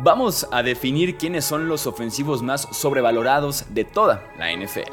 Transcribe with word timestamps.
Vamos 0.00 0.46
a 0.52 0.62
definir 0.62 1.16
quiénes 1.16 1.44
son 1.44 1.66
los 1.66 1.88
ofensivos 1.88 2.40
más 2.40 2.68
sobrevalorados 2.70 3.64
de 3.70 3.84
toda 3.84 4.22
la 4.38 4.52
NFL. 4.52 4.92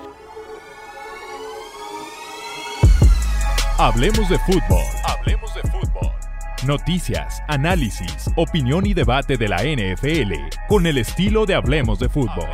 Hablemos 3.77 4.27
de 4.29 4.39
fútbol. 4.39 4.83
Hablemos 5.03 5.53
de 5.53 5.61
fútbol. 5.61 6.11
Noticias, 6.65 7.43
análisis, 7.47 8.31
opinión 8.35 8.87
y 8.87 8.95
debate 8.95 9.37
de 9.37 9.47
la 9.47 9.57
NFL 9.57 10.33
con 10.67 10.87
el 10.87 10.97
estilo 10.97 11.45
de 11.45 11.53
Hablemos 11.53 11.99
de 11.99 12.09
fútbol. 12.09 12.49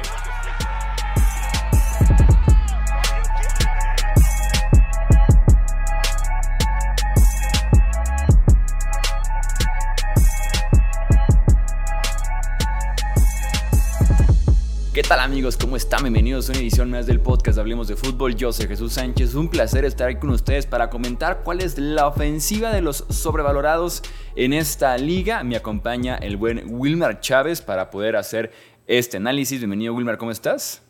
Amigos? 15.41 15.57
¿Cómo 15.57 15.75
están? 15.75 16.03
Bienvenidos 16.03 16.47
a 16.47 16.51
una 16.51 16.61
edición 16.61 16.91
más 16.91 17.07
del 17.07 17.19
podcast 17.19 17.57
Hablemos 17.57 17.87
de 17.87 17.95
Fútbol. 17.95 18.35
Yo 18.35 18.53
soy 18.53 18.67
Jesús 18.67 18.93
Sánchez. 18.93 19.33
Un 19.33 19.49
placer 19.49 19.85
estar 19.85 20.07
aquí 20.07 20.19
con 20.19 20.29
ustedes 20.29 20.67
para 20.67 20.91
comentar 20.91 21.41
cuál 21.43 21.61
es 21.61 21.79
la 21.79 22.05
ofensiva 22.05 22.71
de 22.71 22.81
los 22.81 23.05
sobrevalorados 23.09 24.03
en 24.35 24.53
esta 24.53 24.95
liga. 24.99 25.43
Me 25.43 25.55
acompaña 25.55 26.15
el 26.17 26.37
buen 26.37 26.65
Wilmar 26.67 27.21
Chávez 27.21 27.59
para 27.59 27.89
poder 27.89 28.17
hacer 28.17 28.51
este 28.85 29.17
análisis. 29.17 29.57
Bienvenido 29.57 29.95
Wilmar, 29.95 30.19
¿cómo 30.19 30.29
estás? 30.29 30.83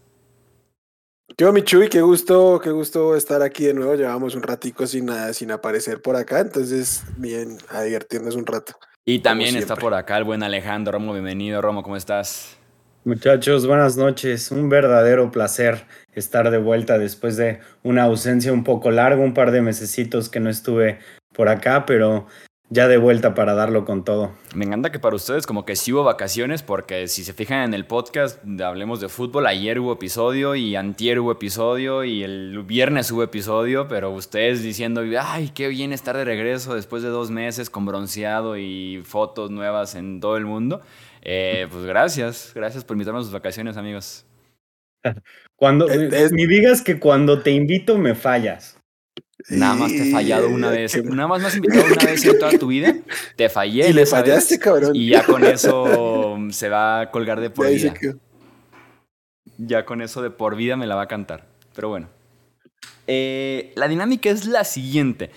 Yo, 1.37 1.53
mi 1.53 1.63
Chuy, 1.63 1.87
qué 1.87 2.01
gusto, 2.01 2.59
qué 2.61 2.71
gusto 2.71 3.15
estar 3.15 3.41
aquí 3.43 3.63
de 3.63 3.73
nuevo. 3.73 3.95
Llevamos 3.95 4.35
un 4.35 4.43
ratico 4.43 4.85
sin 4.85 5.05
nada, 5.05 5.31
sin 5.31 5.49
aparecer 5.51 6.01
por 6.01 6.17
acá, 6.17 6.41
entonces 6.41 7.05
bien, 7.15 7.57
a 7.69 7.83
divertirnos 7.83 8.35
un 8.35 8.45
rato. 8.45 8.73
Y 9.05 9.19
también 9.19 9.55
está 9.55 9.77
por 9.77 9.93
acá 9.93 10.17
el 10.17 10.25
buen 10.25 10.43
Alejandro 10.43 10.91
Romo. 10.91 11.13
Bienvenido, 11.13 11.61
Romo, 11.61 11.83
¿cómo 11.83 11.95
estás? 11.95 12.57
Muchachos, 13.03 13.65
buenas 13.65 13.97
noches. 13.97 14.51
Un 14.51 14.69
verdadero 14.69 15.31
placer 15.31 15.87
estar 16.13 16.51
de 16.51 16.59
vuelta 16.59 16.99
después 16.99 17.35
de 17.35 17.59
una 17.81 18.03
ausencia 18.03 18.53
un 18.53 18.63
poco 18.63 18.91
larga, 18.91 19.23
un 19.23 19.33
par 19.33 19.49
de 19.49 19.63
mesecitos 19.63 20.29
que 20.29 20.39
no 20.39 20.51
estuve 20.51 20.99
por 21.33 21.49
acá, 21.49 21.87
pero 21.87 22.27
ya 22.69 22.87
de 22.87 22.97
vuelta 22.97 23.33
para 23.33 23.55
darlo 23.55 23.85
con 23.85 24.03
todo. 24.03 24.33
Me 24.53 24.65
encanta 24.65 24.91
que 24.91 24.99
para 24.99 25.15
ustedes 25.15 25.47
como 25.47 25.65
que 25.65 25.75
sí 25.75 25.91
hubo 25.91 26.03
vacaciones, 26.03 26.61
porque 26.61 27.07
si 27.07 27.23
se 27.23 27.33
fijan 27.33 27.63
en 27.63 27.73
el 27.73 27.87
podcast, 27.87 28.39
hablemos 28.61 29.01
de 29.01 29.09
fútbol, 29.09 29.47
ayer 29.47 29.79
hubo 29.79 29.93
episodio 29.93 30.53
y 30.53 30.75
antier 30.75 31.19
hubo 31.19 31.31
episodio 31.31 32.03
y 32.03 32.23
el 32.23 32.61
viernes 32.67 33.11
hubo 33.11 33.23
episodio, 33.23 33.87
pero 33.87 34.11
ustedes 34.11 34.61
diciendo, 34.61 35.01
ay, 35.19 35.49
qué 35.55 35.69
bien 35.69 35.91
estar 35.91 36.15
de 36.15 36.23
regreso 36.23 36.75
después 36.75 37.01
de 37.01 37.09
dos 37.09 37.31
meses 37.31 37.71
con 37.71 37.87
bronceado 37.87 38.57
y 38.57 39.01
fotos 39.05 39.49
nuevas 39.49 39.95
en 39.95 40.19
todo 40.19 40.37
el 40.37 40.45
mundo. 40.45 40.81
Eh, 41.21 41.67
pues 41.69 41.85
gracias, 41.85 42.51
gracias 42.53 42.83
por 42.83 42.95
invitarme 42.95 43.19
a 43.19 43.23
sus 43.23 43.31
vacaciones, 43.31 43.77
amigos. 43.77 44.25
Cuando, 45.55 45.87
ni 45.87 46.45
digas 46.47 46.81
que 46.81 46.99
cuando 46.99 47.41
te 47.41 47.51
invito 47.51 47.97
me 47.97 48.15
fallas. 48.15 48.77
Nada 49.49 49.75
más 49.75 49.91
te 49.91 50.09
he 50.09 50.11
fallado 50.11 50.49
una 50.49 50.69
vez. 50.69 51.03
Nada 51.03 51.27
más 51.27 51.41
me 51.41 51.47
has 51.47 51.55
invitado 51.55 51.85
una 51.85 52.05
vez 52.05 52.25
en 52.25 52.39
toda 52.39 52.51
tu 52.57 52.67
vida. 52.67 52.95
Te 53.35 53.49
fallé. 53.49 53.87
Y 53.89 53.93
le 53.93 54.05
fallaste, 54.05 54.59
cabrón. 54.59 54.95
Y 54.95 55.09
ya 55.09 55.23
con 55.23 55.43
eso 55.43 56.37
se 56.51 56.69
va 56.69 57.01
a 57.01 57.11
colgar 57.11 57.39
de 57.41 57.49
por 57.49 57.67
vida. 57.67 57.93
Ya 59.57 59.85
con 59.85 60.01
eso 60.01 60.21
de 60.21 60.29
por 60.29 60.55
vida 60.55 60.75
me 60.75 60.87
la 60.87 60.95
va 60.95 61.03
a 61.03 61.07
cantar. 61.07 61.47
Pero 61.73 61.89
bueno. 61.89 62.09
Eh, 63.07 63.73
la 63.75 63.87
dinámica 63.87 64.29
es 64.29 64.45
la 64.45 64.63
siguiente. 64.63 65.31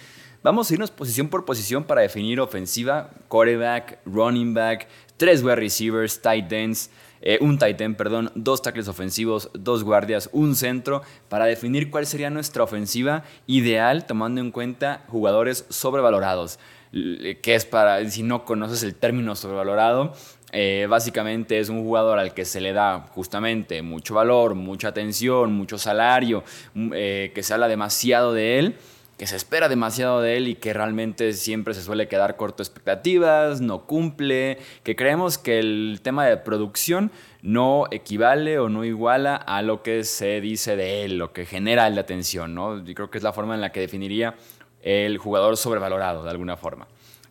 Vamos 0.45 0.71
a 0.71 0.75
irnos 0.75 0.91
posición 0.91 1.29
por 1.29 1.47
posición 1.47 1.85
para 1.85 2.03
definir 2.03 2.39
ofensiva, 2.39 3.09
quarterback, 3.29 3.99
running 4.05 4.53
back, 4.53 4.89
tres 5.17 5.43
wide 5.43 5.57
receivers, 5.57 6.21
tight 6.21 6.53
ends, 6.53 6.91
eh, 7.23 7.39
un 7.41 7.57
tight 7.57 7.81
end, 7.81 7.97
perdón, 7.97 8.31
dos 8.35 8.61
tackles 8.61 8.87
ofensivos, 8.87 9.49
dos 9.55 9.85
guardias, 9.85 10.29
un 10.33 10.55
centro, 10.55 11.01
para 11.31 11.47
definir 11.47 11.91
cuál 11.91 12.05
sería 12.05 12.29
nuestra 12.29 12.63
ofensiva 12.63 13.25
ideal 13.47 14.05
tomando 14.05 14.43
en 14.43 14.51
cuenta 14.51 15.07
jugadores 15.09 15.65
sobrevalorados. 15.71 16.59
Que 16.93 17.55
es 17.55 17.65
para, 17.65 18.07
si 18.11 18.23
no 18.23 18.45
conoces 18.45 18.83
el 18.83 18.95
término 18.95 19.37
sobrevalorado, 19.37 20.13
eh, 20.53 20.87
básicamente 20.91 21.59
es 21.59 21.71
un 21.71 21.83
jugador 21.83 22.19
al 22.19 22.35
que 22.35 22.45
se 22.45 22.61
le 22.61 22.75
da 22.75 23.07
justamente 23.15 23.81
mucho 23.81 24.13
valor, 24.13 24.55
mucha 24.55 24.89
atención, 24.89 25.55
mucho 25.55 25.79
salario, 25.79 26.45
eh, 26.93 27.33
que 27.35 27.43
se 27.43 27.55
habla 27.55 27.67
demasiado 27.67 28.35
de 28.35 28.59
él 28.59 28.77
que 29.25 29.29
se 29.29 29.37
espera 29.37 29.71
demasiado 29.71 30.21
de 30.21 30.37
él 30.37 30.49
y 30.49 30.55
que 30.55 30.75
realmente 30.75 31.33
siempre 31.33 31.73
se 31.73 31.81
suele 31.81 32.09
quedar 32.09 32.37
corto 32.37 32.63
expectativas, 32.63 33.63
no 33.63 33.87
cumple, 33.87 34.59
que 34.83 34.97
creemos 34.97 35.39
que 35.39 35.59
el 35.61 36.01
tema 36.03 36.27
de 36.27 36.37
producción 36.37 37.11
no 37.41 37.87
equivale 37.91 38.59
o 38.59 38.69
no 38.69 38.85
iguala 38.85 39.35
a 39.35 39.63
lo 39.63 39.83
que 39.83 40.05
se 40.05 40.43
dice 40.43 40.77
de 40.77 41.07
él, 41.07 41.17
lo 41.17 41.33
que 41.33 41.47
genera 41.47 41.89
la 41.89 42.03
atención, 42.03 42.55
¿no? 42.55 42.85
Yo 42.85 42.93
creo 42.93 43.11
que 43.11 43.17
es 43.17 43.25
la 43.25 43.33
forma 43.33 43.55
en 43.55 43.63
la 43.63 43.73
que 43.73 43.81
definiría 43.81 44.35
el 44.83 45.17
jugador 45.17 45.57
sobrevalorado 45.57 46.23
de 46.23 46.29
alguna 46.29 46.59
forma. 46.59 46.87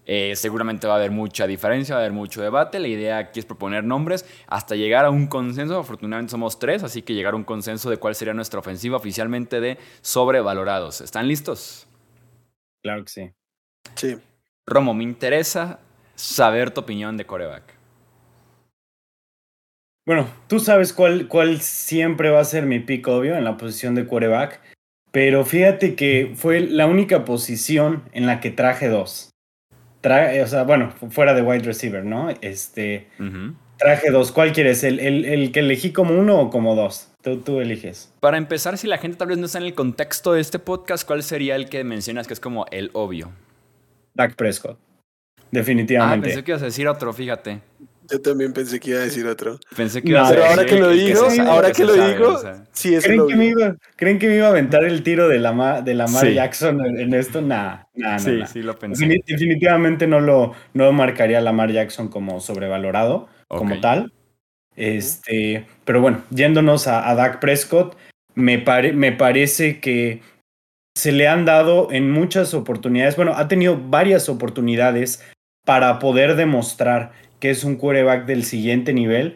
Eh, 0.06 0.36
seguramente 0.36 0.86
va 0.86 0.94
a 0.94 0.98
haber 0.98 1.12
mucha 1.12 1.48
diferencia, 1.48 1.96
va 1.96 2.02
a 2.02 2.04
haber 2.04 2.14
mucho 2.14 2.42
debate. 2.42 2.80
La 2.80 2.88
idea 2.88 3.18
aquí 3.18 3.40
es 3.40 3.46
proponer 3.46 3.84
nombres 3.84 4.26
hasta 4.48 4.76
llegar 4.76 5.06
a 5.06 5.10
un 5.10 5.28
consenso. 5.28 5.78
Afortunadamente 5.78 6.32
somos 6.32 6.60
tres, 6.60 6.84
así 6.84 7.02
que 7.02 7.14
llegar 7.14 7.34
a 7.34 7.38
un 7.38 7.44
consenso 7.44 7.90
de 7.90 7.98
cuál 7.98 8.16
sería 8.16 8.34
nuestra 8.34 8.60
ofensiva 8.60 8.98
oficialmente 8.98 9.62
de 9.62 9.78
sobrevalorados. 10.02 11.02
¿Están 11.02 11.28
listos? 11.28 11.88
Claro 12.82 13.04
que 13.06 13.10
sí. 13.10 13.32
Sí. 13.96 14.18
Romo, 14.66 14.94
me 14.94 15.04
interesa 15.04 15.80
saber 16.16 16.72
tu 16.72 16.82
opinión 16.82 17.18
de 17.18 17.26
coreback. 17.26 17.64
Bueno, 20.06 20.28
tú 20.48 20.60
sabes 20.60 20.92
cuál, 20.92 21.30
cuál 21.30 21.62
siempre 21.62 22.30
va 22.30 22.42
a 22.42 22.46
ser 22.46 22.66
mi 22.66 22.80
pick, 22.80 23.08
obvio, 23.08 23.38
en 23.38 23.46
la 23.46 23.56
posición 23.56 23.96
de 23.96 24.06
coreback. 24.06 24.60
Pero 25.12 25.46
fíjate 25.46 25.96
que 25.96 26.34
fue 26.36 26.60
la 26.60 26.88
única 26.88 27.24
posición 27.24 28.04
en 28.12 28.26
la 28.26 28.42
que 28.42 28.50
traje 28.50 28.90
dos 28.90 29.33
o 30.04 30.48
sea, 30.48 30.64
bueno, 30.64 30.92
fuera 31.10 31.34
de 31.34 31.42
wide 31.42 31.64
receiver, 31.64 32.04
¿no? 32.04 32.30
Este, 32.42 33.08
traje 33.78 34.12
dos. 34.12 34.32
¿Cuál 34.32 34.52
quieres? 34.52 34.84
¿El, 34.84 35.00
¿El, 35.00 35.52
que 35.52 35.62
elegí 35.62 35.92
como 35.94 36.18
uno 36.18 36.40
o 36.40 36.50
como 36.50 36.76
dos? 36.76 37.10
Tú, 37.22 37.38
tú 37.38 37.62
eliges. 37.62 38.12
Para 38.20 38.38
empezar, 38.38 38.78
si 38.78 38.88
la 38.88 38.98
gente 38.98 39.18
tal 39.18 39.30
vez 39.30 39.38
no 39.38 39.46
está 39.46 39.60
en 39.60 39.66
el 39.66 39.74
contexto 39.74 40.34
de 40.34 40.42
este 40.42 40.60
podcast, 40.60 41.08
¿cuál 41.08 41.24
sería 41.24 41.56
el 41.56 41.70
que 41.70 41.84
mencionas 41.84 42.28
que 42.28 42.34
es 42.34 42.40
como 42.40 42.66
el 42.72 42.90
obvio? 42.94 43.32
Dak 44.14 44.36
Prescott. 44.36 44.78
Definitivamente. 45.52 46.28
Ah, 46.28 46.30
pensé 46.30 46.44
que 46.44 46.52
ibas 46.52 46.62
a 46.64 46.66
decir 46.66 46.88
otro, 46.88 47.14
fíjate. 47.14 47.62
Yo 48.10 48.22
también 48.22 48.54
pensé 48.54 48.80
que 48.80 48.92
iba 48.92 49.00
a 49.00 49.04
decir 49.04 49.26
otro. 49.26 49.60
Pensé 49.76 50.02
que 50.02 50.10
iba 50.10 50.28
a 50.28 50.30
Pero 50.30 50.46
ahora 50.46 50.66
que 50.66 50.80
lo 50.80 50.90
digo, 50.90 51.28
ahora 51.48 51.72
que, 51.72 51.86
lo 51.86 51.94
digo, 51.94 52.40
sí 52.72 52.94
es 52.96 53.04
¿Creen 53.04 53.28
que, 53.28 53.36
me 53.36 53.46
iba, 53.48 53.76
¿Creen 53.96 54.20
que 54.20 54.28
me 54.28 54.36
iba 54.36 54.48
a 54.48 54.50
aventar 54.50 54.84
el 54.84 55.04
tiro 55.04 55.28
de 55.28 55.40
la 55.40 55.82
de 55.82 55.94
Lamar 55.94 56.28
Jackson 56.32 56.86
en, 56.86 57.14
esto? 57.14 57.42
Nah, 57.42 57.84
nah, 57.96 58.20
Sí, 58.20 58.40
sí 58.52 58.62
lo 58.62 58.78
pensé. 58.78 59.08
Definitivamente 59.26 60.08
no 60.08 60.20
lo, 60.20 60.54
no 60.74 60.92
marcaría 60.92 61.38
a 61.38 61.42
Lamar 61.42 61.72
Jackson 61.72 62.08
como 62.08 62.40
sobrevalorado, 62.40 63.28
como 63.48 63.80
tal. 63.80 64.12
Este, 64.76 65.66
pero 65.86 66.02
bueno, 66.02 66.24
yéndonos 66.32 66.88
a, 66.88 67.10
a 67.10 67.16
Dak 67.16 67.40
Prescott, 67.40 67.96
me, 68.36 68.64
me 68.94 69.12
parece 69.12 69.80
que 69.80 70.22
se 70.96 71.12
le 71.12 71.28
han 71.28 71.46
dado 71.46 71.92
en 71.92 72.12
muchas 72.12 72.54
oportunidades, 72.54 73.16
bueno, 73.16 73.34
ha 73.36 73.48
tenido 73.48 73.78
varias 73.78 74.30
oportunidades 74.30 75.24
para 75.66 76.00
poder 76.00 76.36
demostrar 76.36 77.12
que 77.44 77.50
es 77.50 77.66
un 77.66 77.76
quarterback 77.76 78.26
del 78.26 78.46
siguiente 78.46 78.94
nivel 78.94 79.36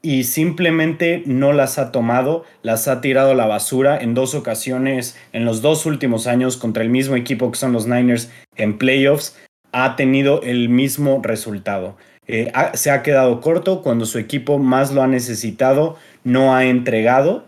y 0.00 0.22
simplemente 0.22 1.24
no 1.26 1.52
las 1.52 1.76
ha 1.80 1.90
tomado, 1.90 2.44
las 2.62 2.86
ha 2.86 3.00
tirado 3.00 3.32
a 3.32 3.34
la 3.34 3.48
basura 3.48 3.98
en 3.98 4.14
dos 4.14 4.36
ocasiones 4.36 5.18
en 5.32 5.44
los 5.44 5.60
dos 5.60 5.84
últimos 5.84 6.28
años 6.28 6.56
contra 6.56 6.84
el 6.84 6.88
mismo 6.88 7.16
equipo 7.16 7.50
que 7.50 7.58
son 7.58 7.72
los 7.72 7.88
Niners 7.88 8.30
en 8.54 8.78
playoffs, 8.78 9.36
ha 9.72 9.96
tenido 9.96 10.40
el 10.42 10.68
mismo 10.68 11.20
resultado. 11.20 11.96
Eh, 12.28 12.52
se 12.74 12.92
ha 12.92 13.02
quedado 13.02 13.40
corto 13.40 13.82
cuando 13.82 14.06
su 14.06 14.20
equipo 14.20 14.60
más 14.60 14.92
lo 14.92 15.02
ha 15.02 15.08
necesitado, 15.08 15.96
no 16.22 16.54
ha 16.54 16.64
entregado 16.64 17.44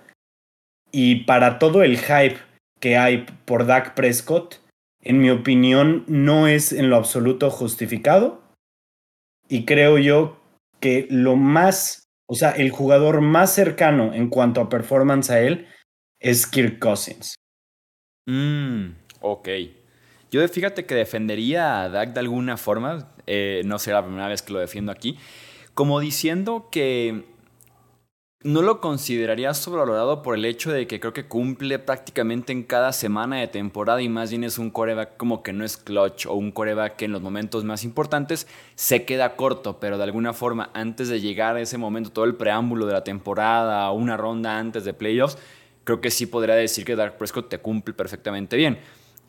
y 0.91 1.23
para 1.23 1.61
todo 1.61 1.85
el 1.85 1.99
hype 1.99 2.37
que 2.81 2.97
hay 2.97 3.27
por 3.45 3.65
Dak 3.65 3.95
Prescott, 3.95 4.57
en 5.03 5.21
mi 5.21 5.31
opinión, 5.31 6.03
no 6.09 6.49
es 6.49 6.73
en 6.73 6.91
lo 6.91 6.97
absoluto 6.97 7.49
justificado 7.49 8.50
y 9.51 9.65
creo 9.65 9.99
yo 9.99 10.41
que 10.81 11.07
lo 11.11 11.37
más, 11.37 12.09
o 12.27 12.35
sea, 12.35 12.53
el 12.53 12.71
jugador 12.71 13.21
más 13.21 13.53
cercano 13.53 14.15
en 14.15 14.31
cuanto 14.31 14.61
a 14.61 14.69
performance 14.69 15.31
a 15.31 15.41
él 15.41 15.67
es 16.21 16.47
Kirk 16.47 16.79
Cousins. 16.79 17.35
Mm, 18.27 18.93
ok. 19.21 19.49
Yo 20.31 20.47
fíjate 20.47 20.87
que 20.87 20.95
defendería 20.95 21.83
a 21.83 21.89
Dak 21.89 22.13
de 22.15 22.21
alguna 22.21 22.57
forma, 22.57 23.13
eh, 23.27 23.63
no 23.65 23.81
será 23.81 24.01
la 24.01 24.07
primera 24.07 24.29
vez 24.29 24.41
que 24.43 24.53
lo 24.53 24.61
defiendo 24.61 24.93
aquí, 24.93 25.19
como 25.75 25.99
diciendo 25.99 26.69
que 26.71 27.25
no 28.43 28.63
lo 28.63 28.81
consideraría 28.81 29.53
sobrevalorado 29.53 30.23
por 30.23 30.35
el 30.35 30.47
hecho 30.47 30.73
de 30.73 30.87
que 30.87 30.99
creo 30.99 31.13
que 31.13 31.27
cumple 31.27 31.79
prácticamente 31.79 32.53
en 32.53 32.63
cada 32.63 32.91
semana 32.93 33.37
de 33.37 33.49
temporada 33.49 34.01
y 34.01 34.09
más 34.09 34.31
bien 34.31 34.45
es 34.45 34.57
un 34.57 34.71
coreback 34.71 35.19
como 35.19 35.43
que 35.43 35.53
no 35.53 35.63
es 35.63 35.77
clutch 35.77 36.25
o 36.25 36.33
un 36.33 36.51
coreback 36.51 36.97
que 36.97 37.05
en 37.05 37.13
los 37.13 37.21
momentos 37.21 37.65
más 37.65 37.85
importantes 37.85 38.47
se 38.77 39.05
queda 39.05 39.37
corto, 39.37 39.79
pero 39.79 39.99
de 39.99 40.05
alguna 40.05 40.33
forma 40.33 40.71
antes 40.73 41.11
de 41.11 41.21
llegar 41.21 41.57
a 41.57 41.61
ese 41.61 41.77
momento, 41.77 42.13
todo 42.13 42.25
el 42.25 42.35
preámbulo 42.35 42.87
de 42.87 42.95
la 42.95 43.05
temporada 43.05 43.91
una 43.91 44.17
ronda 44.17 44.59
antes 44.59 44.85
de 44.87 44.95
playoffs, 44.95 45.37
creo 45.85 46.01
que 46.01 46.11
sí 46.11 46.25
podría 46.25 46.55
decir 46.55 46.87
que 46.87 46.97
Dark 46.97 47.19
Prescott 47.19 47.51
te 47.51 47.59
cumple 47.59 47.93
perfectamente 47.93 48.57
bien. 48.57 48.79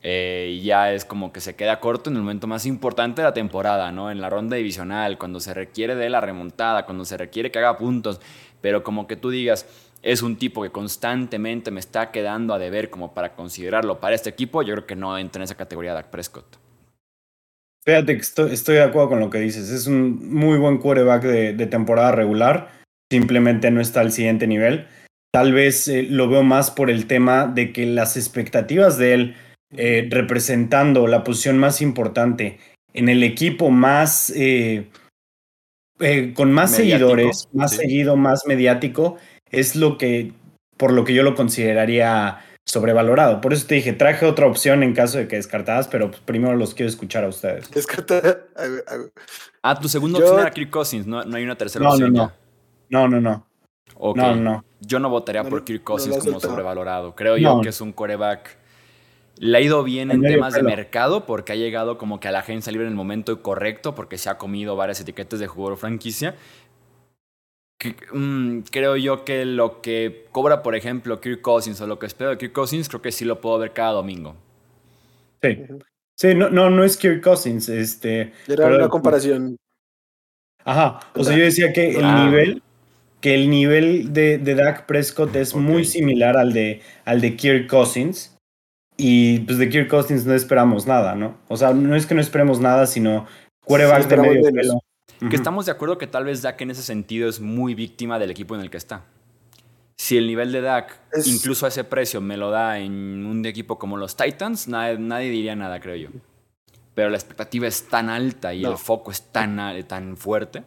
Eh, 0.03 0.57
y 0.57 0.63
ya 0.63 0.91
es 0.91 1.05
como 1.05 1.31
que 1.31 1.41
se 1.41 1.55
queda 1.55 1.79
corto 1.79 2.09
en 2.09 2.15
el 2.15 2.23
momento 2.23 2.47
más 2.47 2.65
importante 2.65 3.21
de 3.21 3.27
la 3.27 3.35
temporada, 3.35 3.91
¿no? 3.91 4.09
En 4.09 4.19
la 4.19 4.31
ronda 4.31 4.55
divisional, 4.55 5.19
cuando 5.19 5.39
se 5.39 5.53
requiere 5.53 5.93
de 5.93 6.09
la 6.09 6.19
remontada, 6.19 6.85
cuando 6.85 7.05
se 7.05 7.17
requiere 7.17 7.51
que 7.51 7.59
haga 7.59 7.77
puntos 7.77 8.19
pero 8.61 8.83
como 8.83 9.07
que 9.07 9.15
tú 9.15 9.29
digas, 9.29 9.65
es 10.01 10.21
un 10.21 10.37
tipo 10.37 10.63
que 10.63 10.71
constantemente 10.71 11.71
me 11.71 11.79
está 11.79 12.11
quedando 12.11 12.53
a 12.53 12.59
deber 12.59 12.89
como 12.89 13.13
para 13.13 13.35
considerarlo 13.35 13.99
para 13.99 14.15
este 14.15 14.29
equipo, 14.29 14.63
yo 14.63 14.73
creo 14.73 14.87
que 14.87 14.95
no 14.95 15.17
entra 15.17 15.39
en 15.39 15.43
esa 15.43 15.55
categoría 15.55 15.93
Dak 15.93 16.09
Prescott. 16.09 16.57
Fíjate 17.83 18.15
que 18.15 18.21
estoy, 18.21 18.53
estoy 18.53 18.75
de 18.75 18.83
acuerdo 18.83 19.09
con 19.09 19.19
lo 19.19 19.29
que 19.29 19.39
dices. 19.39 19.69
Es 19.71 19.87
un 19.87 20.33
muy 20.33 20.59
buen 20.59 20.77
quarterback 20.77 21.23
de, 21.23 21.53
de 21.53 21.65
temporada 21.65 22.11
regular. 22.11 22.69
Simplemente 23.11 23.71
no 23.71 23.81
está 23.81 24.01
al 24.01 24.11
siguiente 24.11 24.45
nivel. 24.45 24.87
Tal 25.33 25.53
vez 25.53 25.87
eh, 25.87 26.03
lo 26.03 26.29
veo 26.29 26.43
más 26.43 26.71
por 26.71 26.89
el 26.89 27.07
tema 27.07 27.47
de 27.47 27.71
que 27.71 27.85
las 27.85 28.17
expectativas 28.17 28.97
de 28.97 29.13
él 29.13 29.35
eh, 29.75 30.07
representando 30.11 31.07
la 31.07 31.23
posición 31.23 31.57
más 31.57 31.81
importante 31.81 32.59
en 32.93 33.07
el 33.07 33.23
equipo 33.23 33.71
más 33.71 34.31
eh, 34.35 34.89
eh, 36.01 36.33
con 36.33 36.51
más 36.51 36.71
seguidores, 36.71 37.47
más 37.53 37.75
seguido, 37.75 38.15
más 38.15 38.43
mediático, 38.45 39.17
es 39.49 39.75
lo 39.75 39.97
que, 39.97 40.33
por 40.77 40.93
lo 40.93 41.03
que 41.03 41.13
yo 41.13 41.23
lo 41.23 41.35
consideraría 41.35 42.39
sobrevalorado. 42.65 43.41
Por 43.41 43.53
eso 43.53 43.67
te 43.67 43.75
dije, 43.75 43.93
traje 43.93 44.25
otra 44.25 44.47
opción 44.47 44.83
en 44.83 44.93
caso 44.93 45.17
de 45.17 45.27
que 45.27 45.35
descartadas, 45.35 45.87
pero 45.87 46.09
pues, 46.09 46.21
primero 46.21 46.55
los 46.55 46.73
quiero 46.73 46.89
escuchar 46.89 47.23
a 47.23 47.27
ustedes. 47.27 47.69
Descartada. 47.71 48.45
Ah, 49.61 49.79
tu 49.79 49.89
segunda 49.89 50.19
opción 50.19 50.39
era 50.39 50.51
Kirk 50.51 50.69
Cousins, 50.69 51.05
no, 51.07 51.19
hay 51.19 51.43
una 51.43 51.55
tercera 51.55 51.89
opción. 51.89 52.13
No, 52.13 52.31
no, 52.89 53.07
no. 53.07 53.47
No, 53.99 54.13
no, 54.15 54.35
no. 54.35 54.65
Yo 54.79 54.99
no 54.99 55.09
votaría 55.09 55.43
por 55.43 55.63
Kirk 55.63 55.83
Cousins 55.83 56.17
como 56.17 56.39
sobrevalorado. 56.39 57.15
Creo 57.15 57.37
yo 57.37 57.61
que 57.61 57.69
es 57.69 57.81
un 57.81 57.93
coreback 57.93 58.57
le 59.41 59.57
ha 59.57 59.61
ido 59.61 59.83
bien 59.83 60.11
en 60.11 60.21
temas 60.21 60.53
de 60.53 60.61
mercado 60.61 61.25
porque 61.25 61.53
ha 61.53 61.55
llegado 61.55 61.97
como 61.97 62.19
que 62.19 62.27
a 62.27 62.31
la 62.31 62.39
agencia 62.39 62.71
libre 62.71 62.85
en 62.85 62.93
el 62.93 62.95
momento 62.95 63.41
correcto 63.41 63.95
porque 63.95 64.19
se 64.19 64.29
ha 64.29 64.37
comido 64.37 64.75
varias 64.75 65.01
etiquetas 65.01 65.39
de 65.39 65.47
jugador 65.47 65.79
franquicia. 65.79 66.35
Mm, 68.13 68.59
creo 68.69 68.97
yo 68.97 69.25
que 69.25 69.45
lo 69.45 69.81
que 69.81 70.27
cobra, 70.31 70.61
por 70.61 70.75
ejemplo, 70.75 71.19
Kirk 71.19 71.41
Cousins 71.41 71.81
o 71.81 71.87
lo 71.87 71.97
que 71.97 72.05
espero 72.05 72.29
de 72.29 72.37
Kirk 72.37 72.53
Cousins, 72.53 72.87
creo 72.87 73.01
que 73.01 73.11
sí 73.11 73.25
lo 73.25 73.41
puedo 73.41 73.57
ver 73.57 73.73
cada 73.73 73.93
domingo. 73.93 74.35
Sí. 75.41 75.57
Sí, 76.15 76.35
no, 76.35 76.51
no, 76.51 76.69
no 76.69 76.83
es 76.83 76.95
Kirk 76.95 77.23
Cousins. 77.23 77.67
Este, 77.67 78.33
Era 78.47 78.67
una 78.67 78.89
comparación. 78.89 79.57
Ajá. 80.63 80.99
O 81.15 81.23
sea, 81.23 81.35
yo 81.35 81.43
decía 81.43 81.73
que 81.73 81.95
el 81.97 82.15
nivel 82.25 82.61
que 83.21 83.33
el 83.33 83.49
nivel 83.49 84.13
de, 84.13 84.37
de 84.37 84.53
Dak 84.53 84.85
Prescott 84.85 85.35
es 85.35 85.55
muy 85.55 85.83
similar 85.83 86.37
al 86.37 86.53
de, 86.53 86.81
al 87.05 87.21
de 87.21 87.35
Kirk 87.35 87.67
Cousins. 87.67 88.30
Y 89.03 89.39
pues 89.39 89.57
de 89.57 89.67
Kirk 89.67 89.89
Cousins 89.89 90.27
no 90.27 90.35
esperamos 90.35 90.85
nada, 90.85 91.15
¿no? 91.15 91.35
O 91.47 91.57
sea, 91.57 91.73
no 91.73 91.95
es 91.95 92.05
que 92.05 92.13
no 92.13 92.21
esperemos 92.21 92.59
nada, 92.59 92.85
sino 92.85 93.25
quarterback 93.65 94.07
de 94.07 94.17
medio 94.17 94.51
pelo. 94.53 94.83
Que 95.27 95.35
estamos 95.35 95.65
de 95.65 95.71
acuerdo 95.71 95.97
que 95.97 96.05
tal 96.05 96.25
vez 96.25 96.43
Dak 96.43 96.61
en 96.61 96.69
ese 96.69 96.83
sentido 96.83 97.27
es 97.27 97.39
muy 97.39 97.73
víctima 97.73 98.19
del 98.19 98.29
equipo 98.29 98.53
en 98.53 98.61
el 98.61 98.69
que 98.69 98.77
está. 98.77 99.05
Si 99.97 100.17
el 100.17 100.27
nivel 100.27 100.51
de 100.51 100.61
Dak, 100.61 100.99
incluso 101.25 101.65
a 101.65 101.69
ese 101.69 101.83
precio, 101.83 102.21
me 102.21 102.37
lo 102.37 102.51
da 102.51 102.77
en 102.77 103.25
un 103.25 103.43
equipo 103.43 103.79
como 103.79 103.97
los 103.97 104.15
Titans, 104.15 104.67
nadie, 104.67 105.31
diría 105.31 105.55
nada, 105.55 105.79
creo 105.79 105.95
yo. 105.95 106.09
Pero 106.93 107.09
la 107.09 107.17
expectativa 107.17 107.65
es 107.65 107.87
tan 107.87 108.07
alta 108.07 108.53
y 108.53 108.63
el 108.65 108.77
foco 108.77 109.09
es 109.09 109.23
tan, 109.31 109.57
tan 109.87 110.15
fuerte. 110.15 110.63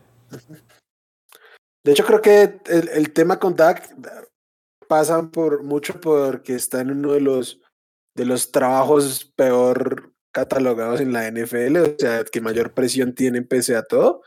De 1.85 1.93
hecho, 1.93 2.05
creo 2.05 2.21
que 2.21 2.59
el, 2.67 2.89
el 2.89 3.13
tema 3.13 3.39
con 3.39 3.55
Dak 3.55 3.95
pasa 4.89 5.23
por 5.31 5.63
mucho 5.63 6.01
porque 6.01 6.57
está 6.57 6.81
en 6.81 6.91
uno 6.91 7.13
de 7.13 7.21
los 7.21 7.61
de 8.15 8.25
los 8.25 8.53
trabajos 8.53 9.33
peor 9.37 10.13
catalogados 10.33 11.01
en 11.01 11.13
la 11.13 11.31
NFL, 11.31 11.77
o 11.79 11.99
sea, 11.99 12.25
que 12.25 12.41
mayor 12.41 12.73
presión 12.75 13.15
tienen 13.15 13.47
pese 13.47 13.77
a 13.77 13.83
todo. 13.83 14.23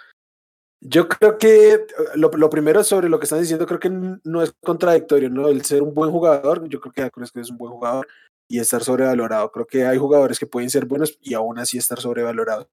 Yo 0.80 1.10
creo 1.10 1.38
que 1.38 1.86
lo, 2.16 2.30
lo, 2.30 2.50
primero 2.50 2.84
sobre 2.84 3.10
lo 3.10 3.20
que 3.20 3.26
están 3.26 3.42
diciendo, 3.42 3.66
creo 3.66 3.80
que 3.80 3.90
no 3.90 4.44
es 4.44 4.54
contradictorio, 4.64 5.30
¿no? 5.30 5.50
El 5.50 5.66
ser 5.66 5.82
un 5.82 5.94
buen 5.94 6.12
jugador, 6.12 6.68
yo 6.70 6.80
creo 6.80 6.94
que 6.94 7.12
que 7.34 7.42
es 7.42 7.50
un 7.50 7.58
buen 7.58 7.72
jugador 7.72 8.08
y 8.48 8.60
estar 8.60 8.84
sobrevalorado. 8.84 9.52
Creo 9.52 9.66
que 9.66 9.86
hay 9.86 9.98
jugadores 9.98 10.40
que 10.40 10.46
pueden 10.46 10.70
ser 10.70 10.86
buenos 10.86 11.18
y 11.22 11.34
aún 11.34 11.60
así 11.60 11.78
estar 11.78 12.00
sobrevalorados. 12.00 12.68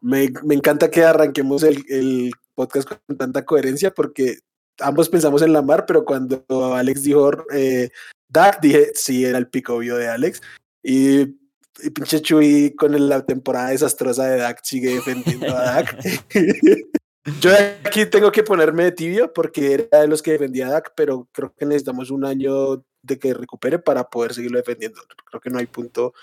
Me, 0.00 0.32
me 0.44 0.54
encanta 0.54 0.90
que 0.90 1.04
arranquemos 1.04 1.62
el, 1.62 1.84
el, 1.88 2.32
podcast 2.54 2.86
con 2.86 3.16
tanta 3.16 3.46
coherencia 3.46 3.92
porque 3.92 4.40
ambos 4.78 5.08
pensamos 5.08 5.40
en 5.40 5.54
Lamar, 5.54 5.86
pero 5.86 6.04
cuando 6.04 6.44
Alex 6.74 7.02
dijo 7.02 7.30
eh, 7.54 7.90
Dak, 8.32 8.60
dije, 8.60 8.92
sí, 8.94 9.24
era 9.24 9.38
el 9.38 9.48
pico 9.48 9.74
obvio 9.74 9.96
de 9.96 10.08
Alex. 10.08 10.40
Y, 10.82 11.20
y 11.20 11.90
pinche 11.94 12.22
Chuy 12.22 12.74
con 12.74 13.08
la 13.08 13.24
temporada 13.26 13.70
desastrosa 13.70 14.26
de 14.26 14.38
Dak 14.38 14.60
sigue 14.62 14.94
defendiendo 14.94 15.54
a 15.54 15.62
Dak. 15.62 15.98
Yo 17.40 17.52
aquí 17.84 18.06
tengo 18.06 18.32
que 18.32 18.42
ponerme 18.42 18.84
de 18.84 18.92
tibio 18.92 19.32
porque 19.32 19.74
era 19.74 20.00
de 20.00 20.08
los 20.08 20.22
que 20.22 20.32
defendía 20.32 20.66
a 20.68 20.72
Dak, 20.72 20.92
pero 20.96 21.28
creo 21.30 21.54
que 21.54 21.66
necesitamos 21.66 22.10
un 22.10 22.24
año 22.24 22.84
de 23.02 23.18
que 23.18 23.34
recupere 23.34 23.78
para 23.78 24.08
poder 24.08 24.34
seguirlo 24.34 24.58
defendiendo. 24.58 25.00
Creo 25.26 25.40
que 25.40 25.50
no 25.50 25.58
hay 25.58 25.66
punto 25.66 26.14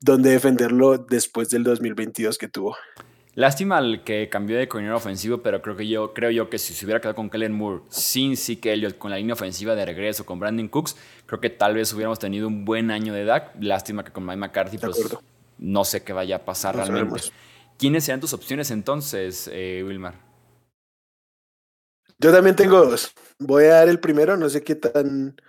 donde 0.00 0.30
defenderlo 0.30 0.98
después 0.98 1.48
del 1.48 1.64
2022 1.64 2.38
que 2.38 2.48
tuvo. 2.48 2.76
Lástima 3.38 3.78
el 3.78 4.02
que 4.02 4.28
cambió 4.28 4.58
de 4.58 4.66
coordinador 4.66 4.96
ofensivo, 4.96 5.38
pero 5.38 5.62
creo 5.62 5.76
que 5.76 5.86
yo 5.86 6.12
creo 6.12 6.32
yo 6.32 6.50
que 6.50 6.58
si 6.58 6.74
se 6.74 6.84
hubiera 6.84 7.00
quedado 7.00 7.14
con 7.14 7.30
Kellen 7.30 7.52
Moore 7.52 7.84
sin 7.88 8.36
Zeke 8.36 8.72
Elliott, 8.72 8.98
con 8.98 9.12
la 9.12 9.16
línea 9.16 9.34
ofensiva 9.34 9.76
de 9.76 9.86
regreso, 9.86 10.26
con 10.26 10.40
Brandon 10.40 10.66
Cooks, 10.66 10.96
creo 11.24 11.40
que 11.40 11.48
tal 11.48 11.74
vez 11.74 11.92
hubiéramos 11.92 12.18
tenido 12.18 12.48
un 12.48 12.64
buen 12.64 12.90
año 12.90 13.14
de 13.14 13.24
DAC. 13.24 13.52
Lástima 13.60 14.02
que 14.02 14.10
con 14.10 14.26
Mike 14.26 14.38
McCarthy, 14.38 14.78
pues 14.78 15.16
no 15.56 15.84
sé 15.84 16.02
qué 16.02 16.12
vaya 16.12 16.34
a 16.34 16.44
pasar 16.44 16.74
realmente. 16.74 17.20
¿Quiénes 17.78 18.02
serían 18.02 18.18
tus 18.18 18.32
opciones 18.32 18.72
entonces, 18.72 19.48
eh, 19.52 19.84
Wilmar? 19.86 20.14
Yo 22.18 22.32
también 22.32 22.56
tengo 22.56 22.84
dos. 22.86 23.12
Voy 23.38 23.66
a 23.66 23.74
dar 23.74 23.88
el 23.88 24.00
primero, 24.00 24.36
no 24.36 24.48
sé 24.48 24.64
qué 24.64 24.74
tan, 24.74 25.40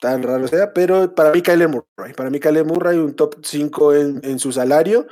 tan 0.00 0.22
raro 0.22 0.48
sea, 0.48 0.72
pero 0.72 1.14
para 1.14 1.30
mí 1.30 1.42
Kyler 1.42 1.68
Murray. 1.68 2.14
Para 2.16 2.30
mí 2.30 2.40
Kyler 2.40 2.64
Murray, 2.64 2.96
un 2.96 3.14
top 3.14 3.44
5 3.44 3.94
en, 3.96 4.20
en 4.24 4.38
su 4.38 4.50
salario. 4.50 5.06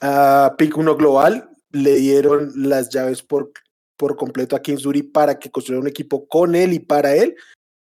a 0.00 0.54
pick 0.56 0.74
1 0.74 0.96
global, 0.96 1.50
le 1.76 1.96
dieron 1.96 2.52
las 2.56 2.88
llaves 2.88 3.22
por, 3.22 3.52
por 3.96 4.16
completo 4.16 4.56
a 4.56 4.62
Kingsbury 4.62 5.02
para 5.02 5.38
que 5.38 5.50
construyera 5.50 5.82
un 5.82 5.88
equipo 5.88 6.26
con 6.26 6.54
él 6.54 6.72
y 6.72 6.78
para 6.78 7.14
él, 7.14 7.36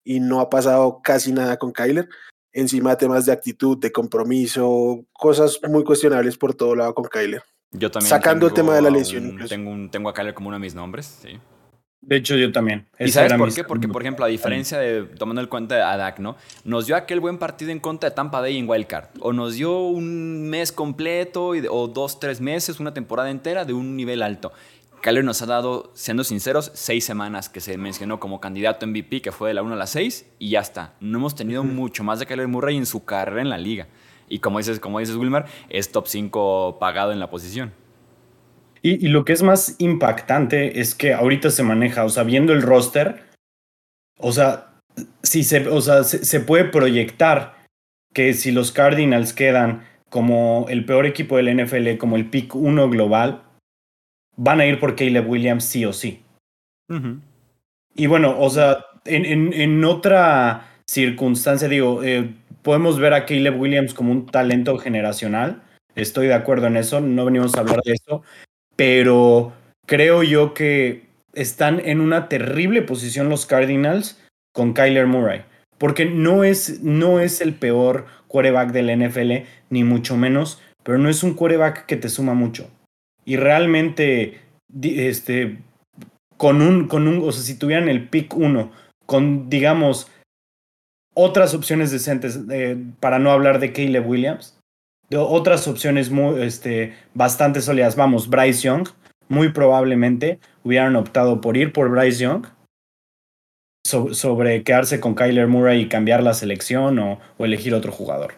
y 0.05 0.21
no 0.21 0.41
ha 0.41 0.51
pasado 0.51 1.01
casi 1.03 1.33
nada 1.33 1.57
con 1.57 1.73
Kyler. 1.73 2.09
Encima 2.53 2.91
de 2.91 2.97
temas 2.97 3.27
de 3.27 3.33
actitud, 3.33 3.79
de 3.79 3.93
compromiso, 3.93 5.05
cosas 5.13 5.61
muy 5.69 5.85
cuestionables 5.85 6.39
por 6.39 6.55
todo 6.55 6.75
lado 6.75 6.95
con 6.95 7.05
Kyler. 7.05 7.43
Yo 7.73 7.91
también. 7.91 8.09
Sacando 8.09 8.47
el 8.47 8.55
tema 8.55 8.75
de 8.75 8.83
la 8.83 8.91
lesión. 8.91 9.39
tengo, 9.49 9.71
un, 9.71 9.91
tengo 9.91 10.09
a 10.09 10.15
Kyler 10.15 10.35
como 10.35 10.49
uno 10.49 10.57
de 10.57 10.61
mis 10.61 10.75
nombres, 10.75 11.19
sí. 11.23 11.39
De 12.07 12.15
hecho, 12.15 12.37
yo 12.37 12.53
también. 12.53 12.87
¿Y 13.01 13.09
sabes 13.09 13.33
por 13.35 13.53
qué? 13.53 13.65
Porque, 13.65 13.89
por 13.89 14.01
ejemplo, 14.01 14.25
a 14.25 14.29
diferencia 14.29 14.79
de, 14.79 15.03
tomando 15.03 15.43
en 15.43 15.49
cuenta 15.49 15.91
a 15.91 15.97
Dak, 15.97 16.21
¿no? 16.21 16.37
Nos 16.63 16.87
dio 16.87 16.95
aquel 16.95 17.19
buen 17.19 17.37
partido 17.37 17.73
en 17.73 17.81
contra 17.81 18.11
de 18.11 18.15
Tampa 18.15 18.41
Bay 18.41 18.57
en 18.57 18.69
Wildcard. 18.69 19.09
O 19.19 19.33
nos 19.33 19.55
dio 19.57 19.81
un 19.81 20.49
mes 20.49 20.71
completo 20.71 21.49
o 21.69 21.89
dos, 21.89 22.21
tres 22.21 22.41
meses, 22.41 22.79
una 22.79 22.95
temporada 22.95 23.29
entera 23.29 23.65
de 23.65 23.73
un 23.73 23.97
nivel 23.97 24.23
alto. 24.23 24.53
Kyler 25.03 25.25
nos 25.25 25.43
ha 25.43 25.47
dado, 25.47 25.91
siendo 25.95 26.23
sinceros, 26.23 26.71
seis 26.75 27.05
semanas 27.05 27.49
que 27.49 27.61
se 27.61 27.77
mencionó 27.77 28.21
como 28.21 28.41
candidato 28.41 28.87
MVP, 28.87 29.21
que 29.21 29.33
fue 29.33 29.49
de 29.49 29.55
la 29.55 29.63
1 29.63 29.75
a 29.75 29.77
la 29.77 29.87
6, 29.89 30.27
y 30.39 30.51
ya 30.51 30.61
está. 30.61 30.95
No 31.01 31.19
hemos 31.19 31.35
tenido 31.35 31.65
mucho 31.65 32.05
más 32.05 32.21
de 32.21 32.27
Kyler 32.27 32.47
Murray 32.47 32.77
en 32.77 32.87
su 32.87 33.05
carrera 33.05 33.43
en 33.43 33.51
la 33.51 33.59
liga. 33.59 33.89
Y 34.29 34.39
como 34.39 34.59
dices, 34.59 34.79
como 34.79 35.01
dices 35.01 35.17
Wilmer, 35.17 35.45
es 35.69 35.91
top 35.91 36.07
5 36.07 36.79
pagado 36.79 37.11
en 37.11 37.19
la 37.19 37.31
posición. 37.31 37.73
Y, 38.87 39.09
lo 39.09 39.25
que 39.25 39.33
es 39.33 39.43
más 39.43 39.75
impactante 39.81 40.79
es 40.79 40.95
que 40.95 41.13
ahorita 41.13 41.51
se 41.51 41.65
maneja, 41.65 42.05
o 42.05 42.09
sea, 42.09 42.23
viendo 42.23 42.53
el 42.53 42.63
roster, 42.63 43.25
o 44.17 44.31
sea, 44.31 44.75
si 45.25 45.43
se, 45.43 45.67
o 45.67 45.81
sea, 45.81 46.05
se, 46.05 46.39
puede 46.39 46.67
proyectar 46.67 47.57
que 48.15 48.33
si 48.33 48.53
los 48.53 48.71
Cardinals 48.71 49.33
quedan 49.33 49.83
como 50.09 50.67
el 50.69 50.85
peor 50.85 51.05
equipo 51.05 51.37
del 51.37 51.65
NFL, 51.65 51.97
como 51.99 52.15
el 52.15 52.31
pick 52.31 52.55
1 52.55 52.89
global, 52.89 53.43
van 54.37 54.61
a 54.61 54.67
ir 54.67 54.79
por 54.79 54.95
Caleb 54.95 55.29
Williams 55.29 55.65
sí 55.65 55.85
o 55.85 55.93
sí. 55.93 56.23
Y 57.97 58.07
bueno, 58.07 58.39
o 58.39 58.49
sea, 58.51 58.87
en, 59.05 59.53
en, 59.53 59.85
otra 59.85 60.69
circunstancia, 60.87 61.67
digo, 61.67 62.05
eh, 62.05 62.33
podemos 62.63 63.01
ver 63.01 63.15
a 63.15 63.27
Caleb 63.27 63.61
Williams 63.61 63.95
como 63.95 64.13
un 64.13 64.27
talento 64.27 64.79
generacional. 64.79 65.65
Estoy 65.97 66.29
de 66.29 66.35
acuerdo 66.35 66.69
en 66.69 66.77
eso, 66.77 67.01
no 67.01 67.25
venimos 67.25 67.57
a 67.57 67.61
hablar 67.61 67.81
de 67.83 67.95
eso, 67.95 68.23
pero 68.77 69.53
creo 69.87 70.23
yo 70.23 70.55
que 70.55 71.07
están 71.33 71.81
en 71.85 72.01
una 72.01 72.29
terrible 72.29 72.83
posición 72.83 73.29
los 73.29 73.47
Cardinals 73.47 74.23
con 74.53 74.73
Kyler 74.73 75.07
Murray. 75.07 75.43
Porque 75.79 76.07
no 76.07 76.45
es, 76.45 76.83
no 76.83 77.21
es 77.21 77.41
el 77.41 77.55
peor 77.55 78.07
quarterback 78.29 78.73
del 78.73 78.97
NFL, 78.99 79.47
ni 79.69 79.85
mucho 79.85 80.17
menos, 80.17 80.61
pero 80.83 80.99
no 80.99 81.09
es 81.09 81.23
un 81.23 81.35
quarterback 81.35 81.87
que 81.87 81.97
te 81.97 82.09
suma 82.09 82.33
mucho. 82.33 82.71
Y 83.25 83.37
realmente, 83.37 84.41
este, 84.83 85.59
con 86.37 86.63
un, 86.63 86.89
con 86.89 87.07
un, 87.09 87.29
o 87.29 87.33
sea, 87.33 87.43
si 87.43 87.59
tuvieran 87.59 87.89
el 87.89 88.09
pick 88.09 88.35
1, 88.35 88.73
con, 89.05 89.51
digamos, 89.51 90.11
otras 91.15 91.55
opciones 91.55 91.91
decentes, 91.91 92.41
eh, 92.51 92.77
para 93.01 93.19
no 93.19 93.31
hablar 93.31 93.59
de 93.59 93.73
Caleb 93.73 94.09
Williams, 94.09 94.59
otras 95.15 95.69
opciones 95.69 96.11
muy, 96.11 96.43
este, 96.43 96.95
bastante 97.15 97.61
sólidas, 97.61 97.97
vamos, 97.97 98.29
Bryce 98.29 98.63
Young, 98.63 98.89
muy 99.29 99.51
probablemente 99.51 100.41
hubieran 100.65 100.97
optado 100.97 101.41
por 101.41 101.57
ir 101.57 101.73
por 101.73 101.91
Bryce 101.91 102.23
Young 102.23 102.47
sobre 103.85 104.65
quedarse 104.65 104.99
con 104.99 105.15
Kyler 105.15 105.47
Murray 105.47 105.83
y 105.83 105.89
cambiar 105.89 106.23
la 106.23 106.35
selección 106.35 106.99
o, 106.99 107.21
elegir 107.39 107.73
otro 107.73 107.93
jugador. 107.93 108.35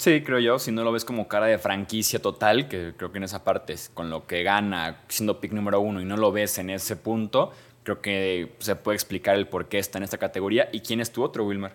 Sí, 0.00 0.22
creo 0.22 0.38
yo, 0.38 0.58
si 0.58 0.70
no 0.70 0.84
lo 0.84 0.92
ves 0.92 1.04
como 1.04 1.28
cara 1.28 1.46
de 1.46 1.58
franquicia 1.58 2.20
total, 2.20 2.68
que 2.68 2.94
creo 2.96 3.10
que 3.10 3.18
en 3.18 3.24
esa 3.24 3.42
parte 3.42 3.72
es 3.72 3.88
con 3.88 4.10
lo 4.10 4.26
que 4.26 4.42
gana 4.42 5.02
siendo 5.08 5.40
pick 5.40 5.52
número 5.52 5.80
uno 5.80 6.00
y 6.00 6.04
no 6.04 6.16
lo 6.16 6.30
ves 6.30 6.58
en 6.58 6.70
ese 6.70 6.96
punto, 6.96 7.52
creo 7.82 8.00
que 8.00 8.54
se 8.58 8.76
puede 8.76 8.96
explicar 8.96 9.36
el 9.36 9.48
por 9.48 9.68
qué 9.68 9.78
está 9.78 9.98
en 9.98 10.04
esta 10.04 10.18
categoría. 10.18 10.68
¿Y 10.72 10.80
quién 10.80 11.00
es 11.00 11.10
tu 11.10 11.22
otro, 11.22 11.44
Wilmer? 11.44 11.72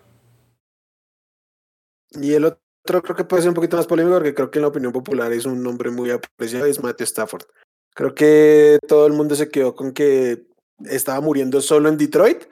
Y 2.12 2.34
el 2.34 2.46
otro 2.46 2.69
creo 2.84 3.16
que 3.16 3.24
puede 3.24 3.44
ser 3.44 3.50
un 3.50 3.56
poquito 3.56 3.78
más 3.78 3.88
polémico 3.88 4.16
porque 4.16 4.34
creo 4.34 4.52
que 4.52 4.60
en 4.60 4.64
la 4.64 4.70
opinión 4.70 4.92
popular 4.92 5.32
es 5.32 5.46
un 5.46 5.62
nombre 5.62 5.92
muy 5.92 6.12
apreciado, 6.12 6.66
es 6.66 6.82
Matthew 6.82 7.06
Stafford. 7.06 7.44
Creo 7.94 8.16
que 8.16 8.80
todo 8.88 9.08
el 9.08 9.14
mundo 9.14 9.36
se 9.36 9.50
quedó 9.50 9.76
con 9.76 9.94
que 9.94 10.48
estaba 10.86 11.22
muriendo 11.22 11.62
solo 11.62 11.90
en 11.90 11.98
Detroit 11.98 12.46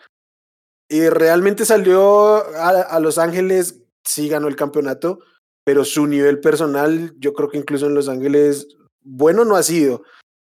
y 0.89 1.10
realmente 1.10 1.65
salió 1.65 2.43
a, 2.55 3.00
Los 3.00 3.17
Ángeles, 3.17 3.81
sí 4.03 4.29
ganó 4.29 4.48
el 4.48 4.55
campeonato, 4.55 5.19
pero 5.63 5.84
su 5.84 6.07
nivel 6.07 6.39
personal, 6.39 7.13
yo 7.17 7.34
creo 7.34 7.50
que 7.50 7.57
incluso 7.57 7.88
en 7.88 7.93
Los 7.93 8.07
Ángeles, 8.07 8.67
bueno 9.01 9.46
no 9.46 9.55
ha 9.55 9.63
sido. 9.63 10.03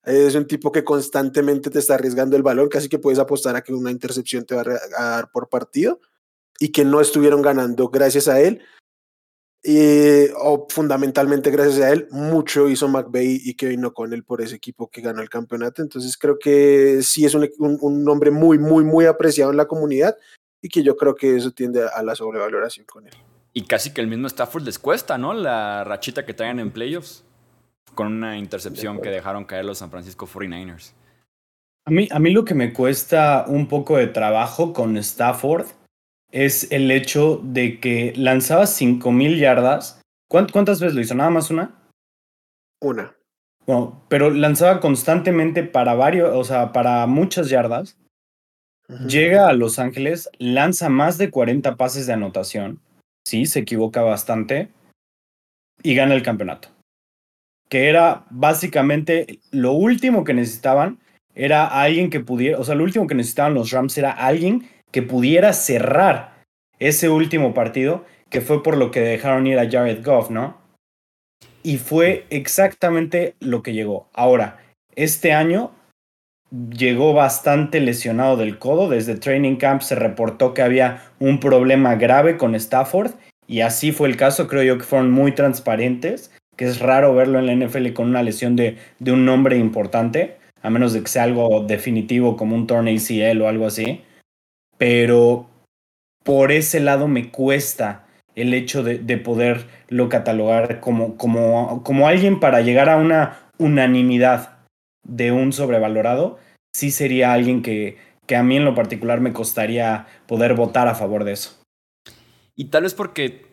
Es 0.05 0.35
un 0.35 0.47
tipo 0.47 0.71
que 0.71 0.85
constantemente 0.85 1.71
te 1.71 1.79
está 1.79 1.95
arriesgando 1.95 2.37
el 2.37 2.43
balón, 2.43 2.69
casi 2.69 2.89
que 2.89 2.99
puedes 2.99 3.19
apostar 3.19 3.57
a 3.57 3.63
que 3.63 3.73
una 3.73 3.91
intercepción 3.91 4.45
te 4.45 4.55
va 4.55 4.63
a 4.99 5.05
dar 5.05 5.31
por 5.31 5.49
partido 5.49 6.01
y 6.59 6.73
que 6.73 6.85
no 6.85 7.01
estuvieron 7.01 7.41
ganando 7.41 7.89
gracias 7.89 8.29
a 8.29 8.41
él. 8.41 8.61
Y, 9.67 10.27
o 10.37 10.67
fundamentalmente 10.69 11.51
gracias 11.51 11.81
a 11.81 11.91
él, 11.91 12.07
mucho 12.11 12.69
hizo 12.69 12.87
McVeigh 12.87 13.41
y 13.45 13.55
Kevin 13.55 13.87
O'Connell 13.87 14.23
por 14.23 14.43
ese 14.43 14.57
equipo 14.57 14.91
que 14.91 15.01
ganó 15.01 15.23
el 15.23 15.31
campeonato. 15.31 15.81
Entonces 15.81 16.19
creo 16.19 16.39
que 16.39 17.01
sí 17.03 17.25
es 17.25 17.35
un, 17.35 17.49
un, 17.59 18.05
nombre 18.05 18.31
muy, 18.31 18.59
muy, 18.59 18.85
muy 18.85 19.07
apreciado 19.07 19.51
en 19.53 19.57
la 19.57 19.65
comunidad 19.65 20.19
y 20.61 20.69
que 20.69 20.83
yo 20.83 20.97
creo 20.99 21.15
que 21.15 21.37
eso 21.37 21.51
tiende 21.51 21.83
a 21.83 22.03
la 22.03 22.15
sobrevaloración 22.15 22.85
con 22.85 23.07
él. 23.07 23.15
Y 23.55 23.67
casi 23.67 23.95
que 23.95 24.03
el 24.03 24.07
mismo 24.07 24.27
Stafford 24.27 24.65
les 24.65 24.79
cuesta, 24.79 25.17
¿no? 25.17 25.33
La 25.33 25.83
rachita 25.85 26.27
que 26.27 26.35
traen 26.35 26.59
en 26.59 26.71
playoffs 26.71 27.25
con 27.95 28.09
una 28.09 28.37
intercepción 28.37 29.01
que 29.01 29.09
dejaron 29.09 29.47
caer 29.47 29.65
los 29.65 29.79
San 29.79 29.91
Francisco 29.91 30.27
49ers. 30.27 30.93
A 31.87 31.91
mí, 31.91 32.09
a 32.11 32.19
mí 32.19 32.33
lo 32.33 32.45
que 32.45 32.55
me 32.55 32.75
cuesta 32.75 33.47
un 33.49 33.67
poco 33.69 33.97
de 33.97 34.09
trabajo 34.09 34.75
con 34.75 34.97
Stafford 34.99 35.67
es 36.35 36.71
el 36.71 36.91
hecho 36.91 37.41
de 37.43 37.81
que 37.81 38.13
lanzaba 38.17 38.67
5000 38.67 39.39
yardas. 39.39 40.03
¿Cuántas 40.29 40.81
veces 40.81 40.95
lo 40.95 41.01
hizo? 41.01 41.15
¿Nada 41.15 41.31
más 41.31 41.51
una? 41.51 41.75
Una. 42.83 43.15
Bueno, 43.67 44.05
pero 44.09 44.31
lanzaba 44.31 44.81
constantemente 44.81 45.63
para 45.63 45.95
varios, 45.95 46.35
o 46.35 46.45
sea, 46.45 46.73
para 46.73 47.07
muchas 47.07 47.49
yardas. 47.49 47.97
Llega 49.09 49.49
a 49.49 49.55
Los 49.55 49.79
Ángeles, 49.79 50.29
lanza 50.39 50.91
más 50.91 51.17
de 51.17 51.31
40 51.31 51.77
pases 51.77 52.07
de 52.07 52.13
anotación. 52.13 52.81
Sí, 53.25 53.47
se 53.47 53.61
equivoca 53.61 54.03
bastante. 54.03 54.69
Y 55.83 55.95
gana 55.95 56.15
el 56.15 56.23
campeonato 56.23 56.75
que 57.69 57.89
era 57.89 58.25
básicamente 58.31 59.41
lo 59.51 59.73
último 59.73 60.25
que 60.25 60.35
necesitaban, 60.35 61.01
era 61.35 61.67
alguien 61.67 62.11
que 62.11 62.21
pudiera, 62.21 62.59
o 62.59 62.65
sea, 62.65 62.77
lo 62.77 62.85
último 62.85 63.09
que 63.09 63.17
necesitaban 63.17 63.55
los 63.55 63.73
Rams 63.73 63.99
era 63.99 64.13
alguien 64.13 64.69
que 64.95 65.03
pudiera 65.03 65.53
cerrar 65.53 66.45
ese 66.79 67.09
último 67.09 67.53
partido, 67.53 68.05
que 68.31 68.41
fue 68.41 68.63
por 68.63 68.77
lo 68.77 68.93
que 68.93 69.01
dejaron 69.01 69.45
ir 69.49 69.59
a 69.59 69.69
Jared 69.69 70.05
Goff, 70.05 70.31
¿no? 70.31 70.57
Y 71.65 71.79
fue 71.79 72.27
exactamente 72.31 73.35
lo 73.41 73.65
que 73.65 73.73
llegó. 73.73 74.09
Ahora, 74.15 74.59
este 74.95 75.33
año 75.33 75.73
llegó 76.71 77.13
bastante 77.13 77.81
lesionado 77.81 78.37
del 78.37 78.61
codo. 78.61 78.89
Desde 78.89 79.17
Training 79.17 79.57
Camp 79.57 79.83
se 79.83 79.97
reportó 79.97 80.55
que 80.55 80.63
había 80.63 81.03
un 81.19 81.41
problema 81.41 81.97
grave 81.97 82.37
con 82.37 82.55
Stafford 82.55 83.15
y 83.49 83.63
así 83.63 83.91
fue 83.91 84.09
el 84.09 84.17
caso. 84.17 84.47
Creo 84.47 84.63
yo 84.63 84.79
que 84.79 84.85
fueron 84.85 85.11
muy 85.11 85.33
transparentes 85.33 86.31
que 86.57 86.67
es 86.67 86.79
raro 86.79 87.17
verlo 87.17 87.41
en 87.41 87.47
la 87.47 87.67
NFL 87.67 87.95
con 87.95 88.11
una 88.11 88.23
lesión 88.23 88.55
de, 88.55 88.77
de 89.01 89.11
un 89.11 89.25
nombre 89.25 89.59
importante, 89.59 90.37
a 90.63 90.71
menos 90.71 90.93
de 90.93 91.01
que 91.01 91.09
sea 91.09 91.25
algo 91.25 91.65
definitivo 91.67 92.37
como 92.37 92.55
un 92.55 92.69
torn 92.69 92.87
ACL 92.87 93.43
o 93.43 93.49
algo 93.49 93.67
así. 93.67 94.03
Pero 94.79 95.47
por 96.25 96.53
ese 96.53 96.81
lado 96.81 97.09
me 97.09 97.31
cuesta 97.31 98.07
el 98.35 98.55
hecho 98.55 98.83
de, 98.83 98.99
de 98.99 99.19
poderlo 99.19 100.09
catalogar 100.09 100.81
como, 100.81 101.17
como, 101.17 101.83
como 101.85 102.09
alguien 102.09 102.41
para 102.41 102.61
llegar 102.63 102.89
a 102.89 102.97
una 102.97 103.51
unanimidad 103.59 104.59
de 105.07 105.31
un 105.33 105.53
sobrevalorado, 105.53 106.39
sí 106.75 106.91
sería 106.91 107.33
alguien 107.33 107.63
que, 107.63 107.99
que 108.27 108.37
a 108.37 108.43
mí 108.43 108.57
en 108.57 108.65
lo 108.65 108.75
particular 108.75 109.21
me 109.21 109.33
costaría 109.33 110.07
poder 110.27 110.55
votar 110.55 110.89
a 110.89 110.95
favor 110.95 111.25
de 111.25 111.33
eso. 111.33 111.61
Y 112.57 112.67
tal 112.67 112.85
vez 112.85 112.95
porque 112.95 113.44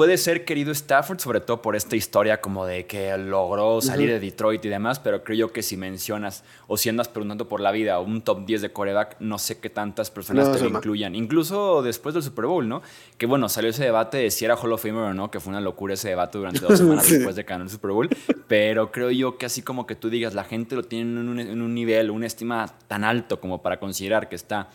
puede 0.00 0.16
ser 0.16 0.46
querido 0.46 0.72
Stafford, 0.72 1.18
sobre 1.18 1.40
todo 1.42 1.60
por 1.60 1.76
esta 1.76 1.94
historia 1.94 2.40
como 2.40 2.64
de 2.64 2.86
que 2.86 3.14
logró 3.18 3.82
salir 3.82 4.08
de 4.08 4.18
Detroit 4.18 4.64
y 4.64 4.70
demás, 4.70 4.98
pero 4.98 5.22
creo 5.22 5.36
yo 5.36 5.52
que 5.52 5.62
si 5.62 5.76
mencionas 5.76 6.42
o 6.68 6.78
si 6.78 6.88
andas 6.88 7.08
preguntando 7.08 7.50
por 7.50 7.60
la 7.60 7.70
vida 7.70 8.00
un 8.00 8.22
top 8.22 8.46
10 8.46 8.62
de 8.62 8.72
coreback, 8.72 9.16
no 9.20 9.38
sé 9.38 9.58
qué 9.60 9.68
tantas 9.68 10.10
personas 10.10 10.52
te 10.52 10.60
lo 10.60 10.70
incluyan. 10.70 11.14
Incluso 11.14 11.82
después 11.82 12.14
del 12.14 12.22
Super 12.22 12.46
Bowl, 12.46 12.66
¿no? 12.66 12.80
Que 13.18 13.26
bueno, 13.26 13.50
salió 13.50 13.68
ese 13.68 13.84
debate 13.84 14.16
de 14.16 14.30
si 14.30 14.46
era 14.46 14.56
Hall 14.56 14.72
of 14.72 14.80
Famer 14.80 15.02
o 15.02 15.12
no, 15.12 15.30
que 15.30 15.38
fue 15.38 15.50
una 15.50 15.60
locura 15.60 15.92
ese 15.92 16.08
debate 16.08 16.38
durante 16.38 16.60
dos 16.60 16.78
semanas 16.78 17.06
después 17.06 17.36
de 17.36 17.42
ganar 17.42 17.66
el 17.66 17.70
Super 17.70 17.90
Bowl, 17.90 18.08
pero 18.48 18.90
creo 18.92 19.10
yo 19.10 19.36
que 19.36 19.44
así 19.44 19.60
como 19.60 19.86
que 19.86 19.96
tú 19.96 20.08
digas, 20.08 20.32
la 20.32 20.44
gente 20.44 20.76
lo 20.76 20.82
tiene 20.82 21.10
en 21.10 21.28
un, 21.28 21.38
en 21.38 21.60
un 21.60 21.74
nivel, 21.74 22.10
una 22.10 22.26
estima 22.26 22.72
tan 22.88 23.04
alto 23.04 23.38
como 23.38 23.60
para 23.60 23.78
considerar 23.78 24.30
que 24.30 24.36
está 24.36 24.70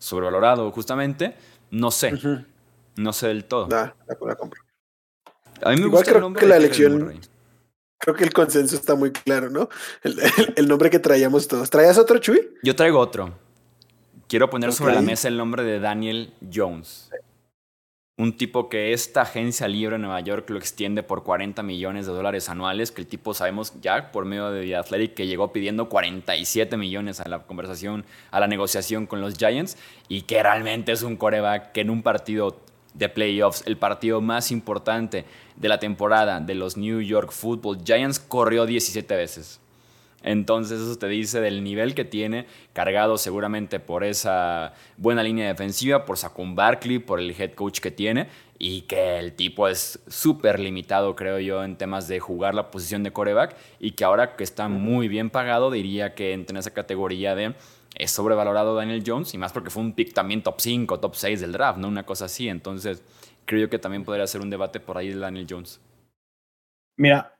sobrevalorado 0.00 0.68
justamente, 0.72 1.36
no 1.70 1.92
sé. 1.92 2.12
No 2.96 3.12
sé 3.12 3.28
del 3.28 3.44
todo. 3.44 3.68
la, 3.68 3.94
la 4.06 4.34
compro. 4.36 4.63
A 5.62 5.70
mí 5.70 5.76
me 5.76 5.86
Igual 5.86 6.02
gusta 6.02 6.12
creo 6.12 6.32
que 6.32 6.46
la 6.46 6.56
elección. 6.56 7.20
Creo 7.98 8.16
que 8.16 8.24
el 8.24 8.32
consenso 8.34 8.76
está 8.76 8.94
muy 8.94 9.12
claro, 9.12 9.48
¿no? 9.48 9.68
El, 10.02 10.68
nombre 10.68 10.90
que 10.90 10.98
traíamos 10.98 11.48
todos. 11.48 11.70
¿Traías 11.70 11.96
otro, 11.96 12.18
Chuy? 12.18 12.50
Yo 12.62 12.76
traigo 12.76 12.98
otro. 12.98 13.32
Quiero 14.28 14.50
poner 14.50 14.72
sobre 14.72 14.94
la 14.94 15.00
mesa 15.00 15.28
el 15.28 15.38
nombre 15.38 15.62
de 15.62 15.80
Daniel 15.80 16.34
Jones. 16.52 17.10
Un 18.16 18.36
tipo 18.36 18.68
que 18.68 18.92
esta 18.92 19.22
agencia 19.22 19.66
libre 19.66 19.96
en 19.96 20.02
Nueva 20.02 20.20
York 20.20 20.48
lo 20.50 20.58
extiende 20.58 21.02
por 21.02 21.24
40 21.24 21.62
millones 21.62 22.06
de 22.06 22.12
dólares 22.12 22.48
anuales, 22.48 22.92
que 22.92 23.00
el 23.00 23.08
tipo 23.08 23.34
sabemos 23.34 23.72
ya 23.80 24.12
por 24.12 24.24
medio 24.24 24.50
de 24.50 24.66
The 24.66 24.76
Athletic 24.76 25.14
que 25.14 25.26
llegó 25.26 25.52
pidiendo 25.52 25.88
47 25.88 26.76
millones 26.76 27.20
a 27.20 27.28
la 27.28 27.40
conversación, 27.40 28.04
a 28.30 28.38
la 28.38 28.46
negociación 28.46 29.06
con 29.06 29.20
los 29.20 29.36
Giants, 29.36 29.76
y 30.08 30.22
que 30.22 30.42
realmente 30.42 30.92
es 30.92 31.02
un 31.02 31.16
coreback 31.16 31.72
que 31.72 31.80
en 31.80 31.90
un 31.90 32.02
partido 32.02 32.63
de 32.94 33.08
playoffs, 33.08 33.62
el 33.66 33.76
partido 33.76 34.20
más 34.20 34.50
importante 34.50 35.24
de 35.56 35.68
la 35.68 35.78
temporada 35.78 36.40
de 36.40 36.54
los 36.54 36.76
New 36.76 37.00
York 37.00 37.32
Football 37.32 37.80
Giants, 37.84 38.18
corrió 38.18 38.66
17 38.66 39.14
veces. 39.16 39.60
Entonces 40.24 40.80
eso 40.80 40.96
te 40.96 41.06
dice 41.06 41.42
del 41.42 41.62
nivel 41.62 41.94
que 41.94 42.06
tiene, 42.06 42.46
cargado 42.72 43.18
seguramente 43.18 43.78
por 43.78 44.04
esa 44.04 44.72
buena 44.96 45.22
línea 45.22 45.48
defensiva, 45.48 46.06
por 46.06 46.16
Saquon 46.16 46.54
Barkley, 46.54 46.98
por 46.98 47.20
el 47.20 47.38
head 47.38 47.52
coach 47.52 47.80
que 47.80 47.90
tiene, 47.90 48.28
y 48.58 48.82
que 48.82 49.18
el 49.18 49.34
tipo 49.34 49.68
es 49.68 50.00
súper 50.08 50.60
limitado, 50.60 51.14
creo 51.14 51.38
yo, 51.40 51.62
en 51.62 51.76
temas 51.76 52.08
de 52.08 52.20
jugar 52.20 52.54
la 52.54 52.70
posición 52.70 53.02
de 53.02 53.12
coreback, 53.12 53.54
y 53.78 53.90
que 53.90 54.04
ahora 54.04 54.34
que 54.34 54.44
está 54.44 54.68
muy 54.68 55.08
bien 55.08 55.28
pagado, 55.28 55.70
diría 55.70 56.14
que 56.14 56.32
entra 56.32 56.54
en 56.54 56.60
esa 56.60 56.72
categoría 56.72 57.34
de 57.34 57.54
es 57.94 58.10
sobrevalorado 58.10 58.74
Daniel 58.74 59.02
Jones 59.06 59.34
y 59.34 59.38
más 59.38 59.52
porque 59.52 59.70
fue 59.70 59.82
un 59.82 59.92
pick 59.92 60.12
también 60.12 60.42
top 60.42 60.60
5, 60.60 61.00
top 61.00 61.14
6 61.14 61.40
del 61.40 61.52
draft, 61.52 61.78
¿no? 61.78 61.88
Una 61.88 62.04
cosa 62.04 62.26
así. 62.26 62.48
Entonces, 62.48 63.02
creo 63.46 63.62
yo 63.62 63.70
que 63.70 63.78
también 63.78 64.04
podría 64.04 64.26
ser 64.26 64.40
un 64.40 64.50
debate 64.50 64.80
por 64.80 64.98
ahí 64.98 65.10
de 65.10 65.18
Daniel 65.18 65.46
Jones. 65.48 65.80
Mira, 66.96 67.34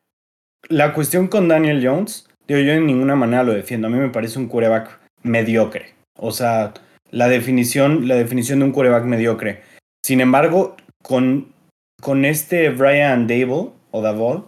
la 0.68 0.92
cuestión 0.92 1.28
con 1.28 1.48
Daniel 1.48 1.84
Jones, 1.84 2.28
yo 2.48 2.56
en 2.56 2.86
ninguna 2.86 3.16
manera 3.16 3.42
lo 3.42 3.52
defiendo. 3.52 3.88
A 3.88 3.90
mí 3.90 3.98
me 3.98 4.10
parece 4.10 4.38
un 4.38 4.48
quarterback 4.48 5.00
mediocre. 5.22 5.94
O 6.18 6.30
sea, 6.30 6.72
la 7.10 7.28
definición, 7.28 8.08
la 8.08 8.14
definición 8.14 8.60
de 8.60 8.66
un 8.66 8.72
quarterback 8.72 9.04
mediocre. 9.04 9.62
Sin 10.04 10.20
embargo, 10.20 10.76
con, 11.02 11.52
con 12.00 12.24
este 12.24 12.70
Brian 12.70 13.26
Dable 13.26 13.70
o 13.90 14.02
Davol, 14.02 14.46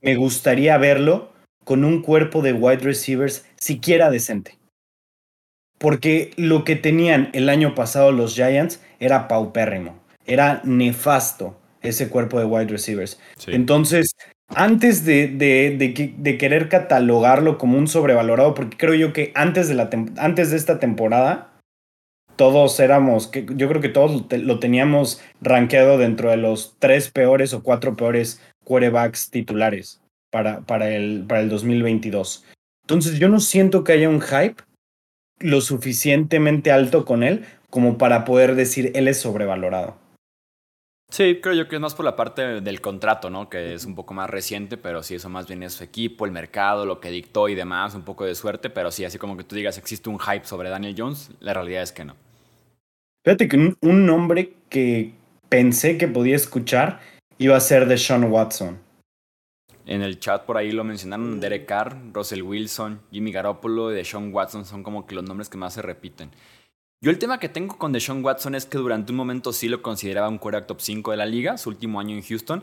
me 0.00 0.16
gustaría 0.16 0.76
verlo 0.78 1.32
con 1.64 1.84
un 1.84 2.02
cuerpo 2.02 2.42
de 2.42 2.52
wide 2.52 2.82
receivers 2.82 3.46
siquiera 3.56 4.10
decente. 4.10 4.57
Porque 5.78 6.32
lo 6.36 6.64
que 6.64 6.76
tenían 6.76 7.30
el 7.32 7.48
año 7.48 7.74
pasado 7.74 8.12
los 8.12 8.34
Giants 8.34 8.80
era 9.00 9.28
paupérrimo, 9.28 9.96
era 10.26 10.60
nefasto 10.64 11.56
ese 11.80 12.08
cuerpo 12.08 12.38
de 12.38 12.44
wide 12.44 12.66
receivers. 12.66 13.18
Entonces, 13.46 14.10
antes 14.48 15.04
de, 15.04 15.28
de, 15.28 16.38
querer 16.38 16.68
catalogarlo 16.68 17.58
como 17.58 17.78
un 17.78 17.86
sobrevalorado, 17.86 18.54
porque 18.54 18.76
creo 18.76 18.94
yo 18.94 19.12
que 19.12 19.32
antes 19.34 19.68
de, 19.68 19.74
la 19.74 19.88
antes 20.16 20.50
de 20.50 20.56
esta 20.56 20.78
temporada, 20.78 21.52
todos 22.36 22.78
éramos, 22.80 23.30
yo 23.32 23.68
creo 23.68 23.80
que 23.80 23.88
todos 23.88 24.26
lo 24.30 24.58
teníamos 24.58 25.20
rankeado 25.40 25.98
dentro 25.98 26.30
de 26.30 26.36
los 26.36 26.76
tres 26.78 27.10
peores 27.10 27.52
o 27.52 27.62
cuatro 27.62 27.96
peores 27.96 28.40
quarterbacks 28.64 29.30
titulares 29.30 30.00
para, 30.30 30.60
para, 30.60 30.88
el, 30.90 31.24
para 31.26 31.40
el 31.40 31.48
2022. 31.48 32.44
Entonces 32.82 33.18
yo 33.18 33.28
no 33.28 33.40
siento 33.40 33.84
que 33.84 33.92
haya 33.92 34.08
un 34.08 34.20
hype 34.20 34.62
lo 35.40 35.60
suficientemente 35.60 36.72
alto 36.72 37.04
con 37.04 37.22
él 37.22 37.44
como 37.70 37.98
para 37.98 38.24
poder 38.24 38.54
decir 38.54 38.92
él 38.94 39.08
es 39.08 39.20
sobrevalorado. 39.20 39.96
Sí, 41.10 41.40
creo 41.42 41.54
yo 41.54 41.68
que 41.68 41.76
es 41.76 41.80
más 41.80 41.94
por 41.94 42.04
la 42.04 42.16
parte 42.16 42.60
del 42.60 42.80
contrato, 42.82 43.30
¿no? 43.30 43.48
Que 43.48 43.72
es 43.72 43.86
un 43.86 43.94
poco 43.94 44.12
más 44.12 44.28
reciente, 44.28 44.76
pero 44.76 45.02
sí, 45.02 45.14
eso 45.14 45.30
más 45.30 45.48
bien 45.48 45.62
es 45.62 45.72
su 45.72 45.82
equipo, 45.82 46.26
el 46.26 46.32
mercado, 46.32 46.84
lo 46.84 47.00
que 47.00 47.10
dictó 47.10 47.48
y 47.48 47.54
demás, 47.54 47.94
un 47.94 48.02
poco 48.02 48.26
de 48.26 48.34
suerte, 48.34 48.68
pero 48.68 48.90
sí, 48.90 49.06
así 49.06 49.16
como 49.16 49.36
que 49.36 49.44
tú 49.44 49.56
digas, 49.56 49.78
existe 49.78 50.10
un 50.10 50.18
hype 50.18 50.44
sobre 50.44 50.68
Daniel 50.68 50.94
Jones, 50.96 51.30
la 51.40 51.54
realidad 51.54 51.82
es 51.82 51.92
que 51.92 52.04
no. 52.04 52.14
Fíjate 53.24 53.48
que 53.48 53.74
un, 53.80 54.06
nombre 54.06 54.52
que 54.68 55.14
pensé 55.48 55.96
que 55.96 56.08
podía 56.08 56.36
escuchar 56.36 57.00
iba 57.38 57.56
a 57.56 57.60
ser 57.60 57.86
de 57.86 57.96
Sean 57.96 58.24
Watson. 58.24 58.78
En 59.88 60.02
el 60.02 60.20
chat 60.20 60.44
por 60.44 60.58
ahí 60.58 60.70
lo 60.70 60.84
mencionaron, 60.84 61.40
Derek 61.40 61.64
Carr, 61.64 61.96
Russell 62.12 62.42
Wilson, 62.42 63.00
Jimmy 63.10 63.32
Garoppolo 63.32 63.90
y 63.90 63.94
de 63.94 64.04
Sean 64.04 64.32
Watson 64.34 64.66
son 64.66 64.82
como 64.82 65.06
que 65.06 65.14
los 65.14 65.24
nombres 65.24 65.48
que 65.48 65.56
más 65.56 65.72
se 65.72 65.80
repiten. 65.80 66.30
Yo 67.00 67.10
el 67.10 67.18
tema 67.18 67.38
que 67.38 67.48
tengo 67.48 67.78
con 67.78 67.92
Deshaun 67.92 68.22
Watson 68.22 68.54
es 68.54 68.66
que 68.66 68.76
durante 68.76 69.12
un 69.12 69.16
momento 69.16 69.50
sí 69.52 69.68
lo 69.68 69.80
consideraba 69.80 70.28
un 70.28 70.36
quarterback 70.36 70.66
top 70.66 70.80
5 70.82 71.12
de 71.12 71.16
la 71.16 71.24
liga, 71.24 71.56
su 71.56 71.70
último 71.70 72.00
año 72.00 72.14
en 72.14 72.22
Houston, 72.22 72.62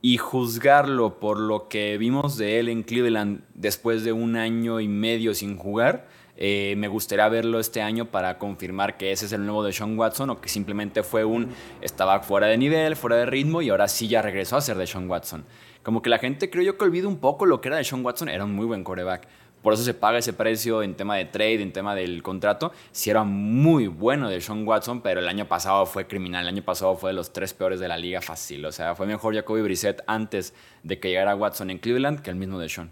y 0.00 0.16
juzgarlo 0.16 1.20
por 1.20 1.38
lo 1.38 1.68
que 1.68 1.98
vimos 1.98 2.38
de 2.38 2.58
él 2.58 2.70
en 2.70 2.84
Cleveland 2.84 3.42
después 3.52 4.02
de 4.02 4.12
un 4.12 4.36
año 4.36 4.80
y 4.80 4.88
medio 4.88 5.34
sin 5.34 5.58
jugar, 5.58 6.08
eh, 6.36 6.74
me 6.78 6.88
gustaría 6.88 7.28
verlo 7.28 7.60
este 7.60 7.82
año 7.82 8.06
para 8.06 8.38
confirmar 8.38 8.96
que 8.96 9.12
ese 9.12 9.26
es 9.26 9.32
el 9.32 9.44
nuevo 9.44 9.62
Deshaun 9.62 9.98
Watson 9.98 10.30
o 10.30 10.40
que 10.40 10.48
simplemente 10.48 11.02
fue 11.02 11.24
un 11.24 11.48
estaba 11.82 12.20
fuera 12.20 12.46
de 12.46 12.56
nivel, 12.56 12.96
fuera 12.96 13.16
de 13.16 13.26
ritmo 13.26 13.60
y 13.60 13.68
ahora 13.68 13.88
sí 13.88 14.08
ya 14.08 14.22
regresó 14.22 14.56
a 14.56 14.62
ser 14.62 14.78
Deshaun 14.78 15.10
Watson. 15.10 15.44
Como 15.82 16.02
que 16.02 16.10
la 16.10 16.18
gente 16.18 16.50
creo 16.50 16.62
yo 16.62 16.78
que 16.78 16.84
olvida 16.84 17.08
un 17.08 17.18
poco 17.18 17.46
lo 17.46 17.60
que 17.60 17.68
era 17.68 17.76
Deshaun 17.76 18.04
Watson, 18.04 18.28
era 18.28 18.44
un 18.44 18.54
muy 18.54 18.66
buen 18.66 18.84
quarterback. 18.84 19.26
Por 19.62 19.74
eso 19.74 19.84
se 19.84 19.94
paga 19.94 20.18
ese 20.18 20.32
precio 20.32 20.82
en 20.82 20.96
tema 20.96 21.14
de 21.16 21.26
trade, 21.26 21.62
en 21.62 21.72
tema 21.72 21.94
del 21.94 22.20
contrato. 22.22 22.72
Si 22.90 23.10
era 23.10 23.22
muy 23.22 23.86
bueno 23.86 24.28
de 24.28 24.40
Sean 24.40 24.66
Watson, 24.66 25.02
pero 25.02 25.20
el 25.20 25.28
año 25.28 25.46
pasado 25.46 25.86
fue 25.86 26.08
criminal. 26.08 26.42
El 26.42 26.48
año 26.48 26.64
pasado 26.64 26.96
fue 26.96 27.10
de 27.10 27.14
los 27.14 27.32
tres 27.32 27.54
peores 27.54 27.78
de 27.78 27.86
la 27.86 27.96
liga 27.96 28.20
fácil. 28.20 28.66
O 28.66 28.72
sea, 28.72 28.96
fue 28.96 29.06
mejor 29.06 29.36
Jacoby 29.36 29.62
Brissett 29.62 30.02
antes 30.08 30.52
de 30.82 30.98
que 30.98 31.10
llegara 31.10 31.36
Watson 31.36 31.70
en 31.70 31.78
Cleveland 31.78 32.22
que 32.22 32.30
el 32.30 32.36
mismo 32.36 32.58
de 32.58 32.68
Sean. 32.68 32.90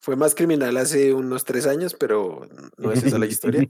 Fue 0.00 0.16
más 0.16 0.34
criminal 0.34 0.76
hace 0.78 1.14
unos 1.14 1.44
tres 1.44 1.68
años, 1.68 1.94
pero 1.94 2.48
no 2.76 2.90
es 2.90 3.04
esa 3.04 3.20
la 3.20 3.26
historia. 3.26 3.62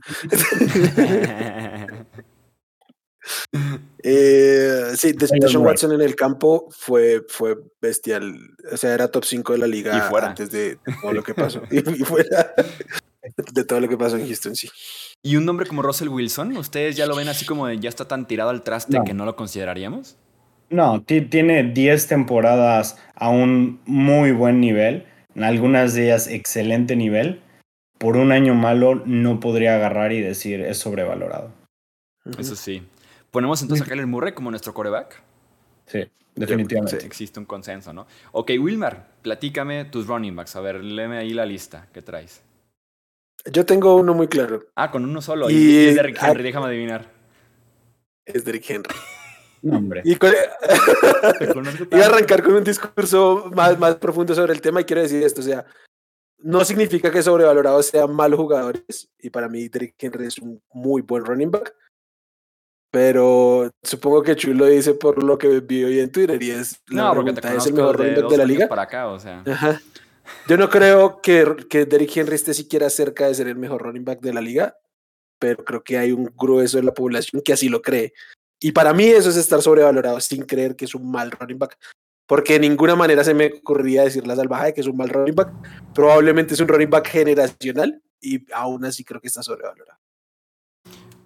Eh, 4.02 4.92
sí, 4.96 5.14
Sean 5.18 5.64
Watson 5.64 5.92
en 5.92 6.00
el 6.00 6.16
campo 6.16 6.68
fue, 6.70 7.22
fue 7.28 7.56
bestial. 7.80 8.36
O 8.72 8.76
sea, 8.76 8.94
era 8.94 9.08
top 9.08 9.24
5 9.24 9.52
de 9.52 9.58
la 9.58 9.66
liga 9.66 10.08
antes 10.22 10.50
de 10.50 10.78
todo 11.00 11.12
lo 11.12 11.22
que 11.22 11.34
pasó. 11.34 11.62
y, 11.70 11.80
fuera 12.04 12.54
de 13.52 13.64
todo 13.64 13.80
lo 13.80 13.88
que 13.88 13.96
pasó 13.96 14.16
en 14.16 14.26
Houston, 14.26 14.56
sí. 14.56 14.68
¿Y 15.22 15.36
un 15.36 15.44
nombre 15.44 15.66
como 15.66 15.82
Russell 15.82 16.08
Wilson? 16.08 16.56
¿Ustedes 16.56 16.96
ya 16.96 17.06
lo 17.06 17.14
ven 17.14 17.28
así 17.28 17.46
como 17.46 17.68
de 17.68 17.78
ya 17.78 17.88
está 17.88 18.08
tan 18.08 18.26
tirado 18.26 18.50
al 18.50 18.62
traste 18.62 18.98
que 19.04 19.14
no 19.14 19.24
lo 19.24 19.36
consideraríamos? 19.36 20.16
No, 20.70 21.02
tiene 21.02 21.64
10 21.64 22.06
temporadas 22.08 22.96
a 23.14 23.28
un 23.28 23.80
muy 23.84 24.32
buen 24.32 24.60
nivel, 24.60 25.06
en 25.34 25.44
algunas 25.44 25.94
de 25.94 26.06
ellas 26.06 26.26
excelente 26.26 26.96
nivel. 26.96 27.42
Por 27.98 28.16
un 28.16 28.32
año 28.32 28.54
malo 28.54 29.02
no 29.06 29.38
podría 29.38 29.76
agarrar 29.76 30.12
y 30.12 30.20
decir 30.20 30.60
es 30.60 30.78
sobrevalorado. 30.78 31.52
Eso 32.38 32.56
sí. 32.56 32.82
¿Ponemos 33.32 33.62
entonces 33.62 33.86
a 33.86 33.88
Kyler 33.88 34.06
Murray 34.06 34.34
como 34.34 34.50
nuestro 34.50 34.74
coreback? 34.74 35.22
Sí, 35.86 36.06
definitivamente. 36.34 37.06
existe 37.06 37.40
un 37.40 37.46
consenso, 37.46 37.90
¿no? 37.94 38.06
Ok, 38.32 38.50
Wilmar, 38.60 39.08
platícame 39.22 39.86
tus 39.86 40.06
running 40.06 40.36
backs. 40.36 40.54
A 40.54 40.60
ver, 40.60 40.84
léeme 40.84 41.16
ahí 41.16 41.32
la 41.32 41.46
lista 41.46 41.88
que 41.94 42.02
traes. 42.02 42.42
Yo 43.50 43.64
tengo 43.64 43.96
uno 43.96 44.12
muy 44.12 44.28
claro. 44.28 44.62
Ah, 44.74 44.90
con 44.90 45.04
uno 45.04 45.22
solo. 45.22 45.48
Y, 45.48 45.86
es 45.86 45.94
Derrick 45.94 46.22
Henry, 46.22 46.42
déjame 46.42 46.66
adivinar. 46.66 47.06
Es 48.26 48.44
Derrick 48.44 48.68
Henry. 48.70 48.94
No, 49.64 49.78
hombre. 49.78 50.02
Y 50.04 50.14
Iba 51.92 52.02
a 52.02 52.06
arrancar 52.06 52.42
con 52.42 52.54
un 52.54 52.64
discurso 52.64 53.48
más, 53.54 53.78
más 53.78 53.94
profundo 53.94 54.34
sobre 54.34 54.52
el 54.52 54.60
tema 54.60 54.80
y 54.80 54.84
quiero 54.84 55.02
decir 55.02 55.22
esto, 55.22 55.40
o 55.40 55.44
sea, 55.44 55.64
no 56.38 56.64
significa 56.64 57.12
que 57.12 57.22
sobrevalorados 57.22 57.86
sean 57.86 58.12
malos 58.12 58.40
jugadores 58.40 59.08
y 59.20 59.30
para 59.30 59.48
mí 59.48 59.68
Derrick 59.68 59.94
Henry 60.00 60.26
es 60.26 60.38
un 60.38 60.60
muy 60.72 61.02
buen 61.02 61.24
running 61.24 61.52
back, 61.52 61.76
pero 62.92 63.70
supongo 63.82 64.22
que 64.22 64.36
Chuy 64.36 64.52
lo 64.52 64.66
dice 64.66 64.92
por 64.92 65.24
lo 65.24 65.38
que 65.38 65.60
vi 65.60 65.82
hoy 65.82 65.98
en 65.98 66.12
Twitter 66.12 66.40
y 66.42 66.50
es 66.50 66.78
no, 66.90 67.14
porque 67.14 67.32
te 67.32 67.56
es 67.56 67.66
el 67.66 67.72
mejor 67.72 67.96
running 67.96 68.14
back 68.14 68.30
de 68.30 68.36
la 68.36 68.44
liga. 68.44 68.68
Para 68.68 68.82
acá, 68.82 69.08
o 69.08 69.18
sea. 69.18 69.42
Yo 70.46 70.58
no 70.58 70.68
creo 70.68 71.22
que, 71.22 71.56
que 71.70 71.86
Derrick 71.86 72.14
Henry 72.14 72.34
esté 72.34 72.52
siquiera 72.52 72.90
cerca 72.90 73.26
de 73.26 73.34
ser 73.34 73.48
el 73.48 73.56
mejor 73.56 73.82
running 73.82 74.04
back 74.04 74.20
de 74.20 74.34
la 74.34 74.42
liga, 74.42 74.76
pero 75.38 75.64
creo 75.64 75.82
que 75.82 75.96
hay 75.96 76.12
un 76.12 76.30
grueso 76.36 76.76
de 76.76 76.82
la 76.82 76.92
población 76.92 77.40
que 77.42 77.54
así 77.54 77.70
lo 77.70 77.80
cree. 77.80 78.12
Y 78.60 78.72
para 78.72 78.92
mí 78.92 79.04
eso 79.06 79.30
es 79.30 79.36
estar 79.38 79.62
sobrevalorado 79.62 80.20
sin 80.20 80.42
creer 80.42 80.76
que 80.76 80.84
es 80.84 80.94
un 80.94 81.10
mal 81.10 81.30
running 81.30 81.58
back. 81.58 81.78
Porque 82.26 82.52
de 82.52 82.60
ninguna 82.60 82.94
manera 82.94 83.24
se 83.24 83.32
me 83.32 83.54
ocurría 83.58 84.04
decir 84.04 84.26
la 84.26 84.36
salvaje 84.36 84.66
de 84.66 84.74
que 84.74 84.82
es 84.82 84.86
un 84.86 84.98
mal 84.98 85.08
running 85.08 85.34
back. 85.34 85.50
Probablemente 85.94 86.52
es 86.52 86.60
un 86.60 86.68
running 86.68 86.90
back 86.90 87.08
generacional 87.08 88.02
y 88.20 88.44
aún 88.52 88.84
así 88.84 89.02
creo 89.02 89.18
que 89.18 89.28
está 89.28 89.42
sobrevalorado. 89.42 90.01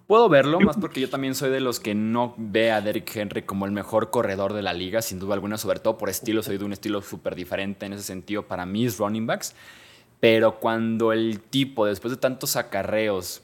Puedo 0.07 0.29
verlo, 0.29 0.61
más 0.61 0.77
porque 0.77 1.01
yo 1.01 1.09
también 1.09 1.35
soy 1.35 1.49
de 1.49 1.59
los 1.59 1.81
que 1.81 1.93
no 1.93 2.33
ve 2.37 2.71
a 2.71 2.79
Derrick 2.79 3.13
Henry 3.13 3.41
como 3.41 3.65
el 3.65 3.73
mejor 3.73 4.09
corredor 4.09 4.53
de 4.53 4.61
la 4.61 4.73
liga, 4.73 5.01
sin 5.01 5.19
duda 5.19 5.33
alguna, 5.33 5.57
sobre 5.57 5.79
todo 5.79 5.97
por 5.97 6.09
estilo, 6.09 6.41
soy 6.41 6.57
de 6.57 6.63
un 6.63 6.71
estilo 6.71 7.01
súper 7.01 7.35
diferente 7.35 7.85
en 7.85 7.91
ese 7.91 8.03
sentido 8.03 8.47
para 8.47 8.65
mis 8.65 8.97
running 8.97 9.27
backs. 9.27 9.53
Pero 10.21 10.59
cuando 10.59 11.11
el 11.11 11.41
tipo, 11.41 11.85
después 11.85 12.11
de 12.11 12.17
tantos 12.17 12.55
acarreos, 12.55 13.41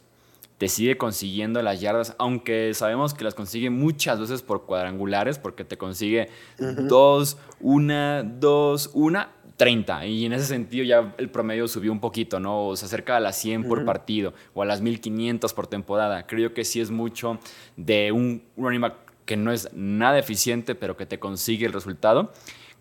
te 0.58 0.69
sigue 0.69 0.97
consiguiendo 0.97 1.62
las 1.62 1.82
yardas, 1.82 2.15
aunque 2.17 2.73
sabemos 2.73 3.13
que 3.13 3.26
las 3.26 3.36
consigue 3.36 3.69
muchas 3.69 4.21
veces 4.21 4.41
por 4.41 4.65
cuadrangulares, 4.65 5.38
porque 5.38 5.65
te 5.65 5.78
consigue 5.78 6.30
dos, 6.58 7.38
una, 7.60 8.23
dos, 8.23 8.89
una, 8.93 9.34
30. 9.58 10.06
Y 10.08 10.26
en 10.26 10.34
ese 10.34 10.46
sentido 10.46 10.84
ya 10.84 11.13
el 11.18 11.30
promedio 11.30 11.68
subió 11.68 11.92
un 11.92 12.00
poquito, 12.00 12.39
¿no? 12.39 12.68
O 12.68 12.76
se 12.76 12.86
acerca 12.86 13.18
a 13.18 13.20
las 13.20 13.38
100 13.38 13.68
por 13.68 13.86
partido 13.86 14.34
o 14.54 14.62
a 14.62 14.66
las 14.66 14.82
1500 14.82 15.54
por 15.54 15.68
temporada. 15.68 16.26
Creo 16.26 16.54
que 16.54 16.66
sí 16.66 16.82
es 16.82 16.92
mucho 16.92 17.39
de 17.78 18.12
un 18.12 18.44
running 18.58 18.82
back 18.82 18.96
que 19.26 19.38
no 19.38 19.52
es 19.52 19.70
nada 19.74 20.20
eficiente, 20.20 20.76
pero 20.76 20.98
que 20.98 21.06
te 21.06 21.20
consigue 21.20 21.66
el 21.66 21.74
resultado. 21.74 22.32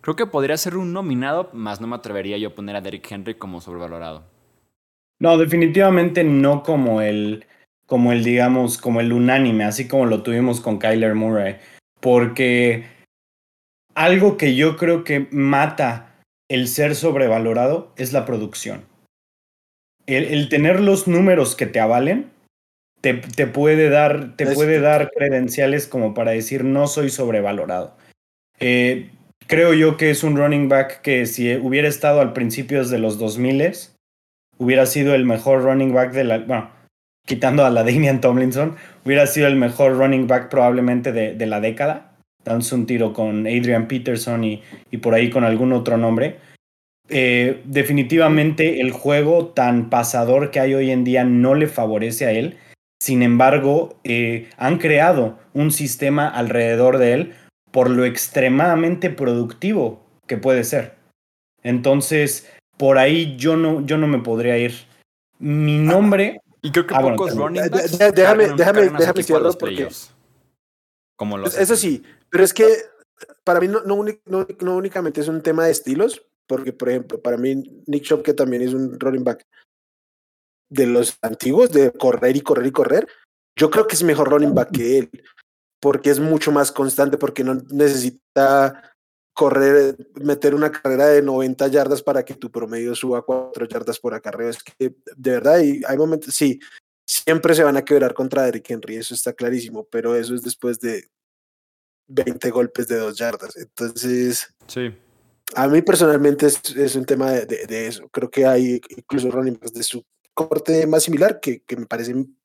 Creo 0.01 0.17
que 0.17 0.27
podría 0.27 0.57
ser 0.57 0.77
un 0.77 0.93
nominado, 0.93 1.51
más 1.53 1.81
no 1.81 1.87
me 1.87 1.95
atrevería 1.95 2.37
yo 2.37 2.49
a 2.49 2.55
poner 2.55 2.75
a 2.75 2.81
Derrick 2.81 3.11
Henry 3.11 3.35
como 3.35 3.61
sobrevalorado. 3.61 4.25
No, 5.21 5.39
definitivamente 5.39 6.25
no 6.25 6.65
como 6.65 7.01
el, 7.01 7.47
como 7.87 8.11
el, 8.11 8.25
digamos, 8.25 8.79
como 8.79 9.01
el 9.01 9.13
unánime, 9.13 9.63
así 9.63 9.87
como 9.87 10.07
lo 10.07 10.25
tuvimos 10.25 10.61
con 10.61 10.81
Kyler 10.81 11.15
Murray. 11.15 11.59
Porque 12.01 12.87
algo 13.95 14.37
que 14.37 14.57
yo 14.57 14.77
creo 14.77 15.05
que 15.05 15.29
mata 15.31 16.12
el 16.53 16.69
ser 16.69 16.95
sobrevalorado 16.95 17.95
es 17.97 18.13
la 18.13 18.27
producción. 18.27 18.85
El, 20.05 20.51
tener 20.51 20.81
los 20.81 21.09
números 21.09 21.57
que 21.57 21.65
te 21.65 21.81
avalen 21.81 22.31
te, 23.01 23.15
puede, 23.47 23.89
dar, 23.89 24.37
te 24.37 24.47
puede 24.47 24.79
dar 24.79 25.11
credenciales 25.17 25.87
como 25.87 26.13
para 26.13 26.33
decir 26.33 26.63
no 26.63 26.89
soy 26.89 27.09
sobrevalorado. 27.09 27.97
Eh, 28.61 29.13
creo 29.47 29.73
yo 29.73 29.97
que 29.97 30.11
es 30.11 30.25
un 30.25 30.37
running 30.37 30.69
back 30.69 31.01
que 31.01 31.25
si 31.25 31.57
hubiera 31.57 31.89
estado 31.89 32.21
al 32.21 32.35
principio 32.35 32.85
de 32.85 32.99
los 32.99 33.19
2000 33.19 33.73
hubiera 34.59 34.85
sido 34.85 35.15
el 35.15 35.25
mejor 35.25 35.63
running 35.63 35.95
back 35.95 36.13
de 36.13 36.25
la... 36.25 36.39
Bueno, 36.41 36.71
quitando 37.25 37.65
a 37.65 37.71
la 37.71 37.83
Damian 37.83 38.21
Tomlinson, 38.21 38.77
hubiera 39.07 39.27
sido 39.27 39.47
el 39.47 39.57
mejor 39.57 39.97
running 39.97 40.27
back 40.27 40.51
probablemente 40.51 41.13
de 41.13 41.47
la 41.47 41.61
década 41.63 42.12
dándose 42.45 42.75
un 42.75 42.87
tiro 42.87 43.13
con 43.13 43.47
Adrian 43.47 43.89
Peterson 43.89 44.45
y, 44.45 44.63
y 44.91 44.99
por 44.99 45.15
ahí 45.15 45.31
con 45.31 45.45
algún 45.45 45.73
otro 45.73 45.97
nombre. 45.97 46.39
Eh, 47.09 47.61
definitivamente 47.65 48.81
el 48.81 48.91
juego 48.91 49.49
tan 49.49 49.91
pasador 49.91 50.51
que 50.51 50.61
hay 50.61 50.75
hoy 50.75 50.91
en 50.91 51.05
día 51.05 51.25
no 51.25 51.55
le 51.55 51.67
favorece 51.67 52.27
a 52.27 52.33
él. 52.33 52.57
Sin 53.03 53.23
embargo, 53.23 53.99
eh, 54.05 54.49
han 54.57 54.79
creado 54.79 55.39
un 55.53 55.73
sistema 55.73 56.29
alrededor 56.29 56.99
de 56.99 57.13
él 57.13 57.35
por 57.71 57.91
lo 57.91 58.05
extremadamente 58.05 59.11
productivo 59.11 60.05
que 60.27 60.37
puede 60.37 60.65
ser. 60.65 60.95
Entonces, 61.63 62.51
por 62.79 62.99
ahí 62.99 63.37
yo 63.37 63.57
no, 63.57 63.85
yo 63.85 63.99
no 63.99 64.07
me 64.07 64.19
podría 64.19 64.57
ir. 64.57 64.73
Mi 65.39 65.79
nombre 65.79 66.41
Y 66.63 66.71
creo 66.71 66.87
que 66.87 66.95
ah, 66.95 67.01
pocos 67.01 67.35
running 67.37 67.69
backs. 67.71 67.99
déjame, 67.99 68.49
déjame, 68.57 68.89
déjame 68.89 69.23
cierro 69.23 69.53
porque. 69.53 69.89
Como 71.23 71.39
Eso 71.39 71.77
sí, 71.77 72.03
pero 72.31 72.43
es 72.43 72.53
que 72.53 72.67
para 73.45 73.61
mí 73.61 73.69
no, 73.69 73.81
no, 73.83 74.05
no, 74.27 74.77
únicamente 74.77 75.21
es 75.21 75.29
un 75.29 75.41
tema 75.41 75.67
de 75.67 75.71
estilos, 75.71 76.27
porque 76.49 76.73
por 76.73 76.89
ejemplo, 76.89 77.23
para 77.23 77.37
mí 77.37 77.63
Nick 77.87 78.03
Chubb, 78.03 78.25
que 78.25 78.35
también 78.35 78.63
es 78.63 78.75
un 78.75 78.99
running 78.99 79.23
back 79.23 79.47
de 80.69 80.87
los 80.87 81.17
antiguos, 81.23 81.71
de 81.71 81.93
correr 81.93 82.37
y 82.37 82.41
correr 82.41 82.67
y 82.67 82.73
correr, 82.73 83.07
yo 83.57 83.71
creo 83.71 83.87
que 83.87 83.95
es 83.95 84.03
mejor 84.03 84.31
running 84.31 84.53
back 84.53 84.73
que 84.73 84.99
él, 84.99 85.11
porque 85.81 86.11
es 86.11 86.19
mucho 86.19 86.51
más 86.51 86.73
constante, 86.73 87.19
porque 87.19 87.45
no 87.45 87.55
necesita 87.71 88.97
correr, 89.33 89.97
meter 90.15 90.57
una 90.57 90.73
carrera 90.73 91.07
de 91.07 91.23
90 91.23 91.69
yardas 91.69 92.03
para 92.03 92.25
que 92.25 92.35
tu 92.35 92.51
promedio 92.51 92.97
suba 92.97 93.21
a 93.21 93.23
4 93.23 93.69
yardas 93.69 94.01
por 94.01 94.13
acarreo. 94.13 94.49
Es 94.49 94.61
que 94.61 94.97
de 95.17 95.31
verdad 95.31 95.55
hay, 95.55 95.83
hay 95.87 95.97
momentos, 95.97 96.35
sí, 96.35 96.59
siempre 97.05 97.55
se 97.55 97.65
van 97.65 97.77
a 97.77 97.85
quebrar 97.85 98.15
contra 98.15 98.43
Derrick 98.43 98.71
Henry, 98.71 98.97
eso 98.97 99.15
está 99.15 99.33
clarísimo, 99.33 99.87
pero 99.91 100.15
eso 100.15 100.35
es 100.35 100.43
después 100.43 100.79
de 100.81 101.09
20 102.09 102.51
golpes 102.51 102.89
de 102.89 102.97
2 102.97 103.17
yardas. 103.17 103.57
Entonces, 103.57 104.55
sí. 104.67 104.95
a 105.55 105.69
mí 105.69 105.83
personalmente 105.83 106.47
es, 106.47 106.97
un 106.97 107.05
tema 107.05 107.31
de, 107.31 107.67
de, 107.67 107.87
eso. 107.87 108.09
Creo 108.09 108.31
que 108.31 108.47
hay 108.47 108.81
incluso 108.97 109.31
running 109.31 109.55
backs 109.55 109.73
de 109.73 109.83
su 109.83 110.05
corte 110.35 110.87
más 110.87 111.03
similar 111.03 111.41
que, 111.41 111.63
que 111.63 111.77
me 111.77 111.87
parecen 111.87 112.37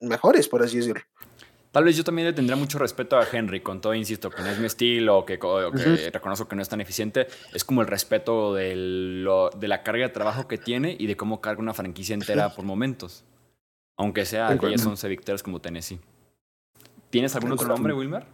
mejores, 0.00 0.48
por 0.48 0.62
así 0.62 0.78
decirlo. 0.78 1.02
Tal 1.72 1.84
vez 1.84 1.96
yo 1.96 2.02
también 2.02 2.26
le 2.26 2.32
tendría 2.32 2.56
mucho 2.56 2.80
respeto 2.80 3.16
a 3.16 3.26
Henry, 3.30 3.60
con 3.60 3.80
todo, 3.80 3.94
insisto, 3.94 4.28
que 4.28 4.42
no 4.42 4.48
es 4.48 4.58
mi 4.58 4.66
estilo, 4.66 5.24
que, 5.24 5.38
que 5.38 6.10
reconozco 6.12 6.48
que 6.48 6.56
no 6.56 6.62
es 6.62 6.68
tan 6.68 6.80
eficiente. 6.80 7.28
Es 7.54 7.64
como 7.64 7.80
el 7.80 7.86
respeto 7.86 8.54
de 8.54 9.24
la 9.60 9.82
carga 9.84 10.08
de 10.08 10.12
trabajo 10.12 10.48
que 10.48 10.58
tiene 10.58 10.96
y 10.98 11.06
de 11.06 11.16
cómo 11.16 11.40
carga 11.40 11.62
una 11.62 11.74
franquicia 11.74 12.14
entera 12.14 12.48
por 12.56 12.64
momentos. 12.64 13.24
Aunque 14.00 14.24
sea 14.24 14.48
aquellas 14.48 14.84
11 14.84 15.08
victorias 15.08 15.42
como 15.42 15.60
Tennessee. 15.60 16.00
¿Tienes 17.10 17.34
algún 17.34 17.52
otro 17.52 17.68
nombre, 17.68 17.92
Wilmer? 17.92 18.24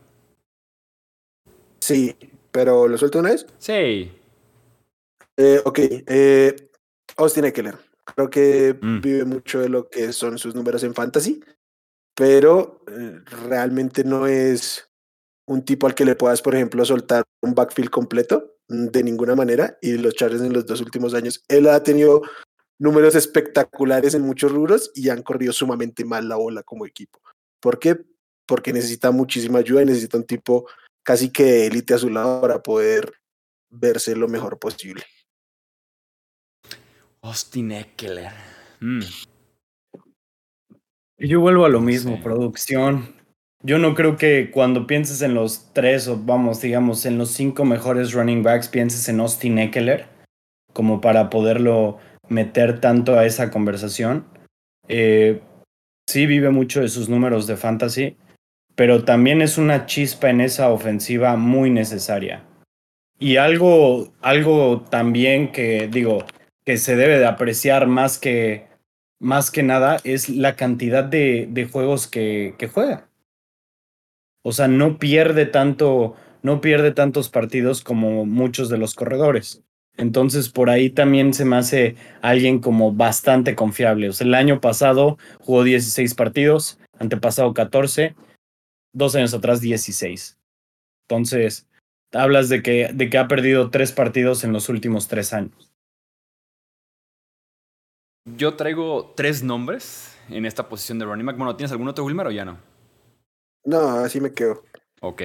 Sí, 1.80 2.16
pero 2.50 2.88
¿lo 2.88 2.96
suelto 2.98 3.18
una 3.18 3.30
vez? 3.30 3.46
Sí. 3.58 4.12
Eh, 5.36 5.60
ok. 5.64 5.78
Eh, 5.80 6.70
Austin 7.16 7.46
Eckler. 7.46 7.76
Creo 8.04 8.30
que 8.30 8.78
mm. 8.80 9.00
vive 9.00 9.24
mucho 9.24 9.60
de 9.60 9.68
lo 9.68 9.88
que 9.88 10.12
son 10.12 10.38
sus 10.38 10.54
números 10.54 10.82
en 10.84 10.94
fantasy 10.94 11.42
pero 12.16 12.80
eh, 12.90 13.20
realmente 13.46 14.02
no 14.02 14.26
es 14.26 14.88
un 15.46 15.64
tipo 15.64 15.86
al 15.86 15.94
que 15.94 16.06
le 16.06 16.16
puedas, 16.16 16.42
por 16.42 16.54
ejemplo, 16.54 16.84
soltar 16.84 17.22
un 17.42 17.54
backfield 17.54 17.90
completo 17.90 18.56
mm, 18.68 18.86
de 18.86 19.04
ninguna 19.04 19.36
manera. 19.36 19.78
Y 19.82 19.98
los 19.98 20.14
Chargers 20.14 20.42
en 20.42 20.54
los 20.54 20.66
dos 20.66 20.80
últimos 20.80 21.14
años, 21.14 21.44
él 21.48 21.68
ha 21.68 21.82
tenido 21.82 22.22
números 22.78 23.14
espectaculares 23.14 24.14
en 24.14 24.22
muchos 24.22 24.52
rubros 24.52 24.90
y 24.94 25.08
han 25.08 25.22
corrido 25.22 25.52
sumamente 25.52 26.04
mal 26.04 26.28
la 26.28 26.36
bola 26.36 26.62
como 26.62 26.86
equipo. 26.86 27.20
¿Por 27.60 27.78
qué? 27.78 27.98
Porque 28.46 28.72
necesita 28.72 29.10
muchísima 29.10 29.60
ayuda 29.60 29.82
y 29.82 29.86
necesita 29.86 30.18
un 30.18 30.24
tipo 30.24 30.68
casi 31.02 31.30
que 31.30 31.44
de 31.44 31.66
élite 31.66 31.94
a 31.94 31.98
su 31.98 32.10
lado 32.10 32.40
para 32.40 32.62
poder 32.62 33.12
verse 33.70 34.14
lo 34.14 34.28
mejor 34.28 34.58
posible. 34.58 35.04
Austin 37.22 37.72
Eckler. 37.72 38.32
Mm. 38.80 39.00
Yo 41.18 41.40
vuelvo 41.40 41.64
a 41.64 41.68
lo 41.68 41.80
mismo, 41.80 42.22
producción. 42.22 43.14
Yo 43.62 43.78
no 43.78 43.94
creo 43.94 44.16
que 44.16 44.50
cuando 44.52 44.86
pienses 44.86 45.22
en 45.22 45.34
los 45.34 45.72
tres 45.72 46.06
o 46.08 46.16
vamos, 46.16 46.60
digamos, 46.60 47.06
en 47.06 47.18
los 47.18 47.30
cinco 47.30 47.64
mejores 47.64 48.12
running 48.12 48.42
backs, 48.42 48.68
pienses 48.68 49.08
en 49.08 49.20
Austin 49.20 49.58
Eckler 49.58 50.06
como 50.72 51.00
para 51.00 51.30
poderlo 51.30 51.98
meter 52.28 52.80
tanto 52.80 53.18
a 53.18 53.26
esa 53.26 53.50
conversación. 53.50 54.26
Eh, 54.88 55.40
sí 56.06 56.26
vive 56.26 56.50
mucho 56.50 56.80
de 56.80 56.88
sus 56.88 57.08
números 57.08 57.46
de 57.46 57.56
fantasy, 57.56 58.16
pero 58.74 59.04
también 59.04 59.42
es 59.42 59.58
una 59.58 59.86
chispa 59.86 60.30
en 60.30 60.40
esa 60.40 60.70
ofensiva 60.70 61.36
muy 61.36 61.70
necesaria. 61.70 62.44
Y 63.18 63.36
algo, 63.36 64.12
algo 64.20 64.82
también 64.82 65.50
que 65.50 65.88
digo, 65.88 66.24
que 66.64 66.76
se 66.76 66.96
debe 66.96 67.18
de 67.18 67.26
apreciar 67.26 67.86
más 67.86 68.18
que 68.18 68.66
más 69.18 69.50
que 69.50 69.62
nada 69.62 69.98
es 70.04 70.28
la 70.28 70.56
cantidad 70.56 71.04
de, 71.04 71.48
de 71.50 71.66
juegos 71.66 72.06
que, 72.06 72.54
que, 72.58 72.68
juega. 72.68 73.08
O 74.42 74.52
sea, 74.52 74.68
no 74.68 74.98
pierde 74.98 75.46
tanto, 75.46 76.14
no 76.42 76.60
pierde 76.60 76.92
tantos 76.92 77.28
partidos 77.28 77.82
como 77.82 78.26
muchos 78.26 78.68
de 78.68 78.78
los 78.78 78.94
corredores. 78.94 79.64
Entonces, 79.96 80.48
por 80.50 80.68
ahí 80.68 80.90
también 80.90 81.32
se 81.32 81.44
me 81.44 81.56
hace 81.56 81.96
alguien 82.20 82.60
como 82.60 82.92
bastante 82.92 83.54
confiable. 83.54 84.08
O 84.08 84.12
sea, 84.12 84.26
el 84.26 84.34
año 84.34 84.60
pasado 84.60 85.16
jugó 85.40 85.64
16 85.64 86.14
partidos, 86.14 86.78
antepasado 86.98 87.54
14, 87.54 88.14
dos 88.92 89.14
años 89.14 89.32
atrás 89.32 89.60
16. 89.60 90.38
Entonces, 91.08 91.66
hablas 92.12 92.48
de 92.48 92.62
que, 92.62 92.90
de 92.92 93.08
que 93.08 93.18
ha 93.18 93.28
perdido 93.28 93.70
tres 93.70 93.92
partidos 93.92 94.44
en 94.44 94.52
los 94.52 94.68
últimos 94.68 95.08
tres 95.08 95.32
años. 95.32 95.72
Yo 98.36 98.54
traigo 98.54 99.12
tres 99.16 99.42
nombres 99.42 100.16
en 100.28 100.46
esta 100.46 100.68
posición 100.68 100.98
de 100.98 101.04
running 101.04 101.26
back. 101.26 101.36
Bueno, 101.36 101.56
¿tienes 101.56 101.70
algún 101.70 101.88
otro, 101.88 102.04
Wilmer, 102.04 102.26
o 102.26 102.30
ya 102.32 102.44
no? 102.44 102.58
No, 103.64 103.98
así 103.98 104.20
me 104.20 104.32
quedo. 104.32 104.64
Ok. 105.00 105.22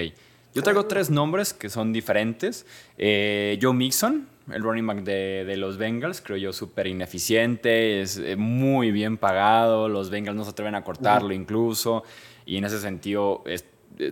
Yo 0.54 0.62
traigo 0.62 0.86
tres 0.86 1.10
nombres 1.10 1.52
que 1.52 1.68
son 1.68 1.92
diferentes. 1.92 2.66
Eh, 2.98 3.58
Joe 3.60 3.74
Mixon, 3.74 4.28
el 4.50 4.62
running 4.62 4.86
back 4.86 4.98
de, 5.02 5.54
los 5.56 5.76
Bengals, 5.76 6.20
creo 6.20 6.36
yo 6.36 6.52
súper 6.52 6.86
ineficiente, 6.86 8.00
es 8.00 8.18
eh, 8.18 8.36
muy 8.36 8.90
bien 8.90 9.16
pagado, 9.16 9.88
los 9.88 10.10
Bengals 10.10 10.36
no 10.36 10.44
se 10.44 10.50
atreven 10.50 10.74
a 10.74 10.82
cortarlo 10.82 11.32
incluso, 11.32 12.02
y 12.44 12.56
en 12.56 12.64
ese 12.64 12.80
sentido 12.80 13.44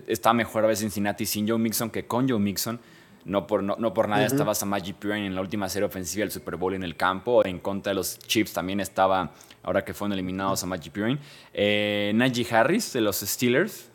está 0.07 0.33
mejor 0.33 0.63
a 0.63 0.67
veces 0.67 0.83
Cincinnati 0.83 1.25
sin 1.25 1.47
Joe 1.47 1.57
Mixon 1.57 1.89
que 1.89 2.05
con 2.05 2.29
Joe 2.29 2.39
Mixon. 2.39 2.79
No 3.23 3.45
por, 3.45 3.61
no, 3.61 3.93
por 3.93 4.09
nada 4.09 4.25
estaba 4.25 4.55
Samaji 4.55 4.93
Piran 4.93 5.19
en 5.19 5.35
la 5.35 5.41
última 5.41 5.69
serie 5.69 5.85
ofensiva 5.85 6.23
del 6.23 6.31
Super 6.31 6.55
Bowl 6.55 6.73
en 6.73 6.81
el 6.81 6.95
campo. 6.95 7.45
En 7.45 7.59
contra 7.59 7.91
de 7.91 7.95
los 7.95 8.17
Chiefs 8.17 8.53
también 8.53 8.79
estaba, 8.79 9.31
ahora 9.61 9.85
que 9.85 9.93
fueron 9.93 10.13
eliminados 10.13 10.61
Samaji 10.61 10.89
Piran. 10.89 11.19
Eh, 11.53 12.11
Najee 12.15 12.47
Harris 12.49 12.93
de 12.93 13.01
los 13.01 13.17
Steelers. 13.17 13.89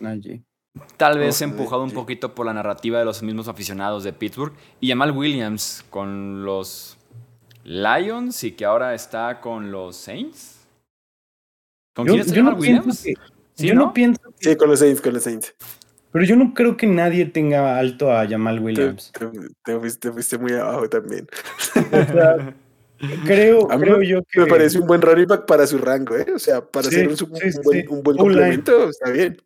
Najee. 0.00 0.42
Tal 0.96 1.18
vez 1.18 1.40
empujado 1.40 1.84
un 1.84 1.92
poquito 1.92 2.34
por 2.34 2.46
la 2.46 2.52
narrativa 2.52 2.98
de 2.98 3.04
los 3.04 3.22
mismos 3.22 3.46
aficionados 3.46 4.02
de 4.02 4.12
Pittsburgh. 4.12 4.52
Y 4.80 4.88
Jamal 4.88 5.12
Williams 5.12 5.84
con 5.88 6.44
los 6.44 6.98
Lions 7.64 8.42
y 8.42 8.52
que 8.52 8.64
ahora 8.64 8.94
está 8.94 9.40
con 9.40 9.70
los 9.70 9.96
Saints. 9.96 10.66
¿Con 11.94 12.06
quién 12.06 12.20
está 12.20 12.34
Jamal 12.34 12.54
Williams? 12.54 13.04
yo 13.56 13.74
no 13.74 13.92
pienso 13.92 14.20
Sí, 14.40 14.56
con 14.56 14.68
los 14.68 14.80
Saints, 14.80 15.00
con 15.00 15.14
los 15.14 15.22
Saints. 15.22 15.54
Pero 16.10 16.24
yo 16.24 16.36
no 16.36 16.54
creo 16.54 16.76
que 16.76 16.86
nadie 16.86 17.26
tenga 17.26 17.78
alto 17.78 18.12
a 18.12 18.26
Jamal 18.26 18.60
Williams. 18.60 19.12
Te, 19.64 19.78
fuiste, 20.10 20.38
muy 20.38 20.52
abajo 20.52 20.88
también. 20.88 21.26
creo, 23.24 23.66
creo 23.68 24.02
yo 24.02 24.22
que. 24.24 24.40
Me 24.40 24.46
parece 24.46 24.78
un 24.78 24.86
buen 24.86 25.02
running 25.02 25.26
back 25.26 25.46
para 25.46 25.66
su 25.66 25.78
rango, 25.78 26.16
¿eh? 26.16 26.26
O 26.34 26.38
sea, 26.38 26.64
para 26.64 26.88
ser 26.88 27.08
un, 27.08 27.16
buen, 27.30 27.88
un, 27.88 28.02
buen, 28.02 28.16
complemento, 28.16 28.90
está 28.90 29.10
bien. 29.10 29.36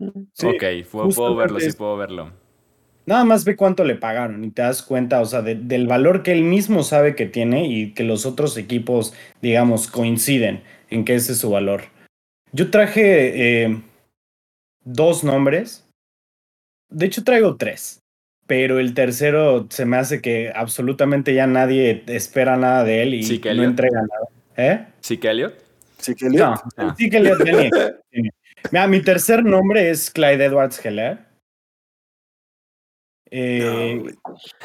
Ok, 0.00 0.64
puedo, 0.90 1.36
verlo, 1.36 1.60
sí 1.60 1.72
puedo 1.72 1.96
verlo. 1.96 2.32
Nada 3.06 3.24
más 3.24 3.44
ve 3.44 3.56
cuánto 3.56 3.84
le 3.84 3.96
pagaron 3.96 4.44
y 4.44 4.50
te 4.50 4.62
das 4.62 4.82
cuenta, 4.82 5.20
o 5.20 5.24
sea, 5.24 5.42
del 5.42 5.86
valor 5.86 6.22
que 6.22 6.32
él 6.32 6.44
mismo 6.44 6.82
sabe 6.82 7.14
que 7.16 7.26
tiene 7.26 7.66
y 7.66 7.92
que 7.92 8.04
los 8.04 8.26
otros 8.26 8.56
equipos, 8.56 9.14
digamos, 9.42 9.88
coinciden 9.88 10.62
en 10.90 11.04
que 11.04 11.14
ese 11.14 11.32
es 11.32 11.38
su 11.38 11.50
valor. 11.50 11.82
Yo 12.52 12.70
traje. 12.70 13.64
Eh, 13.64 13.80
dos 14.84 15.24
nombres. 15.24 15.86
De 16.88 17.06
hecho, 17.06 17.24
traigo 17.24 17.56
tres. 17.56 18.00
Pero 18.46 18.80
el 18.80 18.94
tercero 18.94 19.66
se 19.70 19.84
me 19.84 19.96
hace 19.96 20.20
que 20.20 20.52
absolutamente 20.54 21.34
ya 21.34 21.46
nadie 21.46 22.02
espera 22.08 22.56
nada 22.56 22.82
de 22.82 23.02
él 23.02 23.14
y 23.14 23.40
no 23.54 23.62
entrega 23.62 24.02
nada. 24.02 24.28
¿Eh? 24.56 24.86
¿Sí 25.00 25.18
que 25.18 25.30
Elliot? 25.30 25.54
Sí 25.98 26.16
que 26.16 26.26
Elliot. 26.26 26.48
No, 26.48 26.54
ah. 26.76 26.94
sí 26.98 27.08
que 27.08 27.18
Elliot 27.18 27.38
Mira, 28.70 28.86
mi 28.86 29.00
tercer 29.00 29.44
nombre 29.44 29.90
es 29.90 30.10
Clyde 30.10 30.44
Edwards 30.44 30.84
Heller. 30.84 31.30
Eh, 33.32 34.02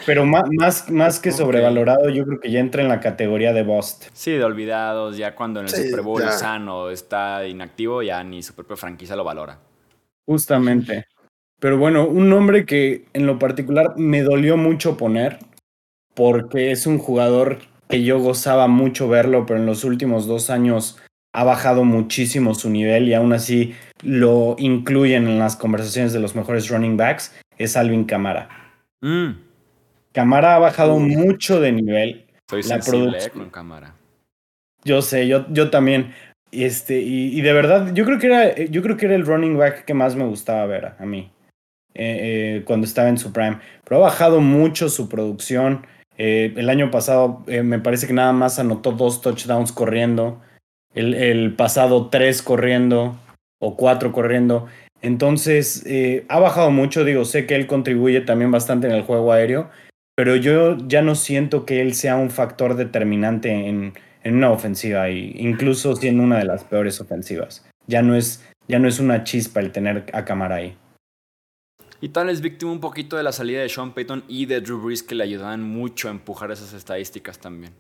pero 0.08 0.26
más, 0.26 0.44
más, 0.52 0.90
más 0.90 1.20
que 1.20 1.32
sobrevalorado, 1.32 2.10
yo 2.10 2.26
creo 2.26 2.40
que 2.40 2.50
ya 2.50 2.60
entra 2.60 2.82
en 2.82 2.90
la 2.90 3.00
categoría 3.00 3.54
de 3.54 3.64
Bust. 3.64 4.06
Sí, 4.14 4.32
de 4.32 4.44
olvidados, 4.44 5.18
ya 5.18 5.36
cuando 5.36 5.60
en 5.60 5.68
el 5.68 5.72
Super 5.72 6.02
Bowl 6.02 6.24
sano 6.32 6.90
está 6.90 7.46
inactivo, 7.46 8.02
ya 8.02 8.24
ni 8.24 8.42
su 8.42 8.56
propia 8.56 8.76
franquicia 8.76 9.16
lo 9.16 9.24
valora. 9.24 9.60
Justamente. 10.26 11.06
Pero 11.60 11.78
bueno, 11.78 12.08
un 12.08 12.30
nombre 12.30 12.66
que 12.66 13.06
en 13.14 13.28
lo 13.28 13.38
particular 13.38 13.94
me 13.98 14.24
dolió 14.24 14.58
mucho 14.58 14.98
poner, 14.98 15.40
porque 16.16 16.72
es 16.72 16.88
un 16.88 16.98
jugador 16.98 17.60
que 17.88 18.04
yo 18.04 18.20
gozaba 18.20 18.68
mucho 18.68 19.08
verlo, 19.08 19.46
pero 19.46 19.60
en 19.60 19.68
los 19.68 19.84
últimos 19.84 20.26
dos 20.26 20.50
años 20.50 20.98
ha 21.36 21.44
bajado 21.44 21.84
muchísimo 21.84 22.56
su 22.56 22.70
nivel 22.70 23.10
y 23.10 23.14
aún 23.14 23.34
así 23.34 23.76
lo 24.02 24.56
incluyen 24.58 25.28
en 25.28 25.38
las 25.38 25.58
conversaciones 25.58 26.14
de 26.14 26.20
los 26.22 26.34
mejores 26.34 26.70
running 26.70 26.96
backs, 26.96 27.36
es 27.58 27.76
Alvin 27.76 28.06
Camara. 28.06 28.48
Mm. 29.02 29.32
Camara 30.14 30.56
ha 30.56 30.60
bajado 30.60 30.98
mucho 30.98 31.60
de 31.60 31.74
nivel. 31.74 32.26
Soy 32.50 32.64
la 32.64 32.82
sensible 32.82 33.18
con 33.34 33.50
Camara. 33.50 33.96
Yo 34.86 35.02
sé, 35.02 35.28
yo, 35.28 35.46
yo 35.50 35.70
también. 35.70 36.14
Este, 36.52 37.02
y, 37.02 37.42
de 37.42 37.52
verdad, 37.52 37.94
yo 37.94 38.06
creo 38.06 38.18
que 38.18 38.28
era, 38.28 38.56
yo 38.56 38.82
creo 38.82 38.96
que 38.96 39.08
era 39.08 39.16
el 39.16 39.26
running 39.26 39.58
back 39.58 39.84
que 39.84 39.94
más 39.94 40.16
me 40.16 40.24
gustaba 40.24 40.66
ver 40.68 40.94
a, 40.98 41.06
mí. 41.06 41.32
Eh, 41.94 42.60
eh, 42.60 42.64
cuando 42.64 42.86
estaba 42.86 43.10
en 43.10 43.18
su 43.18 43.34
prime. 43.34 43.60
Pero 43.84 43.98
ha 43.98 44.04
bajado 44.08 44.40
mucho 44.40 44.88
su 44.88 45.10
producción. 45.10 45.86
Eh, 46.18 46.54
el 46.56 46.70
año 46.70 46.92
pasado 46.92 47.44
me 47.48 47.80
parece 47.80 48.08
que 48.08 48.14
nada 48.14 48.32
más 48.32 48.58
anotó 48.58 48.94
dos 48.94 49.22
touchdowns 49.22 49.74
corriendo. 49.74 50.42
El, 50.96 51.54
pasado 51.56 52.10
tres 52.10 52.42
corriendo 52.42 53.20
o 53.60 53.76
cuatro 53.76 54.12
corriendo. 54.12 54.68
Entonces, 55.02 55.86
ha 56.30 56.40
bajado 56.40 56.72
mucho. 56.72 57.04
Digo, 57.04 57.26
sé 57.26 57.46
que 57.46 57.56
él 57.56 57.68
contribuye 57.68 58.22
también 58.22 58.52
bastante 58.52 58.88
en 58.88 58.94
el 58.94 59.04
juego 59.04 59.32
aéreo. 59.32 59.70
Pero 60.16 60.38
yo 60.38 60.78
ya 60.88 61.02
no 61.02 61.14
siento 61.14 61.66
que 61.66 61.82
él 61.82 61.94
sea 61.94 62.16
un 62.16 62.30
factor 62.30 62.76
determinante 62.76 63.52
en, 63.52 63.94
en 64.26 64.36
una 64.36 64.50
ofensiva, 64.52 65.10
incluso 65.10 65.96
siendo 65.96 66.24
una 66.24 66.40
de 66.40 66.46
las 66.46 66.64
peores 66.64 67.00
ofensivas. 67.00 67.64
Ya 67.86 68.02
no 68.02 68.16
es, 68.16 68.44
ya 68.68 68.80
no 68.80 68.88
es 68.88 69.00
una 69.00 69.24
chispa 69.24 69.60
el 69.60 69.72
tener 69.72 70.06
a 70.14 70.26
Camara 70.26 70.56
ahí. 70.56 70.76
Y 72.02 72.10
tal 72.10 72.30
es 72.30 72.42
víctima 72.42 72.72
un 72.72 72.80
poquito 72.80 73.18
de 73.18 73.24
la 73.24 73.32
salida 73.32 73.62
de 73.62 73.70
Sean 73.70 73.94
Payton 73.94 74.24
y 74.28 74.48
de 74.48 74.62
Drew 74.62 74.82
Brees 74.82 75.04
que 75.04 75.16
le 75.16 75.24
ayudaban 75.24 75.62
mucho 75.62 76.08
a 76.08 76.12
empujar 76.12 76.52
esas 76.52 76.74
estadísticas 76.74 77.40
también. 77.40 77.74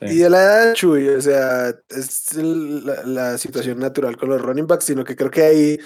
Y 0.00 0.18
de 0.18 0.30
la 0.30 0.42
edad, 0.42 0.74
Chuy, 0.74 1.08
o 1.08 1.20
sea, 1.20 1.74
es 1.88 2.34
la, 2.34 3.36
situación 3.36 3.80
natural 3.80 4.16
con 4.16 4.28
los 4.28 4.40
running 4.40 4.66
backs, 4.66 4.84
sino 4.84 5.04
que 5.04 5.16
creo 5.16 5.30
que 5.30 5.42
ahí 5.42 5.78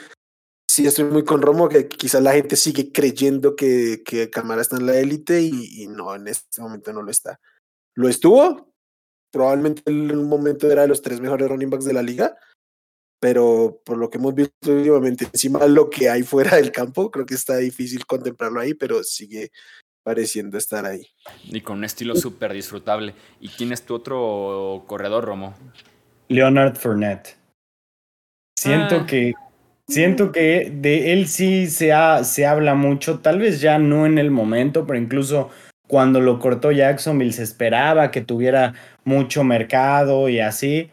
sí 0.69 0.87
estoy 0.87 1.05
muy 1.07 1.25
con 1.25 1.41
Romo, 1.41 1.69
que 1.69 1.89
quizás 1.89 2.23
la 2.23 2.33
gente 2.33 2.57
sigue 2.57 2.93
creyendo 2.93 3.57
que, 3.57 4.03
que 4.05 4.29
Camara 4.29 4.61
está 4.61 4.77
en 4.77 4.87
la 4.87 4.99
élite 4.99 5.41
y, 5.41 5.83
y, 5.83 5.87
no, 5.87 6.15
en 6.15 6.29
este 6.29 6.61
momento 6.61 6.93
no 6.93 7.03
lo 7.03 7.11
está. 7.11 7.41
Lo 7.95 8.09
estuvo, 8.09 8.75
probablemente 9.31 9.83
en 9.87 10.17
un 10.17 10.29
momento 10.29 10.71
era 10.71 10.83
de 10.83 10.89
los 10.89 11.01
tres 11.01 11.21
mejores 11.21 11.49
running 11.49 11.71
backs 11.71 11.87
de 11.87 11.95
la 11.95 12.03
liga, 12.03 12.37
pero 13.19 13.81
por 13.85 13.97
lo 13.97 14.11
que 14.11 14.19
hemos 14.19 14.35
visto 14.35 14.73
últimamente, 14.73 15.25
encima 15.25 15.61
de 15.61 15.69
lo 15.69 15.89
que 15.89 16.11
hay 16.11 16.23
fuera 16.23 16.57
del 16.57 16.71
campo, 16.71 17.11
creo 17.11 17.25
que 17.25 17.35
está 17.35 17.57
difícil 17.57 18.05
contemplarlo 18.05 18.61
ahí, 18.61 18.75
pero 18.75 19.03
sigue 19.03 19.51
pareciendo 20.03 20.59
estar 20.59 20.85
ahí. 20.85 21.07
Y 21.45 21.61
con 21.61 21.79
un 21.79 21.85
estilo 21.85 22.17
súper 22.17 22.53
disfrutable. 22.53 23.15
¿Y 23.41 23.49
quién 23.49 23.73
es 23.73 23.83
tu 23.83 23.95
otro 23.95 24.85
corredor, 24.87 25.25
Romo? 25.25 25.55
Leonard 26.29 26.77
Fournette. 26.77 27.37
Siento 28.57 29.01
ah. 29.03 29.07
que 29.07 29.33
siento 29.89 30.33
que 30.33 30.73
de 30.75 31.13
él 31.13 31.29
sí 31.29 31.67
se, 31.67 31.93
ha, 31.93 32.25
se 32.25 32.47
habla 32.47 32.75
mucho, 32.75 33.19
tal 33.19 33.39
vez 33.39 33.61
ya 33.61 33.79
no 33.79 34.07
en 34.07 34.19
el 34.19 34.31
momento, 34.31 34.87
pero 34.87 34.99
incluso 34.99 35.51
cuando 35.87 36.21
lo 36.21 36.39
cortó 36.39 36.73
Jacksonville 36.73 37.33
se 37.33 37.43
esperaba 37.43 38.11
que 38.11 38.23
tuviera 38.23 38.75
mucho 39.05 39.45
mercado 39.45 40.29
y 40.29 40.41
así. 40.41 40.91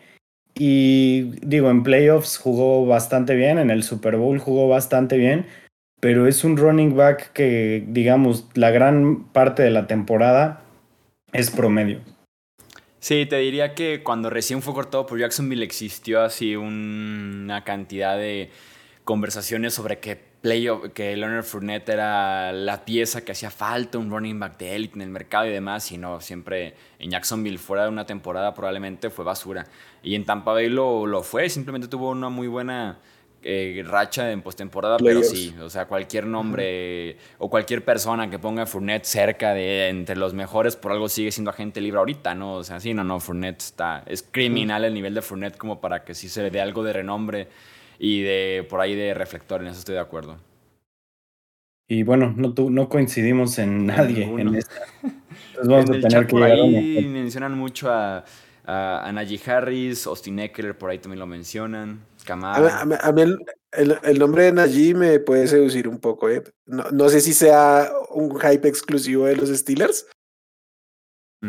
Y 0.55 1.39
digo, 1.45 1.69
en 1.69 1.83
playoffs 1.83 2.37
jugó 2.37 2.85
bastante 2.85 3.35
bien, 3.35 3.59
en 3.59 3.69
el 3.69 3.83
Super 3.83 4.17
Bowl 4.17 4.39
jugó 4.39 4.67
bastante 4.67 5.17
bien, 5.17 5.45
pero 5.99 6.27
es 6.27 6.43
un 6.43 6.57
running 6.57 6.95
back 6.95 7.33
que, 7.33 7.83
digamos, 7.87 8.47
la 8.53 8.71
gran 8.71 9.25
parte 9.25 9.63
de 9.63 9.71
la 9.71 9.87
temporada 9.87 10.63
es 11.31 11.51
promedio. 11.51 12.01
Sí, 12.99 13.25
te 13.25 13.37
diría 13.37 13.75
que 13.75 14.03
cuando 14.03 14.29
recién 14.29 14.61
fue 14.61 14.73
cortado 14.73 15.05
por 15.05 15.19
Jacksonville 15.19 15.63
existió 15.63 16.21
así 16.21 16.55
una 16.55 17.63
cantidad 17.63 18.17
de 18.17 18.49
conversaciones 19.05 19.73
sobre 19.73 19.99
que 19.99 20.29
que 20.41 21.17
Leonard 21.17 21.43
Fournette 21.43 21.89
era 21.89 22.53
la 22.53 22.85
pieza 22.85 23.25
que 23.25 23.33
hacía 23.33 23.51
falta, 23.51 23.97
un 23.97 24.09
running 24.09 24.39
back 24.39 24.57
de 24.57 24.75
élite 24.75 24.95
en 24.95 25.01
el 25.01 25.09
mercado 25.09 25.45
y 25.45 25.49
demás, 25.49 25.91
y 25.91 25.97
no, 25.97 26.21
siempre 26.21 26.75
en 26.97 27.11
Jacksonville 27.11 27.57
fuera 27.57 27.83
de 27.83 27.89
una 27.89 28.05
temporada 28.05 28.53
probablemente 28.53 29.09
fue 29.09 29.25
basura. 29.25 29.65
Y 30.01 30.15
en 30.15 30.25
Tampa 30.25 30.53
Bay 30.53 30.69
lo, 30.69 31.05
lo 31.05 31.23
fue, 31.23 31.49
simplemente 31.49 31.89
tuvo 31.89 32.09
una 32.11 32.29
muy 32.29 32.47
buena 32.47 32.99
eh, 33.41 33.83
racha 33.85 34.31
en 34.31 34.41
postemporada, 34.41 34.97
pero 34.97 35.23
sí, 35.23 35.55
o 35.61 35.69
sea, 35.69 35.85
cualquier 35.85 36.25
nombre 36.25 37.17
o 37.37 37.49
cualquier 37.49 37.83
persona 37.83 38.29
que 38.29 38.39
ponga 38.39 38.65
Fournette 38.65 39.05
cerca 39.05 39.53
de 39.53 39.89
entre 39.89 40.15
los 40.15 40.33
mejores, 40.33 40.75
por 40.75 40.91
algo 40.91 41.09
sigue 41.09 41.31
siendo 41.31 41.51
agente 41.51 41.81
libre 41.81 41.99
ahorita, 41.99 42.35
¿no? 42.35 42.55
O 42.55 42.63
sea, 42.63 42.79
sí, 42.79 42.93
no, 42.93 43.03
no, 43.03 43.19
Fournette 43.19 43.61
está, 43.61 44.03
es 44.05 44.23
criminal 44.23 44.83
el 44.83 44.93
nivel 44.93 45.13
de 45.13 45.21
Fournette 45.21 45.57
como 45.57 45.79
para 45.79 46.03
que 46.03 46.13
sí 46.13 46.29
se 46.29 46.43
le 46.43 46.51
dé 46.51 46.61
algo 46.61 46.83
de 46.83 46.93
renombre 46.93 47.47
y 47.97 48.21
de 48.21 48.65
por 48.69 48.81
ahí 48.81 48.95
de 48.95 49.13
reflector, 49.13 49.61
en 49.61 49.67
eso 49.67 49.79
estoy 49.79 49.95
de 49.95 50.01
acuerdo. 50.01 50.37
Y 51.87 52.03
bueno, 52.03 52.33
no, 52.37 52.53
no 52.69 52.87
coincidimos 52.87 53.57
en 53.57 53.87
nadie 53.87 54.23
en 54.23 54.55
esta. 54.55 54.75
Entonces 55.01 55.67
vamos 55.67 55.89
a 55.89 55.93
tener 55.93 56.27
que 56.27 56.31
por 56.31 56.43
ahí 56.43 57.03
mencionan 57.05 57.57
mucho 57.57 57.91
a, 57.91 58.23
a, 58.65 59.11
Najee 59.11 59.41
Harris, 59.45 60.05
Austin 60.05 60.39
Eckler, 60.39 60.77
por 60.77 60.91
ahí 60.91 60.99
también 60.99 61.19
lo 61.19 61.25
mencionan. 61.25 62.01
Kamara. 62.25 62.81
A, 62.81 63.11
mí, 63.11 63.21
el, 63.71 63.99
el, 64.03 64.19
nombre 64.19 64.43
de 64.43 64.51
Najee 64.51 64.93
me 64.93 65.19
puede 65.19 65.47
seducir 65.47 65.87
un 65.87 65.99
poco. 65.99 66.29
¿eh? 66.29 66.43
No, 66.65 66.83
no, 66.91 67.09
sé 67.09 67.21
si 67.21 67.33
sea 67.33 67.91
un 68.11 68.39
hype 68.39 68.67
exclusivo 68.67 69.25
de 69.25 69.35
los 69.35 69.49
Steelers, 69.49 70.07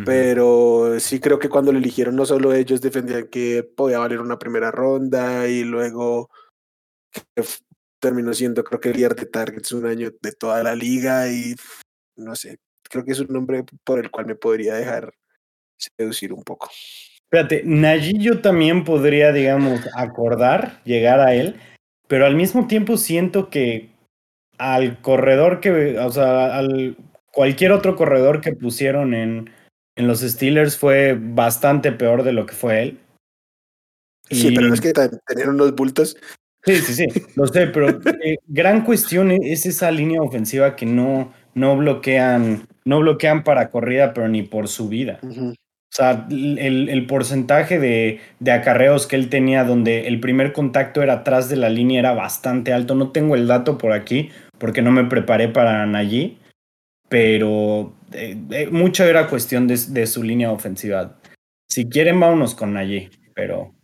pero 0.05 1.01
sí 1.01 1.19
creo 1.19 1.39
que 1.41 1.49
cuando 1.49 1.73
lo 1.73 1.79
eligieron 1.79 2.15
no 2.15 2.25
solo 2.25 2.53
ellos 2.53 2.81
defendían 2.81 3.27
que 3.27 3.65
podía 3.65 3.99
valer 3.99 4.21
una 4.21 4.39
primera 4.39 4.71
ronda 4.71 5.49
y 5.49 5.65
luego 5.65 6.31
terminó 8.01 8.33
siendo 8.33 8.63
creo 8.63 8.81
que 8.81 8.91
el 8.91 8.97
líder 8.97 9.17
de 9.17 9.27
targets 9.27 9.73
un 9.73 9.87
año 9.87 10.11
de 10.23 10.33
toda 10.33 10.63
la 10.63 10.77
liga 10.77 11.29
y 11.29 11.57
no 12.17 12.37
sé, 12.37 12.59
creo 12.89 13.05
que 13.05 13.13
es 13.13 13.19
un 13.19 13.33
nombre 13.33 13.65
por 13.83 13.99
el 13.99 14.13
cual 14.13 14.27
me 14.27 14.37
podría 14.37 14.75
dejar 14.75 15.13
seducir 15.77 16.33
un 16.33 16.45
poco. 16.45 16.71
Espérate, 17.33 17.63
Najee 17.65 18.19
yo 18.19 18.41
también 18.41 18.83
podría, 18.83 19.33
digamos, 19.33 19.81
acordar, 19.95 20.83
llegar 20.85 21.21
a 21.21 21.33
él, 21.35 21.57
pero 22.09 22.27
al 22.27 22.35
mismo 22.35 22.67
tiempo 22.67 22.97
siento 22.97 23.51
que 23.51 23.91
al 24.59 25.01
corredor 25.01 25.61
que, 25.61 25.97
o 25.99 26.11
sea, 26.11 26.57
al 26.59 26.97
cualquier 27.33 27.71
otro 27.71 27.95
corredor 27.95 28.41
que 28.41 28.53
pusieron 28.53 29.15
en, 29.15 29.51
en 29.97 30.09
los 30.09 30.21
Steelers 30.21 30.77
fue 30.77 31.17
bastante 31.19 31.93
peor 31.93 32.25
de 32.25 32.33
lo 32.33 32.47
que 32.47 32.55
fue 32.55 32.83
él. 32.83 32.99
Sí, 34.29 34.53
pero 34.55 34.75
es 34.75 34.81
que 34.81 34.93
tenían 34.93 35.51
unos 35.51 35.75
bultos 35.75 36.17
Sí, 36.65 36.77
sí, 36.77 36.95
sí, 36.95 37.07
lo 37.37 37.47
sé, 37.47 37.69
pero 37.69 37.89
eh, 38.23 38.37
gran 38.47 38.85
cuestión 38.85 39.31
es 39.31 39.65
esa 39.65 39.91
línea 39.91 40.21
ofensiva 40.21 40.77
que 40.77 40.85
no, 40.85 41.33
no 41.55 41.77
bloquean, 41.77 42.67
no 42.85 43.01
bloquean 43.01 43.45
para 43.45 43.71
corrida, 43.71 44.13
pero 44.13 44.29
ni 44.29 44.43
por 44.43 44.69
su 44.69 44.89
vida. 44.89 45.21
O 45.91 45.93
sea, 45.93 46.27
el, 46.31 46.89
el 46.89 47.07
porcentaje 47.07 47.81
de, 47.81 48.21
de, 48.39 48.53
acarreos 48.53 49.09
que 49.09 49.17
él 49.17 49.29
tenía 49.29 49.65
donde 49.65 50.07
el 50.07 50.21
primer 50.21 50.53
contacto 50.53 51.03
era 51.03 51.15
atrás 51.15 51.49
de 51.49 51.57
la 51.57 51.69
línea 51.69 51.99
era 51.99 52.13
bastante 52.13 52.73
alto. 52.73 52.95
No 52.95 53.11
tengo 53.11 53.35
el 53.35 53.49
dato 53.49 53.77
por 53.77 53.93
aquí 53.93 54.31
porque 54.59 54.83
no 54.83 54.93
me 54.93 55.05
preparé 55.05 55.49
para 55.49 55.83
allí, 55.99 56.39
pero 57.09 57.93
eh, 58.13 58.37
eh, 58.53 58.69
mucho 58.71 59.05
era 59.05 59.27
cuestión 59.27 59.67
de, 59.67 59.77
de, 59.89 60.07
su 60.07 60.23
línea 60.23 60.53
ofensiva. 60.53 61.19
Si 61.69 61.89
quieren, 61.89 62.21
vámonos 62.21 62.55
con 62.55 62.77
allí, 62.77 63.11
pero 63.35 63.75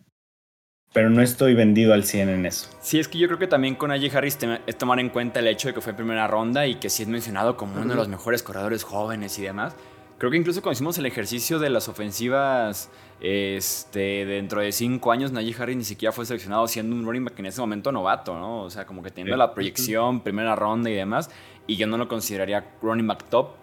pero 0.93 1.11
no 1.11 1.21
estoy 1.21 1.55
vendido 1.55 1.93
al 1.93 2.05
100 2.05 2.31
en 2.31 2.47
eso. 2.47 2.71
Sí, 2.81 2.99
es 2.99 3.07
que 3.07 3.19
yo 3.19 3.27
creo 3.27 3.39
que 3.39 3.47
también 3.47 3.75
con 3.75 3.91
Najee 3.91 4.17
Harris 4.17 4.39
es 4.67 4.79
tomar 4.79 4.99
en 4.99 5.11
cuenta 5.11 5.41
el 5.41 5.47
hecho 5.47 5.69
de 5.69 5.75
que 5.75 5.83
fue 5.83 5.93
primera 5.93 6.27
ronda 6.27 6.67
y 6.67 6.77
que 6.77 6.89
sí 6.89 7.03
es 7.03 7.09
mencionado 7.09 7.59
como 7.59 7.79
uno 7.79 7.91
de 7.91 7.97
los 7.97 8.09
mejores 8.09 8.43
corredores 8.43 8.83
jóvenes 8.83 9.39
y 9.39 9.43
demás. 9.43 9.77
Creo 10.19 10.31
que 10.31 10.39
incluso 10.39 10.63
cuando 10.63 10.73
hicimos 10.75 10.97
el 10.97 11.05
ejercicio 11.05 11.59
de 11.59 11.69
las 11.69 11.89
ofensivas 11.89 12.91
este, 13.21 14.25
dentro 14.25 14.63
de 14.63 14.73
cinco 14.73 15.13
años, 15.13 15.31
Najee 15.31 15.55
Harris 15.59 15.77
ni 15.77 15.85
siquiera 15.85 16.11
fue 16.11 16.25
seleccionado 16.25 16.67
siendo 16.69 16.97
un 16.97 17.05
running 17.05 17.27
back 17.27 17.39
en 17.39 17.47
ese 17.47 17.61
momento 17.61 17.93
novato, 17.93 18.39
¿no? 18.39 18.63
O 18.63 18.71
sea, 18.71 18.87
como 18.87 19.03
que 19.03 19.11
teniendo 19.11 19.37
la 19.37 19.53
proyección, 19.53 20.21
primera 20.21 20.57
ronda 20.57 20.89
y 20.89 20.95
demás, 20.95 21.31
y 21.67 21.77
yo 21.77 21.87
no 21.87 21.99
lo 21.99 22.09
consideraría 22.09 22.65
running 22.81 23.07
back 23.07 23.25
top 23.25 23.57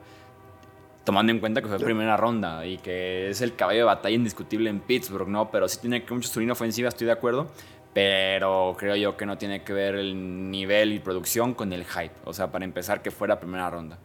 tomando 1.04 1.32
en 1.32 1.40
cuenta 1.40 1.62
que 1.62 1.68
fue 1.68 1.80
primera 1.80 2.16
ronda 2.16 2.66
y 2.66 2.78
que 2.78 3.30
es 3.30 3.42
el 3.42 3.56
caballo 3.56 3.80
de 3.80 3.86
batalla 3.86 4.16
indiscutible 4.16 4.70
en 4.70 4.80
Pittsburgh, 4.80 5.28
¿no? 5.28 5.52
Pero 5.52 5.68
sí 5.68 5.80
tiene 5.82 6.04
que 6.04 6.14
mucho 6.14 6.30
su 6.30 6.40
línea 6.40 6.54
ofensiva, 6.54 6.88
estoy 6.88 7.08
de 7.08 7.14
acuerdo, 7.14 7.48
pero 7.94 8.76
creo 8.78 8.96
yo 8.96 9.18
que 9.18 9.26
no 9.26 9.38
tiene 9.38 9.64
que 9.64 9.74
ver 9.74 9.96
el 9.96 10.50
nivel 10.50 10.94
y 10.94 11.00
producción 11.00 11.56
con 11.56 11.74
el 11.74 11.84
hype, 11.84 12.14
o 12.26 12.32
sea, 12.34 12.52
para 12.52 12.64
empezar 12.64 13.02
que 13.02 13.12
fuera 13.12 13.40
primera 13.40 13.70
ronda. 13.70 13.98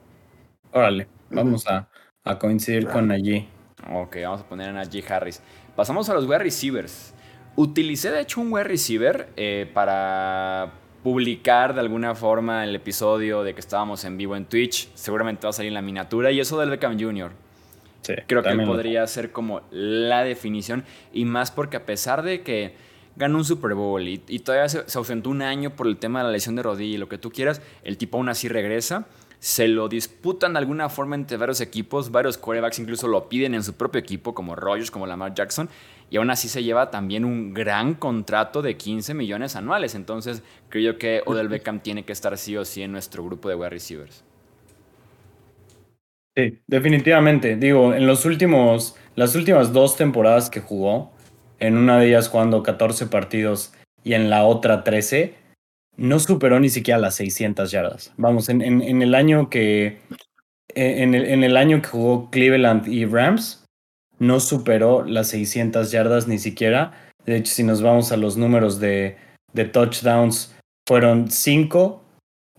Órale, 0.72 1.08
vamos 1.30 1.66
a, 1.66 1.88
coincidir 2.38 2.88
con 2.88 3.10
allí. 3.10 3.48
Ok, 3.92 4.16
vamos 4.22 4.40
a 4.42 4.48
poner 4.48 4.68
a 4.70 4.72
Najee 4.72 5.04
Harris. 5.08 5.42
Pasamos 5.76 6.08
a 6.08 6.14
los 6.14 6.24
wide 6.26 6.40
receivers. 6.40 7.14
Utilicé 7.56 8.10
de 8.10 8.20
hecho 8.20 8.40
un 8.40 8.52
wide 8.52 8.64
receiver 8.64 9.28
eh, 9.36 9.70
para 9.72 10.72
publicar 11.02 11.74
de 11.74 11.80
alguna 11.80 12.14
forma 12.14 12.64
el 12.64 12.74
episodio 12.74 13.42
de 13.42 13.54
que 13.54 13.60
estábamos 13.60 14.04
en 14.04 14.16
vivo 14.16 14.36
en 14.36 14.44
Twitch. 14.44 14.90
Seguramente 14.94 15.46
va 15.46 15.50
a 15.50 15.52
salir 15.52 15.68
en 15.68 15.74
la 15.74 15.82
miniatura. 15.82 16.30
Y 16.30 16.40
eso 16.40 16.58
del 16.58 16.70
Beckham 16.70 16.98
Jr. 16.98 17.30
Creo 18.26 18.42
que 18.42 18.56
podría 18.64 19.06
ser 19.06 19.32
como 19.32 19.62
la 19.70 20.24
definición. 20.24 20.84
Y 21.12 21.24
más 21.24 21.50
porque 21.50 21.76
a 21.76 21.86
pesar 21.86 22.22
de 22.22 22.42
que 22.42 22.74
ganó 23.16 23.38
un 23.38 23.44
Super 23.44 23.74
Bowl 23.74 24.06
y, 24.06 24.18
todavía 24.18 24.68
se, 24.68 24.84
ausentó 24.96 25.30
un 25.30 25.42
año 25.42 25.70
por 25.70 25.86
el 25.88 25.96
tema 25.96 26.20
de 26.20 26.26
la 26.26 26.30
lesión 26.30 26.56
de 26.56 26.62
rodilla 26.62 26.94
y 26.94 26.98
lo 26.98 27.08
que 27.08 27.18
tú 27.18 27.30
quieras, 27.30 27.60
el 27.82 27.98
tipo 27.98 28.16
aún 28.16 28.28
así 28.28 28.48
regresa. 28.48 29.06
Se 29.40 29.68
lo 29.68 29.88
disputan 29.88 30.52
de 30.52 30.58
alguna 30.58 30.88
forma 30.88 31.14
entre 31.14 31.36
varios 31.36 31.60
equipos, 31.60 32.10
varios 32.10 32.38
quarterbacks 32.38 32.78
incluso 32.78 33.06
lo 33.06 33.28
piden 33.28 33.54
en 33.54 33.62
su 33.62 33.74
propio 33.74 34.00
equipo, 34.00 34.34
como 34.34 34.56
Rogers, 34.56 34.90
como 34.90 35.06
Lamar 35.06 35.34
Jackson, 35.34 35.68
y 36.10 36.16
aún 36.16 36.30
así 36.30 36.48
se 36.48 36.64
lleva 36.64 36.90
también 36.90 37.24
un 37.24 37.54
gran 37.54 37.94
contrato 37.94 38.62
de 38.62 38.76
15 38.76 39.14
millones 39.14 39.56
anuales. 39.56 39.94
Entonces, 39.94 40.42
creo 40.68 40.92
yo 40.92 40.98
que 40.98 41.22
Odell 41.26 41.48
Beckham 41.48 41.80
tiene 41.80 42.04
que 42.04 42.12
estar 42.12 42.36
sí 42.38 42.56
o 42.56 42.64
sí 42.64 42.82
en 42.82 42.92
nuestro 42.92 43.24
grupo 43.24 43.48
de 43.48 43.54
wide 43.54 43.70
receivers. 43.70 44.24
Sí, 46.36 46.58
definitivamente. 46.66 47.56
Digo, 47.56 47.92
en 47.94 48.06
los 48.06 48.24
últimos, 48.24 48.96
las 49.16 49.34
últimas 49.34 49.72
dos 49.72 49.96
temporadas 49.96 50.50
que 50.50 50.60
jugó, 50.60 51.12
en 51.58 51.76
una 51.76 51.98
de 51.98 52.08
ellas 52.08 52.28
jugando 52.28 52.62
14 52.62 53.06
partidos 53.06 53.72
y 54.04 54.14
en 54.14 54.30
la 54.30 54.44
otra 54.44 54.84
13, 54.84 55.34
no 55.98 56.18
superó 56.20 56.60
ni 56.60 56.70
siquiera 56.70 56.98
las 56.98 57.16
600 57.16 57.70
yardas. 57.70 58.14
Vamos, 58.16 58.48
en, 58.48 58.62
en, 58.62 59.02
el 59.02 59.14
año 59.14 59.50
que 59.50 59.98
en 60.74 61.14
el, 61.14 61.26
en 61.26 61.44
el, 61.44 61.56
año 61.56 61.82
que 61.82 61.88
jugó 61.88 62.30
Cleveland 62.30 62.86
y 62.88 63.04
Rams, 63.04 63.64
no 64.18 64.40
superó 64.40 65.04
las 65.04 65.28
600 65.28 65.90
yardas 65.90 66.28
ni 66.28 66.38
siquiera. 66.38 66.92
De 67.26 67.36
hecho, 67.36 67.52
si 67.52 67.64
nos 67.64 67.82
vamos 67.82 68.12
a 68.12 68.16
los 68.16 68.36
números 68.36 68.78
de, 68.80 69.16
de 69.52 69.64
touchdowns, 69.64 70.54
fueron 70.86 71.30
5 71.30 72.02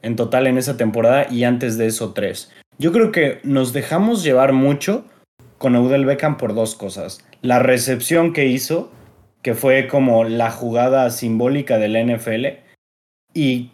en 0.02 0.16
total 0.16 0.48
en 0.48 0.58
esa 0.58 0.78
temporada 0.78 1.28
y 1.32 1.46
antes 1.46 1.78
de 1.78 1.88
eso 1.88 2.14
3. 2.14 2.52
Yo 2.78 2.92
creo 2.92 3.12
que 3.12 3.40
nos 3.44 3.74
dejamos 3.74 4.24
llevar 4.24 4.54
mucho 4.54 5.06
con 5.58 5.76
Odell 5.76 6.06
Beckham 6.06 6.38
por 6.38 6.54
dos 6.54 6.76
cosas. 6.76 7.26
La 7.42 7.60
recepción 7.60 8.34
que 8.34 8.48
hizo, 8.48 8.92
que 9.42 9.54
fue 9.54 9.88
como 9.88 10.26
la 10.26 10.52
jugada 10.52 11.10
simbólica 11.10 11.78
del 11.78 12.16
NFL, 12.16 12.69
y 13.40 13.72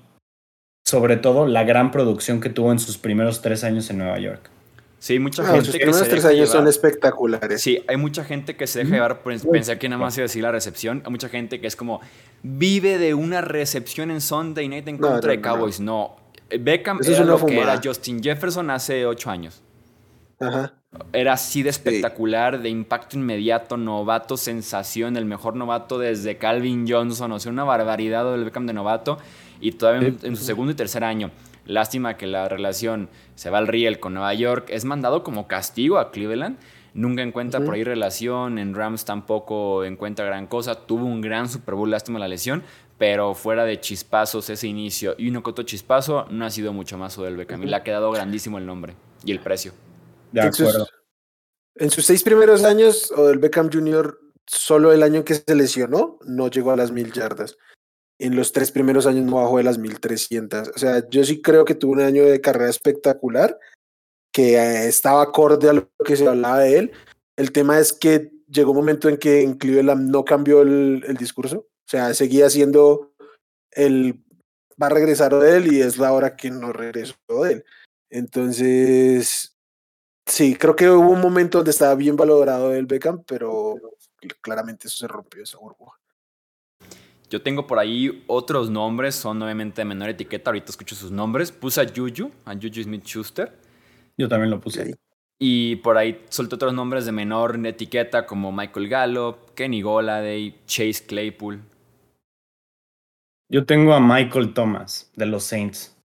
sobre 0.86 1.18
todo 1.18 1.48
la 1.48 1.64
gran 1.64 1.90
producción 1.90 2.40
que 2.40 2.50
tuvo 2.50 2.72
en 2.72 2.78
sus 2.78 3.00
primeros 3.00 3.42
tres 3.42 3.64
años 3.64 3.90
en 3.90 3.98
Nueva 3.98 4.20
York. 4.20 4.52
Sí, 5.00 5.18
mucha 5.18 5.44
gente 5.44 5.66
sus 5.66 5.76
que 5.76 5.92
se 5.92 6.06
tres 6.06 6.26
años 6.26 6.50
son 6.50 6.68
espectaculares. 6.68 7.62
Sí, 7.62 7.84
hay 7.88 7.98
mucha 7.98 8.24
gente 8.24 8.56
que 8.56 8.68
se 8.68 8.80
deja 8.80 8.92
llevar, 8.92 9.24
pensé 9.24 9.80
que 9.80 9.90
nada 9.90 10.00
más 10.00 10.16
iba 10.18 10.24
a 10.24 10.28
decir 10.28 10.44
la 10.44 10.52
recepción, 10.52 11.02
hay 11.04 11.12
mucha 11.12 11.30
gente 11.30 11.60
que 11.60 11.66
es 11.66 11.76
como, 11.76 12.00
vive 12.44 13.00
de 13.00 13.16
una 13.16 13.42
recepción 13.42 14.12
en 14.12 14.22
Sunday 14.22 14.70
Night 14.70 14.88
en 14.88 15.00
contra 15.00 15.32
de 15.32 15.42
Cowboys. 15.42 15.80
No, 15.80 16.16
Beckham 16.60 17.00
era 17.04 17.24
lo 17.24 17.44
que 17.44 17.60
era 17.60 17.82
Justin 17.84 18.22
Jefferson 18.22 18.70
hace 18.70 19.06
ocho 19.08 19.32
años. 19.32 19.64
Ajá. 20.40 20.76
Era 21.14 21.34
así 21.34 21.64
de 21.64 21.70
espectacular, 21.70 22.62
de 22.62 22.70
impacto 22.70 23.18
inmediato, 23.18 23.78
novato, 23.78 24.38
sensación, 24.38 25.18
el 25.18 25.26
mejor 25.26 25.56
novato 25.56 25.98
desde 25.98 26.38
Calvin 26.38 26.86
Johnson, 26.88 27.32
o 27.32 27.40
sea, 27.40 27.52
una 27.52 27.64
barbaridad 27.64 28.30
del 28.32 28.46
Beckham 28.46 28.66
de 28.66 28.74
novato 28.74 29.18
y 29.60 29.72
todavía 29.72 30.14
en, 30.22 30.36
su 30.36 30.44
segundo 30.44 30.72
y 30.72 30.76
tercer 30.76 31.04
año. 31.04 31.32
Lástima 31.66 32.16
que 32.16 32.28
la 32.28 32.48
relación 32.48 33.10
se 33.36 33.50
va 33.50 33.58
al 33.58 33.68
riel 33.68 34.00
con 34.00 34.14
Nueva 34.14 34.34
York. 34.34 34.68
Es 34.70 34.86
mandado 34.86 35.24
como 35.24 35.48
castigo 35.48 35.98
a 35.98 36.12
Cleveland. 36.12 36.58
Nunca 36.94 37.24
encuentra 37.24 37.60
por 37.60 37.74
ahí 37.74 37.84
relación. 37.84 38.60
En 38.60 38.76
Rams 38.76 39.04
tampoco 39.04 39.84
encuentra 39.84 40.26
gran 40.26 40.46
cosa. 40.48 40.76
Tuvo 40.76 41.06
un 41.06 41.22
gran 41.22 41.50
Super 41.50 41.76
Bowl, 41.76 41.90
lástima 41.90 42.20
la 42.20 42.28
lesión. 42.28 42.64
Pero 42.98 43.34
fuera 43.34 43.66
de 43.66 43.80
chispazos 43.80 44.50
ese 44.50 44.68
inicio 44.68 45.16
y 45.18 45.28
uno 45.28 45.42
otro 45.44 45.66
chispazo, 45.66 46.28
no 46.30 46.46
ha 46.46 46.50
sido 46.50 46.72
mucho 46.72 46.98
más 46.98 47.18
del 47.18 47.36
Beckham. 47.36 47.64
Y 47.64 47.66
le 47.66 47.76
ha 47.76 47.84
quedado 47.84 48.12
grandísimo 48.12 48.58
el 48.58 48.66
nombre 48.66 48.94
y 49.26 49.32
el 49.32 49.40
precio. 49.40 49.74
De 50.32 50.42
acuerdo. 50.42 50.88
En 51.76 51.90
sus 51.90 52.06
seis 52.06 52.24
primeros 52.24 52.64
años, 52.64 53.12
Odell 53.12 53.40
Beckham 53.40 53.70
Jr., 53.72 54.20
solo 54.46 54.94
el 54.94 55.04
año 55.04 55.26
que 55.26 55.36
se 55.36 55.56
lesionó, 55.56 56.20
no 56.26 56.50
llegó 56.50 56.72
a 56.72 56.78
las 56.78 56.92
mil 56.92 57.12
yardas 57.12 57.58
en 58.20 58.36
los 58.36 58.52
tres 58.52 58.72
primeros 58.72 59.06
años 59.06 59.26
no 59.26 59.36
bajó 59.36 59.58
de 59.58 59.64
las 59.64 59.78
1300. 59.78 60.70
O 60.70 60.80
sea, 60.80 61.08
yo 61.10 61.24
sí 61.24 61.42
creo 61.42 61.66
que 61.66 61.76
tuvo 61.76 61.94
un 61.94 62.02
año 62.02 62.24
de 62.24 62.42
carrera 62.42 62.70
espectacular, 62.70 63.60
que 64.32 64.56
eh, 64.56 64.88
estaba 64.88 65.22
acorde 65.22 65.70
a 65.70 65.74
lo 65.74 65.90
que 66.06 66.16
se 66.16 66.28
hablaba 66.28 66.60
de 66.60 66.78
él. 66.78 66.92
El 67.36 67.52
tema 67.52 67.80
es 67.80 67.94
que 67.94 68.32
llegó 68.48 68.72
un 68.72 68.78
momento 68.78 69.10
en 69.10 69.18
que 69.18 69.42
en 69.42 69.58
Cleveland 69.58 70.10
no 70.10 70.24
cambió 70.24 70.62
el, 70.62 71.02
discurso. 71.18 71.58
O 71.58 71.88
sea, 71.88 72.14
seguía 72.14 72.50
siendo 72.50 73.14
el 73.72 74.24
va 74.82 74.88
a 74.88 74.90
regresar 74.90 75.34
de 75.36 75.58
él 75.58 75.74
y 75.74 75.82
es 75.82 75.98
la 75.98 76.12
hora 76.12 76.36
que 76.36 76.52
no 76.52 76.74
regresó 76.74 77.16
de 77.44 77.54
él. 77.54 77.66
Entonces, 78.10 79.55
sí, 80.26 80.56
creo 80.56 80.76
que 80.76 80.90
hubo 80.90 81.10
un 81.10 81.22
momento 81.22 81.60
donde 81.60 81.72
estaba 81.72 81.96
bien 81.96 82.16
valorado 82.16 82.74
el 82.74 82.86
Beckham, 82.86 83.24
pero 83.26 83.76
claramente 84.42 84.88
eso 84.88 84.98
se 84.98 85.08
rompió, 85.08 85.44
esa 85.44 85.58
burbuja. 85.58 86.00
Yo 87.30 87.42
tengo 87.42 87.66
por 87.66 87.80
ahí 87.80 88.24
otros 88.28 88.70
nombres, 88.70 89.16
son 89.16 89.42
obviamente 89.42 89.82
de 89.82 89.86
menor 89.86 90.10
etiqueta, 90.10 90.52
ahorita 90.52 90.72
escucho 90.72 90.96
sus 90.96 91.12
nombres. 91.12 91.52
Puse 91.52 91.82
a 91.82 91.88
Juju, 91.88 92.32
a 92.46 92.54
Juju 92.54 92.84
Smith-Schuster. 92.84 93.52
Yo 94.18 94.30
también 94.30 94.52
lo 94.52 94.60
puse 94.60 94.84
ahí. 94.84 94.94
Y 95.38 95.78
por 95.78 95.98
ahí 95.98 96.24
solté 96.30 96.56
otros 96.56 96.74
nombres 96.74 97.06
de 97.06 97.12
menor 97.12 97.60
etiqueta 97.66 98.26
como 98.26 98.52
Michael 98.52 98.88
Gallup, 98.88 99.54
Kenny 99.54 99.82
Goladay, 99.82 100.62
Chase 100.66 101.06
Claypool. 101.06 101.62
Yo 103.50 103.66
tengo 103.66 103.94
a 103.94 104.00
Michael 104.00 104.54
Thomas 104.54 105.12
de 105.16 105.26
los 105.26 105.44
Saints. 105.44 105.96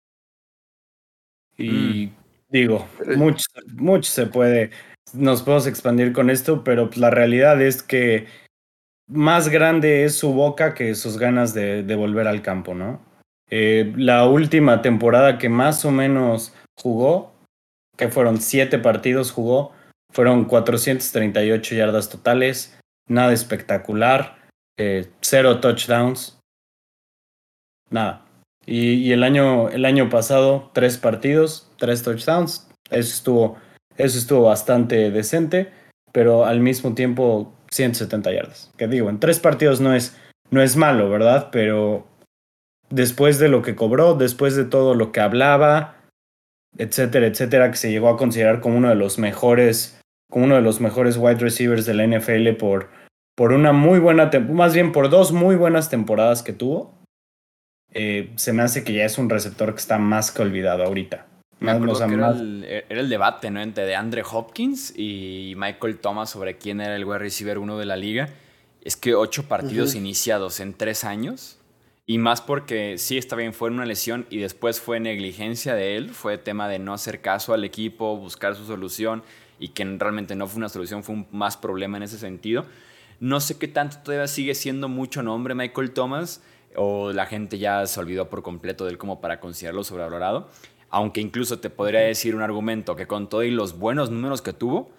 Y 1.56 2.06
mm. 2.06 2.19
Digo, 2.51 2.87
mucho, 3.17 3.47
mucho 3.75 4.11
se 4.11 4.27
puede, 4.27 4.71
nos 5.13 5.43
podemos 5.43 5.67
expandir 5.67 6.13
con 6.13 6.31
esto, 6.31 6.63
pero 6.65 6.91
la 6.97 7.11
realidad 7.11 7.61
es 7.63 7.83
que 7.83 8.27
más 9.09 9.49
grande 9.49 10.05
es 10.05 10.17
su 10.17 10.33
boca 10.33 10.75
que 10.75 10.95
sus 10.95 11.19
ganas 11.19 11.53
de, 11.55 11.83
volver 11.97 12.29
al 12.29 12.43
campo, 12.43 12.75
¿no? 12.75 13.01
Eh, 13.51 13.93
la 13.97 14.27
última 14.27 14.81
temporada 14.83 15.37
que 15.39 15.49
más 15.49 15.85
o 15.85 15.91
menos 15.91 16.55
jugó, 16.79 17.33
que 17.97 18.09
fueron 18.09 18.41
siete 18.41 18.79
partidos 18.79 19.33
jugó, 19.33 19.73
fueron 20.13 20.45
438 20.45 21.75
yardas 21.75 22.09
totales, 22.09 22.79
nada 23.09 23.33
espectacular, 23.33 24.39
eh, 24.79 25.09
cero 25.21 25.61
touchdowns, 25.61 26.39
nada. 27.91 28.25
Y, 28.67 29.11
el, 29.13 29.25
año, 29.25 29.69
el 29.71 29.85
año 29.85 30.09
pasado, 30.11 30.71
tres 30.73 30.99
partidos, 30.99 31.69
tres 31.81 32.05
touchdowns, 32.05 32.69
eso 32.90 33.14
estuvo, 33.14 33.57
eso 33.97 34.19
estuvo 34.19 34.43
bastante 34.43 35.11
decente, 35.11 35.73
pero 36.12 36.45
al 36.45 36.61
mismo 36.61 36.95
tiempo 36.95 37.53
170 37.73 38.33
yardas. 38.33 38.73
Que 38.77 38.87
digo, 38.87 39.11
en 39.11 39.19
tres 39.19 39.40
partidos 39.40 39.81
no 39.81 39.95
es, 39.95 40.16
no 40.51 40.62
es 40.62 40.77
malo, 40.77 41.11
¿verdad? 41.11 41.49
Pero 41.51 42.07
después 42.90 43.38
de 43.38 43.49
lo 43.49 43.62
que 43.62 43.75
cobró, 43.75 44.14
después 44.14 44.55
de 44.55 44.64
todo 44.64 44.95
lo 44.95 45.11
que 45.11 45.21
hablaba, 45.21 45.97
etcétera, 46.77 47.27
etcétera, 47.27 47.71
que 47.71 47.77
se 47.77 47.90
llegó 47.90 48.09
a 48.09 48.16
considerar 48.16 48.61
como 48.61 48.77
uno 48.77 48.88
de 48.88 48.95
los 48.95 49.19
mejores, 49.19 50.01
como 50.31 50.45
uno 50.45 50.57
de 50.57 50.62
los 50.62 50.81
mejores 50.81 51.16
wide 51.16 51.38
receivers 51.38 51.87
de 51.87 51.95
la 51.95 52.07
NFL 52.07 52.51
por, 52.59 52.90
por 53.37 53.53
una 53.53 53.73
muy 53.73 53.99
buena, 53.99 54.31
más 54.51 54.75
bien 54.75 54.93
por 54.93 55.09
dos 55.09 55.33
muy 55.33 55.57
buenas 55.57 55.88
temporadas 55.88 56.43
que 56.43 56.53
tuvo. 56.53 56.99
Eh, 57.93 58.33
se 58.37 58.53
me 58.53 58.62
hace 58.62 58.85
que 58.85 58.93
ya 58.93 59.05
es 59.05 59.19
un 59.19 59.29
receptor 59.29 59.73
que 59.73 59.81
está 59.81 59.99
más 59.99 60.31
que 60.31 60.43
olvidado 60.43 60.85
ahorita. 60.85 61.27
Me 61.61 61.73
acuerdo 61.73 62.07
que 62.07 62.14
era, 62.14 62.31
el, 62.88 63.09
debate, 63.11 63.51
¿no? 63.51 63.61
Entre 63.61 63.85
de 63.85 63.94
Andre 63.94 64.23
Hopkins 64.29 64.94
y 64.96 65.53
Michael 65.57 65.99
Thomas 65.99 66.31
sobre 66.31 66.57
quién 66.57 66.81
era 66.81 66.96
el 66.96 67.05
wide 67.05 67.18
receiver 67.18 67.59
uno 67.59 67.79
de 67.79 67.85
la 67.85 67.96
liga. 67.96 68.31
Es 68.83 68.96
que 68.96 69.14
ocho 69.14 69.44
partidos 69.44 69.94
iniciados 69.94 70.59
en 70.61 70.73
tres 70.73 71.05
años. 71.05 71.59
Y 72.07 72.16
más 72.16 72.40
porque 72.40 72.96
sí, 72.96 73.18
está 73.18 73.37
bien, 73.37 73.53
fue 73.53 73.68
una 73.68 73.85
lesión 73.85 74.27
y 74.31 74.38
después 74.38 74.81
fue 74.81 75.01
negligencia 75.01 75.75
de 75.75 75.96
él. 75.96 76.11
Fue 76.11 76.38
tema 76.38 76.66
de 76.66 76.79
no 76.79 76.94
hacer 76.94 77.20
caso 77.20 77.53
al 77.53 77.62
equipo, 77.62 78.16
buscar 78.16 78.57
su 78.57 78.64
solución 78.64 79.23
y 79.59 79.68
que 79.68 79.85
realmente 79.85 80.35
no 80.35 80.46
fue 80.49 80.59
una 80.59 80.70
solución, 80.70 81.05
fue 81.05 81.14
un 81.14 81.29
más 81.31 81.59
problema 81.59 81.99
en 81.99 82.05
ese 82.05 82.18
sentido. 82.18 82.64
No 83.20 83.38
sé 83.38 83.59
qué 83.59 83.68
tanto 83.68 83.99
todavía 83.99 84.27
sigue 84.27 84.55
siendo 84.55 84.88
mucho 84.88 85.23
nombre 85.23 85.55
Michael 85.55 85.92
Thomas 85.92 86.42
o 86.75 87.12
la 87.12 87.27
gente 87.27 87.59
ya 87.59 87.87
se 87.87 88.01
olvidó 88.01 88.31
por 88.31 88.42
completo 88.42 88.85
de 88.87 88.92
él 88.92 88.99
como 88.99 89.20
para 89.20 89.40
considerarlo 89.40 89.85
sobrevalorado 89.85 90.49
aunque 90.90 91.20
incluso 91.20 91.61
te 91.61 91.70
podría 91.70 92.00
decir 92.00 92.35
un 92.35 92.42
argumento 92.42 92.96
que 92.96 93.07
con 93.07 93.29
todos 93.29 93.46
los 93.46 93.79
buenos 93.79 94.11
números 94.11 94.42
que 94.42 94.53
tuvo, 94.53 94.90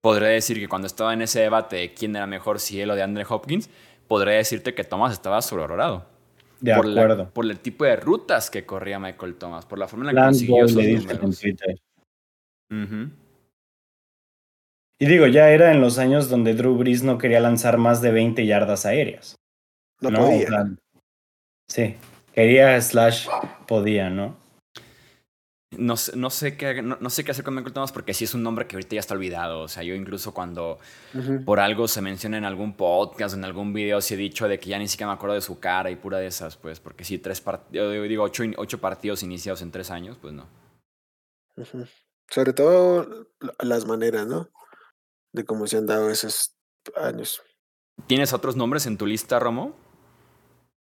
podría 0.00 0.28
decir 0.28 0.58
que 0.58 0.68
cuando 0.68 0.86
estaba 0.86 1.12
en 1.12 1.22
ese 1.22 1.40
debate 1.40 1.76
de 1.76 1.94
quién 1.94 2.14
era 2.14 2.26
mejor, 2.26 2.60
si 2.60 2.80
él 2.80 2.90
o 2.90 2.94
de 2.94 3.02
Andre 3.02 3.26
Hopkins, 3.28 3.68
podría 4.06 4.34
decirte 4.34 4.74
que 4.74 4.84
Thomas 4.84 5.12
estaba 5.12 5.42
sobrevalorado. 5.42 6.06
De 6.60 6.74
por 6.74 6.90
acuerdo. 6.90 7.30
por 7.30 7.44
el 7.44 7.60
tipo 7.60 7.84
de 7.84 7.94
rutas 7.96 8.50
que 8.50 8.66
corría 8.66 8.98
Michael 8.98 9.36
Thomas, 9.36 9.64
por 9.64 9.78
la 9.78 9.86
forma 9.86 10.10
en 10.10 10.16
la 10.16 10.22
que 10.22 10.26
consiguió 10.26 10.68
sus 10.68 10.82
números. 10.82 11.44
Y 15.00 15.06
digo, 15.06 15.28
ya 15.28 15.50
era 15.50 15.70
en 15.70 15.80
los 15.80 15.98
años 15.98 16.28
donde 16.28 16.54
Drew 16.54 16.76
Brees 16.76 17.04
no 17.04 17.18
quería 17.18 17.38
lanzar 17.38 17.78
más 17.78 18.02
de 18.02 18.10
20 18.10 18.44
yardas 18.44 18.84
aéreas. 18.84 19.36
No, 20.00 20.10
podía. 20.10 20.48
sí, 21.68 21.94
quería 22.34 22.80
slash 22.80 23.28
podía, 23.68 24.10
¿no? 24.10 24.36
No, 25.76 25.94
no, 26.14 26.30
sé 26.30 26.56
qué, 26.56 26.80
no, 26.82 27.10
sé 27.10 27.24
qué 27.24 27.30
hacer 27.32 27.44
con 27.44 27.54
Michael 27.54 27.74
Thomas 27.74 27.92
porque 27.92 28.14
sí 28.14 28.24
es 28.24 28.32
un 28.32 28.42
nombre 28.42 28.66
que 28.66 28.76
ahorita 28.76 28.94
ya 28.94 29.00
está 29.00 29.14
olvidado. 29.14 29.60
O 29.60 29.68
sea, 29.68 29.82
yo 29.82 29.94
incluso 29.94 30.32
cuando 30.32 30.78
por 31.44 31.60
algo 31.60 31.86
se 31.88 32.00
menciona 32.00 32.38
en 32.38 32.46
algún 32.46 32.74
podcast, 32.74 33.34
en 33.34 33.44
algún 33.44 33.74
video, 33.74 34.00
sí 34.00 34.14
he 34.14 34.16
dicho 34.16 34.48
de 34.48 34.58
que 34.58 34.70
ya 34.70 34.78
ni 34.78 34.88
siquiera 34.88 35.12
me 35.12 35.16
acuerdo 35.16 35.34
de 35.34 35.42
su 35.42 35.60
cara 35.60 35.90
y 35.90 35.96
pura 35.96 36.18
de 36.18 36.26
esas, 36.26 36.56
pues, 36.56 36.80
porque 36.80 37.04
sí, 37.04 37.18
tres 37.18 37.42
partidos, 37.42 37.92
digo, 38.08 38.24
ocho, 38.24 38.44
ocho 38.56 38.80
partidos 38.80 39.22
iniciados 39.22 39.60
en 39.60 39.70
tres 39.70 39.90
años, 39.90 40.16
pues 40.18 40.32
no. 40.32 40.48
Sobre 42.30 42.54
todo 42.54 43.28
las 43.60 43.86
maneras, 43.86 44.26
¿no? 44.26 44.48
De 45.32 45.44
cómo 45.44 45.66
se 45.66 45.76
han 45.76 45.86
dado 45.86 46.08
esos 46.08 46.56
años. 46.96 47.42
¿Tienes 48.06 48.32
otros 48.32 48.56
nombres 48.56 48.86
en 48.86 48.96
tu 48.96 49.06
lista, 49.06 49.38
Romo? 49.38 49.76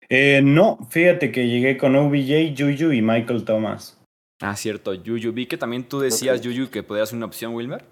Eh, 0.09 0.41
no, 0.43 0.79
fíjate 0.89 1.31
que 1.31 1.47
llegué 1.47 1.77
con 1.77 1.95
OBJ, 1.95 2.55
Juju 2.57 2.91
y 2.93 3.01
Michael 3.01 3.45
Thomas. 3.45 4.00
Ah, 4.41 4.55
cierto, 4.55 4.91
Juju. 4.95 5.31
Vi 5.31 5.45
que 5.45 5.57
también 5.57 5.87
tú 5.87 5.99
decías, 5.99 6.41
Juju, 6.43 6.69
que 6.71 6.81
podía 6.81 7.05
ser 7.05 7.17
una 7.17 7.27
opción, 7.27 7.53
Wilmer. 7.53 7.85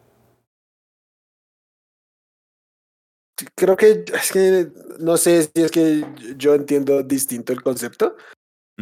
Creo 3.56 3.78
que 3.78 4.04
es 4.14 4.32
que 4.32 4.72
no 5.00 5.16
sé 5.16 5.44
si 5.44 5.62
es 5.62 5.72
que 5.72 6.04
yo 6.36 6.56
entiendo 6.56 7.04
distinto 7.04 7.54
el 7.54 7.62
concepto, 7.62 8.18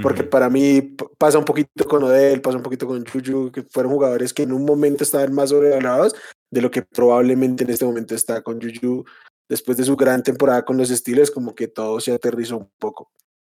porque 0.01 0.24
para 0.24 0.49
mí 0.49 0.82
pasa 1.18 1.38
un 1.38 1.45
poquito 1.45 1.86
con 1.86 2.03
Odell, 2.03 2.41
pasa 2.41 2.57
un 2.57 2.63
poquito 2.63 2.88
con 2.88 3.05
Juju, 3.05 3.51
que 3.51 3.63
fueron 3.63 3.91
jugadores 3.91 4.34
que 4.34 4.43
en 4.43 4.53
un 4.53 4.65
momento 4.65 5.03
estaban 5.03 5.34
más 5.34 5.49
sobrevalorados 5.49 6.15
de 6.49 6.61
lo 6.61 6.72
que 6.72 6.82
probablemente 6.82 7.65
en 7.65 7.70
este 7.70 7.86
momento 7.86 8.15
está 8.15 8.41
con 8.41 8.59
Juju. 8.59 9.03
Después 9.49 9.78
de 9.78 9.84
su 9.84 9.95
gran 9.95 10.24
temporada 10.24 10.65
con 10.65 10.78
los 10.78 10.89
estilos, 10.89 11.32
como 11.32 11.53
que 11.53 11.68
todo 11.68 11.99
se 11.99 12.13
aterrizó 12.13 12.57
un 12.57 12.70
poco. 12.80 13.11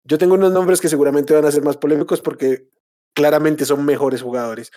Yo 0.04 0.18
tengo 0.18 0.36
unos 0.36 0.52
nombres 0.52 0.82
que 0.82 0.90
seguramente 0.90 1.34
van 1.34 1.46
a 1.46 1.52
ser 1.52 1.64
más 1.64 1.78
polémicos 1.78 2.22
porque 2.22 2.68
claramente 3.14 3.66
son 3.66 3.86
mejores 3.86 4.22
jugadores. 4.22 4.72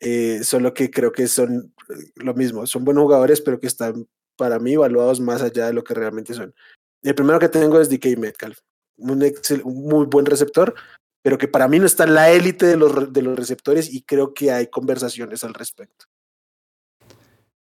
Eh, 0.00 0.42
solo 0.42 0.74
que 0.74 0.90
creo 0.90 1.12
que 1.12 1.28
son 1.28 1.72
eh, 1.88 2.10
lo 2.16 2.34
mismo, 2.34 2.66
son 2.66 2.84
buenos 2.84 3.04
jugadores, 3.04 3.40
pero 3.40 3.60
que 3.60 3.68
están 3.68 4.08
para 4.36 4.58
mí 4.58 4.72
evaluados 4.72 5.20
más 5.20 5.42
allá 5.42 5.66
de 5.66 5.72
lo 5.72 5.84
que 5.84 5.94
realmente 5.94 6.34
son. 6.34 6.54
El 7.02 7.14
primero 7.14 7.38
que 7.38 7.48
tengo 7.48 7.80
es 7.80 7.88
DK 7.88 8.18
Metcalf, 8.18 8.58
un, 8.96 9.32
muy 9.64 10.06
buen 10.06 10.26
receptor, 10.26 10.74
pero 11.22 11.38
que 11.38 11.46
para 11.46 11.68
mí 11.68 11.78
no 11.78 11.86
está 11.86 12.04
en 12.04 12.14
la 12.14 12.30
élite 12.30 12.66
de 12.66 12.76
los, 12.76 13.12
de 13.12 13.22
los 13.22 13.38
receptores 13.38 13.92
y 13.92 14.02
creo 14.02 14.34
que 14.34 14.50
hay 14.50 14.66
conversaciones 14.66 15.44
al 15.44 15.54
respecto. 15.54 16.06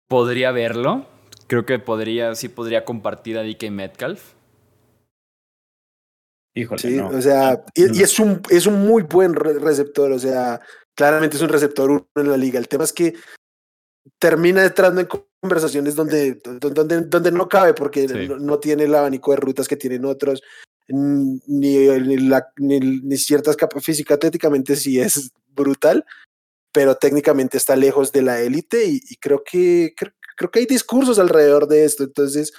Podría 0.07 0.51
verlo, 0.51 1.07
creo 1.45 1.65
que 1.65 1.77
podría, 1.77 2.33
sí 2.33 2.49
podría 2.49 2.85
compartir 2.85 3.37
a 3.37 3.43
DK 3.43 3.69
Metcalf. 3.69 4.33
Híjole, 6.57 6.81
sí, 6.81 6.97
o 6.97 7.21
sea, 7.21 7.63
y, 7.73 8.01
es, 8.01 8.17
un, 8.17 8.41
es 8.49 8.65
un 8.65 8.85
muy 8.85 9.03
buen 9.03 9.33
receptor, 9.33 10.09
o 10.11 10.17
sea, 10.17 10.61
claramente 10.95 11.35
es 11.35 11.43
un 11.43 11.49
receptor 11.49 11.91
uno 11.91 12.07
en 12.15 12.29
la 12.29 12.37
liga. 12.37 12.57
El 12.57 12.69
tema 12.69 12.85
es 12.85 12.93
que 12.93 13.13
termina 14.17 14.63
entrando 14.63 15.01
en 15.01 15.07
conversaciones 15.41 15.95
donde, 15.95 16.35
donde, 16.59 17.01
donde 17.01 17.31
no 17.31 17.49
cabe 17.49 17.73
porque 17.73 18.07
no, 18.07 18.59
tiene 18.59 18.85
el 18.85 18.95
abanico 18.95 19.31
de 19.31 19.37
rutas 19.37 19.67
que 19.67 19.75
tienen 19.75 20.05
otros, 20.05 20.41
ni, 20.87 21.39
ni, 21.47 22.17
la, 22.17 22.47
ni, 22.57 23.17
ciertas 23.17 23.57
capas 23.57 23.83
físicas 23.83 24.15
atléticamente 24.15 24.77
sí 24.77 24.99
es 24.99 25.31
brutal, 25.47 26.05
pero 26.71 26.95
técnicamente 26.95 27.57
está 27.57 27.75
lejos 27.75 28.11
de 28.11 28.21
la 28.21 28.39
élite 28.39 28.85
y, 28.85 29.15
creo, 29.17 29.43
que, 29.43 29.93
creo, 29.97 30.51
que 30.51 30.59
hay 30.59 30.65
discursos 30.65 31.19
alrededor 31.19 31.67
de 31.67 31.85
esto. 31.85 32.03
Entonces, 32.03 32.53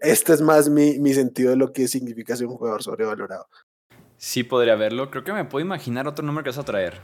este 0.00 0.32
es 0.32 0.40
más 0.40 0.68
mi, 0.68 0.98
mi 0.98 1.14
sentido 1.14 1.50
de 1.50 1.56
lo 1.56 1.72
que 1.72 1.88
significa 1.88 2.36
ser 2.36 2.46
un 2.46 2.56
jugador 2.56 2.82
sobrevalorado. 2.82 3.46
Sí, 4.18 4.42
podría 4.42 4.74
verlo. 4.74 5.10
Creo 5.10 5.22
que 5.22 5.32
me 5.32 5.44
puedo 5.44 5.64
imaginar 5.64 6.08
otro 6.08 6.24
nombre 6.24 6.42
que 6.42 6.50
vas 6.50 6.58
a 6.58 6.64
traer. 6.64 7.00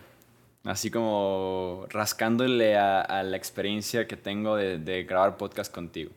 Así 0.65 0.91
como 0.91 1.87
rascándole 1.91 2.77
a, 2.77 3.23
la 3.23 3.37
experiencia 3.37 4.07
que 4.07 4.17
tengo 4.17 4.57
de, 4.57 5.05
grabar 5.05 5.37
podcast 5.37 5.73
contigo. 5.73 6.11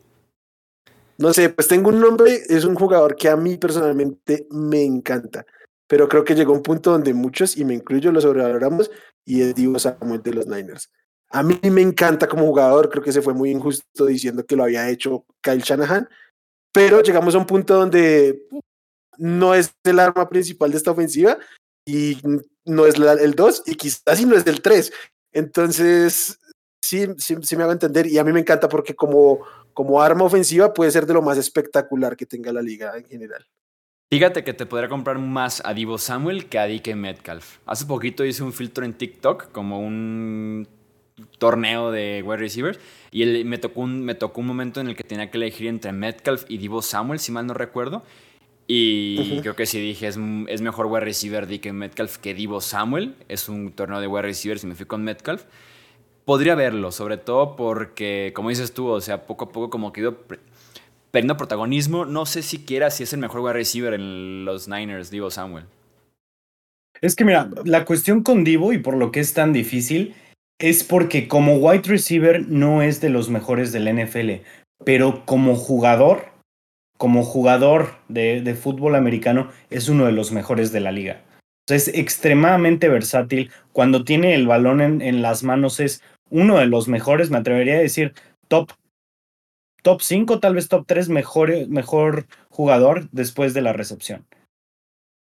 No 1.17 1.33
sé, 1.33 1.49
pues 1.49 1.67
tengo 1.67 1.89
un 1.89 1.99
nombre, 1.99 2.43
es 2.47 2.63
un 2.63 2.75
jugador 2.75 3.15
que 3.15 3.27
a 3.27 3.35
mí 3.35 3.57
personalmente 3.57 4.47
me 4.51 4.83
encanta, 4.83 5.45
pero 5.87 6.07
creo 6.07 6.23
que 6.23 6.35
llegó 6.35 6.53
un 6.53 6.61
punto 6.61 6.91
donde 6.91 7.13
muchos, 7.13 7.57
y 7.57 7.65
me 7.65 7.73
incluyo, 7.73 8.11
lo 8.11 8.21
sobrevaloramos, 8.21 8.91
y 9.25 9.41
es 9.41 9.55
Divo 9.55 9.79
Samuel 9.79 10.21
de 10.21 10.33
los 10.33 10.45
Niners. 10.45 10.91
A 11.31 11.41
mí 11.43 11.59
me 11.71 11.81
encanta 11.81 12.27
como 12.27 12.45
jugador, 12.45 12.89
creo 12.89 13.03
que 13.03 13.11
se 13.11 13.23
fue 13.23 13.33
muy 13.33 13.49
injusto 13.49 14.05
diciendo 14.05 14.45
que 14.45 14.55
lo 14.55 14.63
había 14.63 14.89
hecho 14.89 15.25
Kyle 15.41 15.61
Shanahan, 15.61 16.07
pero 16.77 17.01
llegamos 17.01 17.33
a 17.33 17.39
un 17.39 17.47
punto 17.47 17.73
donde 17.73 18.47
no 19.17 19.55
es 19.55 19.73
el 19.83 19.97
arma 19.97 20.29
principal 20.29 20.69
de 20.69 20.77
esta 20.77 20.91
ofensiva 20.91 21.39
y 21.87 22.19
no 22.65 22.85
es 22.85 22.93
el 22.95 23.33
2 23.33 23.63
y 23.65 23.73
quizás 23.73 24.15
sí 24.15 24.27
no 24.27 24.35
es 24.35 24.45
del 24.45 24.61
3. 24.61 24.93
Entonces, 25.31 26.37
sí, 26.79 27.07
sí, 27.17 27.55
me 27.55 27.63
hago 27.63 27.71
entender 27.71 28.05
y 28.05 28.19
a 28.19 28.23
mí 28.23 28.31
me 28.31 28.41
encanta 28.41 28.69
porque 28.69 28.95
como, 28.95 29.39
como 29.73 29.99
arma 29.99 30.25
ofensiva 30.25 30.71
puede 30.71 30.91
ser 30.91 31.07
de 31.07 31.15
lo 31.15 31.23
más 31.23 31.39
espectacular 31.39 32.15
que 32.15 32.27
tenga 32.27 32.53
la 32.53 32.61
liga 32.61 32.95
en 32.95 33.05
general. 33.05 33.43
Fíjate 34.11 34.43
que 34.43 34.53
te 34.53 34.67
podría 34.67 34.87
comprar 34.87 35.17
más 35.17 35.63
a 35.65 35.73
Divo 35.73 35.97
Samuel 35.97 36.47
que 36.47 36.59
a 36.59 36.67
DK 36.67 36.95
Metcalf. 36.95 37.57
Hace 37.65 37.87
poquito 37.87 38.23
hice 38.23 38.43
un 38.43 38.53
filtro 38.53 38.85
en 38.85 38.93
TikTok 38.93 39.51
como 39.51 39.79
un 39.79 40.67
torneo 41.37 41.91
de 41.91 42.23
wide 42.25 42.37
receivers 42.37 42.79
y 43.11 43.43
me, 43.43 43.57
tocó 43.57 43.81
un, 43.81 44.03
me 44.03 44.15
tocó 44.15 44.41
un 44.41 44.47
momento 44.47 44.81
en 44.81 44.87
el 44.87 44.95
que 44.95 45.03
tenía 45.03 45.31
que 45.31 45.37
elegir 45.37 45.67
entre 45.67 45.91
Metcalf 45.91 46.45
y 46.47 46.57
Divo 46.57 46.81
Samuel, 46.81 47.19
si 47.19 47.31
mal 47.31 47.47
no 47.47 47.53
recuerdo. 47.53 48.03
Y 48.69 49.39
creo 49.39 49.55
que 49.55 49.65
si 49.65 49.79
dije, 49.79 50.07
es, 50.07 50.19
es 50.47 50.61
mejor 50.61 50.87
wide 50.87 51.05
receiver 51.05 51.47
DK 51.47 51.71
Metcalf 51.71 52.17
que 52.17 52.33
Divo 52.33 52.59
Samuel. 52.59 53.15
Es 53.29 53.47
un 53.47 53.71
torneo 53.71 54.01
de 54.01 54.07
wide 54.07 54.23
receivers 54.23 54.63
y 54.63 54.67
me 54.67 54.75
fui 54.75 54.85
con 54.85 55.03
Metcalf. 55.03 55.45
Podría 56.25 56.55
verlo, 56.55 56.91
sobre 56.91 57.15
todo 57.15 57.55
porque, 57.55 58.33
como 58.35 58.49
dices 58.49 58.73
tú, 58.73 58.87
o 58.87 58.99
sea, 58.99 59.25
poco 59.25 59.45
a 59.45 59.49
poco 59.49 59.69
como 59.69 59.93
que 59.93 60.01
ido 60.01 60.17
perdiendo 61.11 61.37
protagonismo. 61.37 62.03
No 62.05 62.25
sé 62.25 62.43
siquiera 62.43 62.91
si 62.91 63.03
es 63.03 63.13
el 63.13 63.19
mejor 63.19 63.39
wide 63.39 63.53
receiver 63.53 63.93
en 63.93 64.43
los 64.43 64.67
Niners, 64.67 65.09
Divo 65.09 65.31
Samuel. 65.31 65.63
Es 66.99 67.15
que 67.15 67.23
mira, 67.23 67.49
la 67.63 67.85
cuestión 67.85 68.21
con 68.21 68.43
Divo 68.43 68.73
y 68.73 68.79
por 68.79 68.97
lo 68.97 69.11
que 69.13 69.21
es 69.21 69.33
tan 69.33 69.53
difícil 69.53 70.13
es 70.59 70.83
porque 70.83 71.27
como 71.27 71.55
wide 71.55 71.83
receiver 71.85 72.47
no 72.47 72.81
es 72.81 73.01
de 73.01 73.09
los 73.09 73.29
mejores 73.29 73.71
del 73.71 73.93
NFL, 73.93 74.43
pero 74.83 75.25
como 75.25 75.55
jugador 75.55 76.37
como 76.97 77.23
jugador 77.23 77.95
de, 78.09 78.55
fútbol 78.55 78.95
americano 78.95 79.51
es 79.69 79.87
uno 79.87 80.05
de 80.05 80.11
los 80.11 80.31
mejores 80.31 80.71
de 80.71 80.79
la 80.79 80.91
liga. 80.91 81.21
es 81.69 81.87
extremadamente 81.89 82.89
versátil. 82.89 83.51
Cuando 83.71 84.03
tiene 84.03 84.33
el 84.33 84.47
balón 84.47 84.81
en, 84.81 85.21
las 85.21 85.43
manos 85.43 85.79
es 85.79 86.01
uno 86.29 86.57
de 86.57 86.65
los 86.65 86.87
mejores, 86.87 87.29
me 87.29 87.37
atrevería 87.37 87.75
a 87.75 87.79
decir, 87.79 88.13
top, 88.47 88.71
top 89.83 90.01
5, 90.01 90.39
tal 90.39 90.55
vez 90.55 90.67
top 90.67 90.85
3 90.87 91.09
mejor, 91.09 91.67
mejor 91.69 92.25
jugador 92.49 93.07
después 93.11 93.53
de 93.53 93.61
la 93.61 93.73
recepción. 93.73 94.25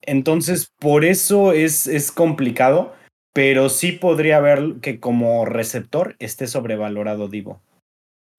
Entonces, 0.01 0.70
por 0.78 1.05
eso 1.05 1.53
es, 1.53 1.87
es 1.87 2.12
complicado, 2.12 2.95
pero 3.35 3.68
sí 3.68 3.93
podría 3.93 4.41
ver 4.41 4.76
que 4.80 5.01
como 5.01 5.45
receptor 5.45 6.16
esté 6.18 6.47
sobrevalorado 6.47 7.28
Divo. 7.28 7.61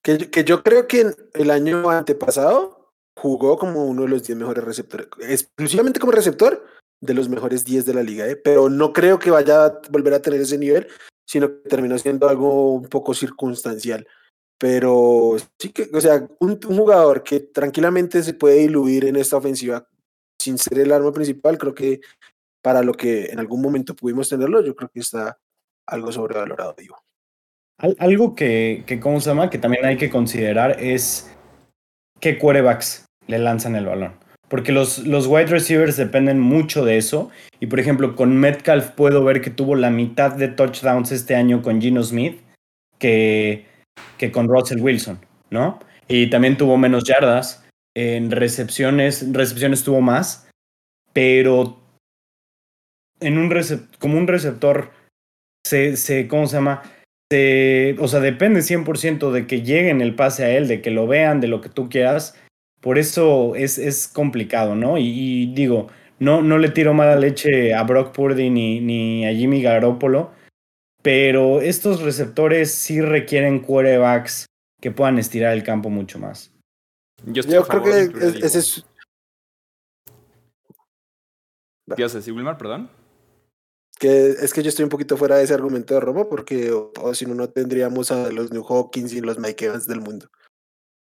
Que, 0.03 0.29
que 0.31 0.43
yo 0.43 0.63
creo 0.63 0.87
que 0.87 1.11
el 1.33 1.51
año 1.51 1.89
antepasado 1.89 2.93
jugó 3.17 3.57
como 3.57 3.85
uno 3.85 4.03
de 4.03 4.09
los 4.09 4.23
10 4.23 4.39
mejores 4.39 4.63
receptores, 4.63 5.07
exclusivamente 5.19 5.99
como 5.99 6.11
receptor 6.11 6.65
de 7.01 7.13
los 7.13 7.29
mejores 7.29 7.65
10 7.65 7.85
de 7.85 7.93
la 7.93 8.03
liga, 8.03 8.27
¿eh? 8.27 8.35
pero 8.35 8.69
no 8.69 8.93
creo 8.93 9.19
que 9.19 9.31
vaya 9.31 9.65
a 9.65 9.81
volver 9.89 10.13
a 10.13 10.21
tener 10.21 10.41
ese 10.41 10.57
nivel, 10.57 10.87
sino 11.27 11.47
que 11.47 11.69
terminó 11.69 11.97
siendo 11.97 12.29
algo 12.29 12.73
un 12.73 12.87
poco 12.87 13.13
circunstancial. 13.13 14.07
Pero 14.57 15.35
sí 15.59 15.69
que, 15.69 15.89
o 15.93 15.99
sea, 15.99 16.27
un, 16.39 16.61
jugador 16.61 17.23
que 17.23 17.41
tranquilamente 17.41 18.23
se 18.23 18.33
puede 18.33 18.59
diluir 18.59 19.05
en 19.05 19.17
esta 19.17 19.37
ofensiva 19.37 19.87
sin 20.39 20.57
ser 20.57 20.79
el 20.79 20.91
arma 20.91 21.11
principal, 21.11 21.57
creo 21.57 21.73
que 21.73 21.99
para 22.65 22.81
lo 22.81 22.93
que 22.93 23.25
en 23.25 23.37
algún 23.37 23.61
momento 23.61 23.95
pudimos 23.95 24.27
tenerlo, 24.27 24.65
yo 24.65 24.75
creo 24.75 24.89
que 24.89 24.99
está 24.99 25.37
algo 25.85 26.11
sobrevalorado, 26.11 26.73
digo. 26.75 26.97
Algo 27.77 28.33
que, 28.33 28.83
que, 28.87 28.99
¿cómo 28.99 29.21
se 29.21 29.29
llama? 29.29 29.51
Que 29.51 29.59
también 29.59 29.85
hay 29.85 29.97
que 29.97 30.09
considerar 30.09 30.77
es 30.79 31.31
qué 32.19 32.39
quarterbacks 32.39 33.05
le 33.27 33.37
lanzan 33.37 33.75
el 33.75 33.85
balón. 33.85 34.15
Porque 34.49 34.71
los, 34.71 35.05
los 35.05 35.27
wide 35.27 35.45
receivers 35.45 35.95
dependen 35.95 36.39
mucho 36.39 36.83
de 36.83 36.97
eso. 36.97 37.29
Y 37.59 37.67
por 37.67 37.79
ejemplo, 37.79 38.15
con 38.15 38.35
Metcalf 38.35 38.89
puedo 38.89 39.23
ver 39.23 39.41
que 39.41 39.51
tuvo 39.51 39.75
la 39.75 39.91
mitad 39.91 40.31
de 40.31 40.47
touchdowns 40.47 41.11
este 41.11 41.35
año 41.35 41.61
con 41.61 41.79
Gino 41.79 42.01
Smith 42.01 42.41
que, 42.97 43.67
que 44.17 44.31
con 44.31 44.47
Russell 44.47 44.81
Wilson, 44.81 45.19
¿no? 45.51 45.77
Y 46.07 46.31
también 46.31 46.57
tuvo 46.57 46.77
menos 46.77 47.03
yardas. 47.03 47.63
En 47.93 48.31
recepciones, 48.31 49.31
recepciones 49.31 49.83
tuvo 49.83 50.01
más. 50.01 50.49
Pero 51.13 51.84
en 53.19 53.37
un 53.37 53.51
como 53.99 54.17
un 54.17 54.27
receptor 54.27 54.91
se, 55.65 55.97
se, 55.97 56.27
¿cómo 56.27 56.47
se 56.47 56.57
llama? 56.57 56.83
Se, 57.31 57.95
o 57.99 58.07
sea, 58.07 58.19
depende 58.19 58.59
100% 58.59 59.31
de 59.31 59.47
que 59.47 59.63
lleguen 59.63 60.01
el 60.01 60.15
pase 60.15 60.43
a 60.45 60.55
él, 60.55 60.67
de 60.67 60.81
que 60.81 60.91
lo 60.91 61.07
vean, 61.07 61.41
de 61.41 61.47
lo 61.47 61.59
que 61.61 61.69
tú 61.69 61.89
quieras. 61.89 62.39
Por 62.81 62.99
eso 62.99 63.55
es, 63.55 63.79
es 63.79 64.07
complicado, 64.07 64.75
¿no? 64.75 64.99
Y, 64.99 65.51
digo, 65.55 65.87
no, 66.19 66.43
no 66.43 66.59
le 66.59 66.69
tiro 66.69 66.93
mala 66.93 67.15
leche 67.15 67.73
a 67.73 67.81
Brock 67.83 68.13
Purdy 68.13 68.51
ni, 68.51 68.79
ni 68.79 69.25
a 69.25 69.33
Jimmy 69.33 69.63
Garoppolo, 69.63 70.31
pero 71.01 71.61
estos 71.61 72.01
receptores 72.03 72.71
sí 72.71 73.01
requieren 73.01 73.59
quarterbacks 73.59 74.45
que 74.79 74.91
puedan 74.91 75.17
estirar 75.17 75.53
el 75.53 75.63
campo 75.63 75.89
mucho 75.89 76.19
más. 76.19 76.51
Yo, 77.25 77.43
creo 77.43 77.83
que 77.83 78.01
ese 78.45 78.59
es... 78.59 78.85
¿Qué 81.95 82.03
haces, 82.03 82.27
Wilmar? 82.27 82.57
Perdón. 82.57 82.89
Que 83.97 84.29
es 84.29 84.53
que 84.53 84.61
yo 84.61 84.69
estoy 84.69 84.83
un 84.83 84.89
poquito 84.89 85.15
fuera 85.15 85.37
de 85.37 85.43
ese 85.43 85.53
argumento 85.53 85.93
de 85.93 86.01
Roma, 86.01 86.27
porque 86.29 86.71
o, 86.71 87.13
si 87.13 87.25
no, 87.25 87.33
no 87.33 87.49
tendríamos 87.49 88.11
a 88.11 88.29
los 88.31 88.51
New 88.51 88.63
Hawkins 88.63 89.13
y 89.13 89.21
los 89.21 89.39
Mike 89.39 89.65
Evans 89.65 89.87
del 89.87 90.01
mundo 90.01 90.27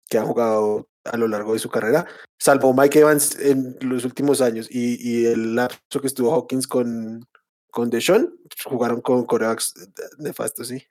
que 0.10 0.18
han 0.18 0.26
jugado 0.26 0.89
a 1.06 1.16
lo 1.16 1.28
largo 1.30 1.54
de 1.54 1.60
su 1.60 1.70
carrera, 1.70 2.06
salvo 2.38 2.74
Mike 2.74 3.00
Evans 3.00 3.39
en 3.39 3.78
los 3.80 4.04
últimos 4.04 4.42
años 4.42 4.68
y, 4.70 4.98
y 5.00 5.26
el 5.26 5.56
lapso 5.56 6.02
que 6.02 6.08
estuvo 6.08 6.34
Hawkins 6.34 6.68
con, 6.68 7.26
con 7.72 7.89
Deshaun, 7.89 8.38
jugaron 8.66 9.00
con 9.02 9.26
corebacks 9.26 9.74
nefastos, 10.20 10.68
sí. 10.68 10.84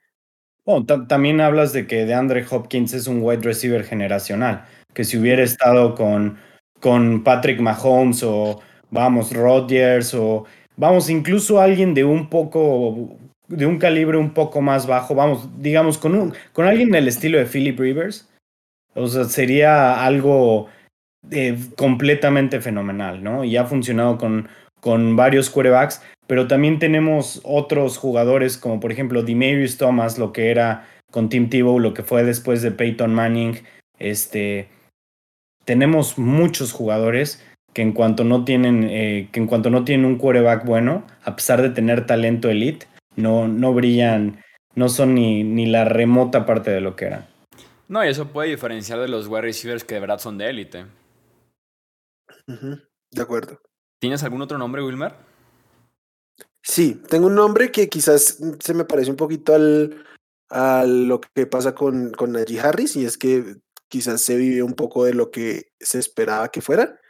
Bueno, 0.64 0.86
también 1.06 1.40
hablas 1.40 1.72
de 1.72 1.86
que 1.86 2.06
de 2.06 2.14
Andre 2.14 2.46
Hopkins 2.50 2.92
es 2.94 3.06
un 3.06 3.22
wide 3.22 3.42
receiver 3.42 3.84
generacional, 3.84 4.66
que 4.94 5.04
si 5.04 5.18
hubiera 5.18 5.42
estado 5.42 5.94
con, 5.94 6.38
con 6.80 7.22
Patrick 7.22 7.60
Mahomes 7.60 8.22
o 8.22 8.60
vamos, 8.90 9.32
Rodgers 9.32 10.14
o 10.14 10.44
vamos, 10.80 11.10
incluso 11.10 11.60
alguien 11.60 11.92
de 11.92 12.04
un 12.04 12.30
poco, 12.30 13.16
de 13.48 13.66
un 13.66 13.78
calibre 13.78 14.16
un 14.16 14.32
poco 14.32 14.62
más 14.62 14.86
bajo, 14.86 15.14
vamos, 15.14 15.48
digamos, 15.60 15.98
con, 15.98 16.14
un, 16.14 16.34
con 16.52 16.66
alguien 16.66 16.90
del 16.90 17.06
estilo 17.06 17.38
de 17.38 17.44
Philip 17.44 17.78
Rivers, 17.78 18.28
o 18.94 19.06
sea, 19.06 19.24
sería 19.24 20.04
algo 20.04 20.68
eh, 21.30 21.56
completamente 21.76 22.60
fenomenal, 22.60 23.22
¿no? 23.22 23.44
Y 23.44 23.58
ha 23.58 23.66
funcionado 23.66 24.16
con, 24.16 24.48
con 24.80 25.16
varios 25.16 25.50
quarterbacks, 25.50 26.02
pero 26.26 26.48
también 26.48 26.78
tenemos 26.78 27.40
otros 27.44 27.98
jugadores 27.98 28.56
como 28.56 28.80
por 28.80 28.90
ejemplo 28.90 29.22
Demarius 29.22 29.76
Thomas, 29.76 30.18
lo 30.18 30.32
que 30.32 30.50
era 30.50 30.88
con 31.12 31.28
Tim 31.28 31.50
Tebow, 31.50 31.78
lo 31.78 31.92
que 31.92 32.02
fue 32.02 32.24
después 32.24 32.62
de 32.62 32.70
Peyton 32.70 33.14
Manning, 33.14 33.58
este, 33.98 34.68
tenemos 35.66 36.16
muchos 36.16 36.72
jugadores 36.72 37.44
que 37.72 37.82
en 37.82 37.92
cuanto 37.92 38.24
no 38.24 38.44
tienen, 38.44 38.84
eh, 38.84 39.28
que 39.32 39.40
en 39.40 39.46
cuanto 39.46 39.70
no 39.70 39.84
tienen 39.84 40.06
un 40.06 40.18
quarterback 40.18 40.64
bueno, 40.64 41.06
a 41.22 41.36
pesar 41.36 41.62
de 41.62 41.70
tener 41.70 42.06
talento 42.06 42.48
elite, 42.48 42.86
no, 43.16 43.48
no 43.48 43.72
brillan, 43.72 44.42
no 44.74 44.88
son 44.88 45.14
ni, 45.14 45.44
ni 45.44 45.66
la 45.66 45.84
remota 45.84 46.46
parte 46.46 46.70
de 46.70 46.80
lo 46.80 46.96
que 46.96 47.06
eran. 47.06 47.26
No, 47.88 48.04
y 48.04 48.08
eso 48.08 48.28
puede 48.28 48.50
diferenciar 48.50 49.00
de 49.00 49.08
los 49.08 49.26
wide 49.26 49.42
receivers 49.42 49.84
que 49.84 49.94
de 49.94 50.00
verdad 50.00 50.18
son 50.18 50.38
de 50.38 50.48
élite. 50.48 50.86
De 52.46 53.22
acuerdo. 53.22 53.60
¿Tienes 54.00 54.22
algún 54.22 54.42
otro 54.42 54.58
nombre, 54.58 54.82
Wilmer? 54.82 55.14
Sí, 56.62 57.02
tengo 57.08 57.26
un 57.26 57.34
nombre 57.34 57.72
que 57.72 57.88
quizás 57.88 58.38
se 58.60 58.74
me 58.74 58.84
parece 58.84 59.10
un 59.10 59.16
poquito 59.16 59.54
al, 59.54 60.04
a 60.50 60.84
lo 60.86 61.20
que 61.20 61.46
pasa 61.46 61.74
con, 61.74 62.12
con 62.12 62.32
Najee 62.32 62.60
Harris, 62.60 62.96
y 62.96 63.04
es 63.04 63.18
que 63.18 63.56
quizás 63.88 64.20
se 64.22 64.36
vive 64.36 64.62
un 64.62 64.74
poco 64.74 65.04
de 65.04 65.14
lo 65.14 65.30
que 65.30 65.72
se 65.80 65.98
esperaba 65.98 66.48
que 66.50 66.60
fuera, 66.60 67.00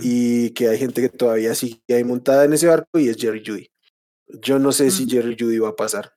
y 0.00 0.50
que 0.50 0.68
hay 0.68 0.78
gente 0.78 1.00
que 1.00 1.08
todavía 1.08 1.54
sigue 1.54 1.80
ahí 1.90 2.04
montada 2.04 2.44
en 2.44 2.52
ese 2.52 2.66
barco, 2.66 2.98
y 2.98 3.08
es 3.08 3.16
Jerry 3.16 3.42
Judy. 3.44 3.70
Yo 4.42 4.58
no 4.58 4.72
sé 4.72 4.90
si 4.90 5.08
Jerry 5.08 5.36
Judy 5.38 5.58
va 5.58 5.70
a 5.70 5.76
pasar. 5.76 6.12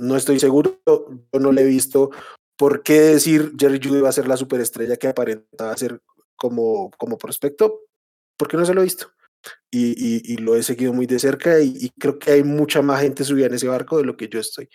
No 0.00 0.16
estoy 0.16 0.40
seguro, 0.40 0.80
yo 0.86 1.40
no 1.40 1.52
le 1.52 1.62
he 1.62 1.66
visto 1.66 2.10
por 2.56 2.82
qué 2.82 3.00
decir 3.00 3.52
Jerry 3.58 3.80
Judy 3.82 4.00
va 4.00 4.08
a 4.08 4.12
ser 4.12 4.28
la 4.28 4.36
superestrella 4.36 4.96
que 4.96 5.08
aparentaba 5.08 5.76
ser 5.76 6.00
como, 6.36 6.90
como 6.98 7.18
prospecto, 7.18 7.80
porque 8.36 8.56
no 8.56 8.66
se 8.66 8.74
lo 8.74 8.80
he 8.80 8.84
visto. 8.84 9.10
Y, 9.70 10.32
y, 10.32 10.36
lo 10.38 10.56
he 10.56 10.62
seguido 10.62 10.94
muy 10.94 11.06
de 11.06 11.18
cerca 11.18 11.60
y, 11.60 11.90
creo 11.98 12.18
que 12.18 12.30
hay 12.30 12.44
mucha 12.44 12.80
más 12.80 13.02
gente 13.02 13.24
subida 13.24 13.46
en 13.46 13.54
ese 13.54 13.68
barco 13.68 13.98
de 13.98 14.04
lo 14.04 14.16
que 14.16 14.28
yo 14.28 14.40
estoy. 14.40 14.68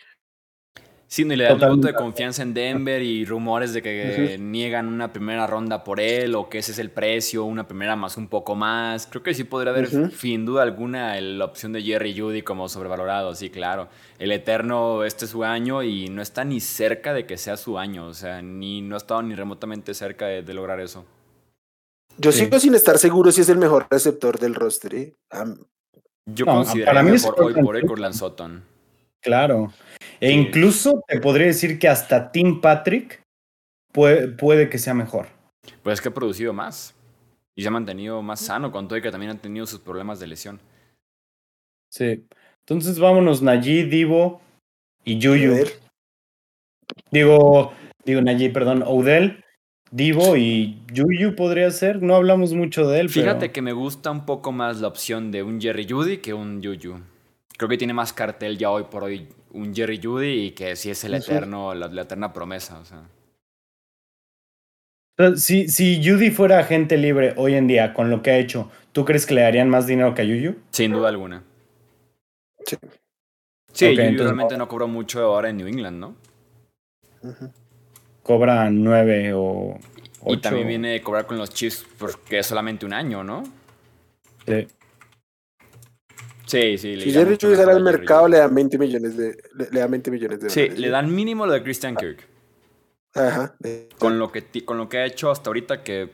Sí, 1.09 1.23
y 1.23 1.35
le 1.35 1.43
da 1.45 1.55
un 1.55 1.59
punto 1.59 1.87
de 1.87 1.95
confianza 1.95 2.43
en 2.43 2.53
Denver 2.53 3.01
y 3.01 3.25
rumores 3.25 3.73
de 3.73 3.81
que 3.81 4.37
niegan 4.39 4.87
una 4.87 5.11
primera 5.11 5.47
ronda 5.47 5.83
por 5.83 5.99
él 5.99 6.35
o 6.35 6.49
que 6.49 6.59
ese 6.59 6.71
es 6.71 6.77
el 6.77 6.91
precio, 6.91 7.45
una 7.45 7.67
primera 7.67 7.95
más 7.95 8.15
un 8.15 8.27
poco 8.27 8.55
más. 8.55 9.07
Creo 9.07 9.23
que 9.23 9.33
sí 9.33 9.43
podría 9.43 9.71
haber, 9.71 10.11
sin 10.11 10.45
duda 10.45 10.61
alguna, 10.61 11.19
la 11.19 11.45
opción 11.45 11.73
de 11.73 11.81
Jerry 11.81 12.15
Judy 12.15 12.43
como 12.43 12.69
sobrevalorado, 12.69 13.33
sí, 13.33 13.49
claro. 13.49 13.89
El 14.19 14.31
Eterno, 14.31 15.03
este 15.03 15.25
es 15.25 15.31
su 15.31 15.43
año 15.43 15.81
y 15.81 16.09
no 16.09 16.21
está 16.21 16.43
ni 16.43 16.59
cerca 16.59 17.11
de 17.11 17.25
que 17.25 17.37
sea 17.37 17.57
su 17.57 17.79
año, 17.79 18.05
o 18.05 18.13
sea, 18.13 18.43
ni 18.43 18.83
no 18.83 18.93
ha 18.93 18.99
estado 18.99 19.23
ni 19.23 19.33
remotamente 19.33 19.95
cerca 19.95 20.27
de, 20.27 20.53
lograr 20.53 20.79
eso. 20.79 21.05
Yo 22.19 22.31
sigo 22.31 22.59
sin 22.59 22.75
estar 22.75 22.99
seguro 22.99 23.31
si 23.31 23.41
es 23.41 23.49
el 23.49 23.57
mejor 23.57 23.87
receptor 23.89 24.37
del 24.37 24.53
roster. 24.53 24.93
¿eh? 24.93 25.15
Yo 26.27 26.45
considero 26.45 26.85
para 26.85 27.01
mí 27.01 27.13
mejor 27.13 27.35
hoy 27.41 27.53
por 27.55 27.75
hoy 27.75 27.85
Corland 27.87 28.13
Sutton. 28.13 28.63
Claro. 29.21 29.73
E 30.19 30.31
incluso 30.31 31.03
te 31.07 31.19
podría 31.19 31.47
decir 31.47 31.79
que 31.79 31.87
hasta 31.87 32.31
Tim 32.31 32.61
Patrick 32.61 33.21
puede, 33.91 34.27
puede 34.27 34.69
que 34.69 34.77
sea 34.77 34.93
mejor. 34.93 35.27
Pues 35.83 35.95
es 35.95 36.01
que 36.01 36.09
ha 36.09 36.13
producido 36.13 36.53
más. 36.53 36.95
Y 37.55 37.61
se 37.61 37.67
ha 37.67 37.71
mantenido 37.71 38.21
más 38.21 38.39
sano, 38.39 38.71
con 38.71 38.87
todo 38.87 38.97
y 38.97 39.01
que 39.01 39.11
también 39.11 39.31
ha 39.31 39.37
tenido 39.37 39.65
sus 39.65 39.79
problemas 39.79 40.19
de 40.19 40.27
lesión. 40.27 40.61
Sí. 41.89 42.25
Entonces 42.61 42.99
vámonos, 42.99 43.41
Najee, 43.41 43.85
Divo 43.85 44.41
y 45.03 45.17
Yuyu. 45.17 45.65
Digo, 47.11 47.73
digo 48.05 48.21
Najee, 48.21 48.51
perdón, 48.51 48.83
Odell, 48.85 49.43
Divo 49.91 50.37
y 50.37 50.79
Yuyu 50.93 51.35
podría 51.35 51.71
ser. 51.71 52.01
No 52.01 52.15
hablamos 52.15 52.53
mucho 52.53 52.87
de 52.87 52.99
él. 52.99 53.09
Fíjate 53.09 53.51
que 53.51 53.61
me 53.61 53.73
gusta 53.73 54.11
un 54.11 54.25
poco 54.25 54.51
más 54.51 54.81
la 54.81 54.87
opción 54.87 55.31
de 55.31 55.43
un 55.43 55.59
Jerry 55.59 55.87
Judy 55.89 56.17
que 56.19 56.33
un 56.33 56.61
Yuyu. 56.61 57.01
Creo 57.59 57.67
que 57.67 57.77
tiene 57.77 57.93
más 57.93 58.13
cartel 58.13 58.57
ya 58.57 58.71
hoy 58.71 58.83
por 58.83 59.03
hoy 59.03 59.27
un 59.51 59.75
Jerry 59.75 59.99
Judy 60.01 60.45
y 60.45 60.51
que 60.51 60.77
sí 60.77 60.91
es 60.91 61.03
el 61.03 61.15
eterno, 61.15 61.75
la, 61.75 62.03
eterna 62.03 62.31
promesa. 62.31 62.79
O 62.79 62.85
sea. 62.85 63.03
Si, 65.35 65.67
si 65.67 66.01
Judy 66.01 66.31
fuera 66.31 66.59
agente 66.59 66.95
libre 66.95 67.33
hoy 67.35 67.55
en 67.55 67.67
día 67.67 67.93
con 67.93 68.09
lo 68.09 68.21
que 68.21 68.31
ha 68.31 68.37
hecho, 68.37 68.71
¿tú 68.93 69.03
crees 69.03 69.25
que 69.25 69.33
le 69.33 69.41
darían 69.41 69.69
más 69.69 69.87
dinero 69.87 70.15
que 70.15 70.21
a 70.21 70.23
Yuyu? 70.23 70.55
Sin 70.71 70.93
duda 70.93 71.09
alguna. 71.09 71.43
Sí. 72.65 72.77
Sí, 73.73 73.93
realmente 73.93 74.55
no 74.55 74.69
cobró 74.69 74.87
mucho 74.87 75.19
ahora 75.21 75.49
en 75.49 75.57
New 75.57 75.67
England, 75.67 75.99
¿no? 75.99 76.15
Cobra 78.23 78.69
nueve 78.69 79.33
o 79.35 79.77
Y 80.27 80.37
también 80.37 80.65
viene 80.65 80.91
de 80.91 81.01
cobrar 81.01 81.25
con 81.25 81.37
los 81.37 81.49
Chiefs 81.49 81.85
porque 81.97 82.39
es 82.39 82.45
solamente 82.45 82.85
un 82.85 82.93
año, 82.93 83.21
¿no? 83.21 83.43
Sí. 84.47 84.65
Sí, 86.49 86.79
sí. 86.79 86.99
Si 86.99 87.11
Jerry 87.11 87.37
Judy 87.39 87.55
sale 87.55 87.73
al 87.73 87.83
mercado, 87.83 88.27
le 88.27 88.39
dan 88.39 88.55
20 88.55 88.79
millones 88.79 89.15
de, 89.15 89.37
le, 89.53 89.79
dan 89.79 89.91
20 89.91 90.09
millones 90.09 90.39
de 90.39 90.49
Sí, 90.49 90.69
le 90.69 90.89
dan 90.89 91.13
mínimo 91.13 91.45
lo 91.45 91.53
de 91.53 91.61
Christian 91.61 91.95
Kirk. 91.95 92.27
Ajá. 93.13 93.55
Con 93.99 94.17
lo, 94.17 94.31
que, 94.31 94.43
con 94.65 94.79
lo 94.79 94.89
que 94.89 94.97
ha 94.97 95.05
hecho 95.05 95.29
hasta 95.29 95.51
ahorita, 95.51 95.83
que 95.83 96.09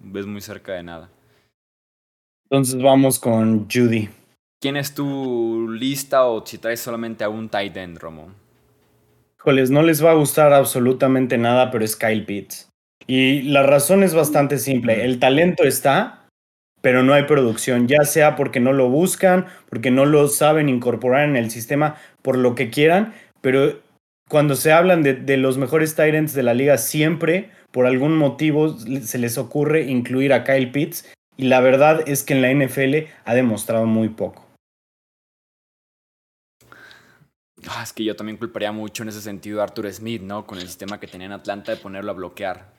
ves 0.00 0.26
muy 0.26 0.42
cerca 0.42 0.74
de 0.74 0.82
nada. 0.82 1.10
Entonces 2.50 2.82
vamos 2.82 3.18
con 3.18 3.66
Judy. 3.70 4.10
¿Quién 4.60 4.76
es 4.76 4.94
tu 4.94 5.70
lista 5.70 6.26
o 6.26 6.44
si 6.44 6.58
traes 6.58 6.80
solamente 6.80 7.24
a 7.24 7.30
un 7.30 7.48
tight 7.48 7.74
end, 7.76 7.98
Romo? 7.98 8.34
Híjoles, 9.38 9.70
no 9.70 9.82
les 9.82 10.04
va 10.04 10.10
a 10.10 10.14
gustar 10.14 10.52
absolutamente 10.52 11.38
nada, 11.38 11.70
pero 11.70 11.84
es 11.84 11.96
Kyle 11.96 12.26
Pitts. 12.26 12.68
Y 13.06 13.40
la 13.42 13.62
razón 13.62 14.02
es 14.02 14.12
bastante 14.12 14.58
simple. 14.58 15.06
El 15.06 15.18
talento 15.18 15.64
está, 15.64 16.27
pero 16.80 17.02
no 17.02 17.12
hay 17.12 17.24
producción, 17.24 17.88
ya 17.88 18.04
sea 18.04 18.36
porque 18.36 18.60
no 18.60 18.72
lo 18.72 18.88
buscan, 18.88 19.46
porque 19.68 19.90
no 19.90 20.06
lo 20.06 20.28
saben 20.28 20.68
incorporar 20.68 21.28
en 21.28 21.36
el 21.36 21.50
sistema, 21.50 21.96
por 22.22 22.36
lo 22.36 22.54
que 22.54 22.70
quieran, 22.70 23.14
pero 23.40 23.80
cuando 24.28 24.54
se 24.54 24.72
hablan 24.72 25.02
de, 25.02 25.36
los 25.38 25.58
mejores 25.58 25.94
Tyrants 25.94 26.34
de 26.34 26.42
la 26.42 26.54
liga, 26.54 26.76
siempre, 26.78 27.50
por 27.72 27.86
algún 27.86 28.16
motivo, 28.16 28.76
se 28.78 29.18
les 29.18 29.38
ocurre 29.38 29.84
incluir 29.84 30.32
a 30.32 30.44
Kyle 30.44 30.70
Pitts, 30.70 31.10
y 31.36 31.44
la 31.44 31.60
verdad 31.60 32.06
es 32.06 32.24
que 32.24 32.34
en 32.34 32.42
la 32.42 32.52
NFL 32.52 33.08
ha 33.24 33.34
demostrado 33.34 33.86
muy 33.86 34.08
poco. 34.08 34.44
Ah, 37.68 37.82
es 37.82 37.92
que 37.92 38.04
yo 38.04 38.16
también 38.16 38.38
culparía 38.38 38.72
mucho 38.72 39.02
en 39.02 39.08
ese 39.08 39.20
sentido 39.20 39.60
a 39.60 39.64
Arthur 39.64 39.92
Smith, 39.92 40.22
¿no? 40.22 40.46
Con 40.46 40.58
el 40.58 40.66
sistema 40.66 41.00
que 41.00 41.06
tenía 41.06 41.26
en 41.26 41.32
Atlanta 41.32 41.72
de 41.72 41.78
ponerlo 41.78 42.12
a 42.12 42.14
bloquear. 42.14 42.77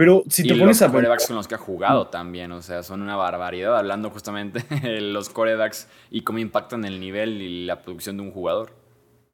Pero 0.00 0.24
si 0.30 0.44
te 0.44 0.54
pones 0.54 0.80
los 0.80 0.88
a 0.88 0.90
corebacks 0.90 1.26
con 1.26 1.36
los 1.36 1.46
que 1.46 1.56
ha 1.56 1.58
jugado 1.58 2.06
también, 2.06 2.52
o 2.52 2.62
sea, 2.62 2.82
son 2.82 3.02
una 3.02 3.16
barbaridad 3.16 3.76
hablando 3.76 4.08
justamente 4.08 4.64
de 4.82 5.02
los 5.02 5.28
corebacks 5.28 5.88
y 6.10 6.22
cómo 6.22 6.38
impactan 6.38 6.86
el 6.86 6.98
nivel 7.00 7.42
y 7.42 7.66
la 7.66 7.82
producción 7.82 8.16
de 8.16 8.22
un 8.22 8.30
jugador. 8.30 8.72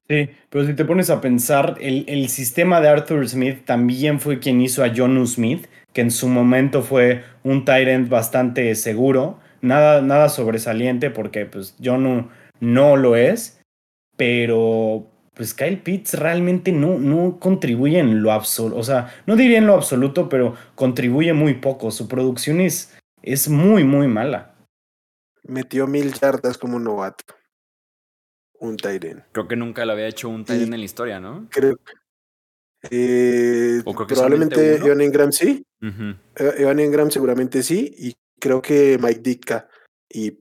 Sí, 0.08 0.28
pero 0.50 0.66
si 0.66 0.74
te 0.74 0.84
pones 0.84 1.08
a 1.08 1.20
pensar, 1.20 1.76
el, 1.80 2.04
el 2.08 2.28
sistema 2.30 2.80
de 2.80 2.88
Arthur 2.88 3.28
Smith 3.28 3.64
también 3.64 4.18
fue 4.18 4.40
quien 4.40 4.60
hizo 4.60 4.82
a 4.82 4.92
Jonu 4.92 5.24
Smith, 5.28 5.68
que 5.92 6.00
en 6.00 6.10
su 6.10 6.26
momento 6.26 6.82
fue 6.82 7.22
un 7.44 7.64
tight 7.64 7.86
end 7.86 8.08
bastante 8.08 8.74
seguro, 8.74 9.38
nada, 9.60 10.02
nada 10.02 10.28
sobresaliente 10.28 11.10
porque 11.10 11.46
pues 11.46 11.76
Jonu 11.80 12.28
no 12.58 12.96
lo 12.96 13.14
es, 13.14 13.60
pero 14.16 15.06
pues 15.36 15.52
Kyle 15.52 15.76
Pitts 15.76 16.14
realmente 16.14 16.72
no, 16.72 16.98
no 16.98 17.38
contribuye 17.38 17.98
en 17.98 18.22
lo 18.22 18.32
absoluto, 18.32 18.78
o 18.78 18.82
sea, 18.82 19.14
no 19.26 19.36
diría 19.36 19.58
en 19.58 19.66
lo 19.66 19.74
absoluto, 19.74 20.30
pero 20.30 20.56
contribuye 20.74 21.34
muy 21.34 21.54
poco. 21.54 21.90
Su 21.90 22.08
producción 22.08 22.60
es, 22.60 22.96
es 23.22 23.48
muy, 23.48 23.84
muy 23.84 24.08
mala. 24.08 24.56
Metió 25.42 25.86
mil 25.86 26.12
yardas 26.14 26.56
como 26.56 26.76
un 26.76 26.84
novato. 26.84 27.24
Un 28.58 28.78
Tyren. 28.78 29.24
Creo 29.32 29.46
que 29.46 29.56
nunca 29.56 29.84
lo 29.84 29.92
había 29.92 30.08
hecho 30.08 30.30
un 30.30 30.46
Tyren 30.46 30.72
en 30.72 30.80
la 30.80 30.86
historia, 30.86 31.20
¿no? 31.20 31.46
Creo. 31.50 31.78
Eh, 32.90 33.82
probablemente 33.84 34.76
Evan 34.76 35.02
Ingram 35.02 35.32
sí. 35.32 35.64
Evan 36.36 36.80
Ingram 36.80 37.10
seguramente 37.10 37.62
sí. 37.62 37.94
Y 37.98 38.14
creo 38.40 38.62
que 38.62 38.98
Mike 38.98 39.20
Ditka. 39.20 39.68
Y 40.08 40.38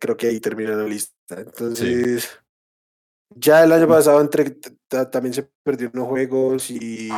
creo 0.00 0.16
que 0.16 0.28
ahí 0.28 0.40
termina 0.40 0.70
la 0.70 0.84
lista 0.84 1.14
Entonces, 1.36 2.40
ya 3.30 3.64
el 3.64 3.72
año 3.72 3.88
pasado 3.88 4.20
entre, 4.20 4.58
también 5.10 5.34
se 5.34 5.48
perdieron 5.62 6.06
juegos 6.06 6.70
y 6.70 7.10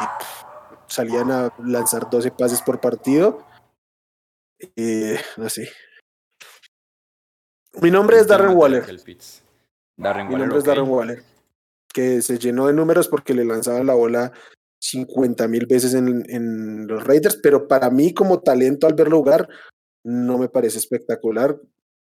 salían 0.87 1.31
a 1.31 1.55
lanzar 1.65 2.11
12 2.11 2.31
pases 2.33 2.63
por 2.63 2.81
partido. 2.81 3.47
Y 4.77 5.15
así. 5.43 5.67
Mi 7.81 7.91
nombre 7.91 8.19
es 8.19 8.27
Darren 8.27 8.57
Waller. 8.57 8.85
Darren 9.97 10.29
Mi 10.29 10.37
nombre 10.37 10.59
es 10.59 10.65
Darren 10.65 10.89
Waller. 10.89 11.23
Que 11.93 12.23
se 12.23 12.39
llenó 12.39 12.67
de 12.67 12.73
números 12.73 13.09
porque 13.09 13.35
le 13.35 13.45
lanzaban 13.45 13.87
la 13.87 13.95
bola 13.95 14.33
50 14.81 15.49
mil 15.49 15.67
veces 15.67 15.95
en, 15.95 16.25
en, 16.29 16.87
los 16.87 17.05
Raiders, 17.05 17.39
pero 17.43 17.69
para 17.69 17.91
mí 17.91 18.15
como 18.15 18.41
talento 18.41 18.87
al 18.87 18.95
verlo 18.95 19.19
jugar 19.19 19.49
no 20.05 20.39
me 20.39 20.49
parece 20.49 20.79
espectacular 20.79 21.59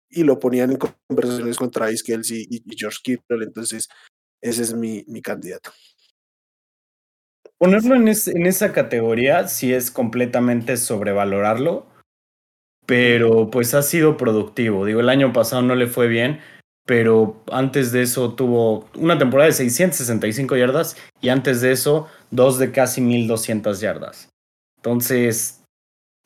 y 0.09 0.23
lo 0.23 0.39
ponían 0.39 0.73
en 0.73 0.79
conversaciones 1.09 1.57
con 1.57 1.71
Travis 1.71 2.03
Kelsey 2.03 2.47
y, 2.49 2.63
George 2.77 2.99
Kittle, 3.03 3.45
entonces 3.45 3.89
ese 4.41 4.63
es 4.63 4.75
mi, 4.75 5.05
mi 5.09 5.23
candidato. 5.23 5.73
Ponerlo 7.59 7.95
en, 7.95 8.09
en 8.09 8.47
esa 8.47 8.73
categoría 8.73 9.49
sí 9.49 9.73
es 9.73 9.91
completamente 9.91 10.77
sobrevalorarlo, 10.77 11.87
pero 12.85 13.51
pues 13.51 13.75
ha 13.75 13.83
sido 13.83 14.17
productivo. 14.17 14.85
Digo, 14.85 15.01
el 15.01 15.09
año 15.09 15.33
pasado 15.33 15.63
no 15.63 15.75
le 15.75 15.87
fue 15.87 16.07
bien, 16.07 16.41
pero 16.87 17.43
antes 17.51 17.93
de 17.93 18.03
eso 18.03 18.35
tuvo 18.35 18.89
una 18.95 19.19
temporada 19.19 19.49
de 19.49 19.55
665 19.55 20.57
yardas 20.57 20.97
y 21.21 21.31
antes 21.31 21.61
de 21.61 21.73
eso 21.73 22.09
dos 22.31 22.59
de 22.59 22.71
casi 22.71 23.01
1200 23.01 23.81
yardas. 23.81 24.29
Entonces, 24.77 25.65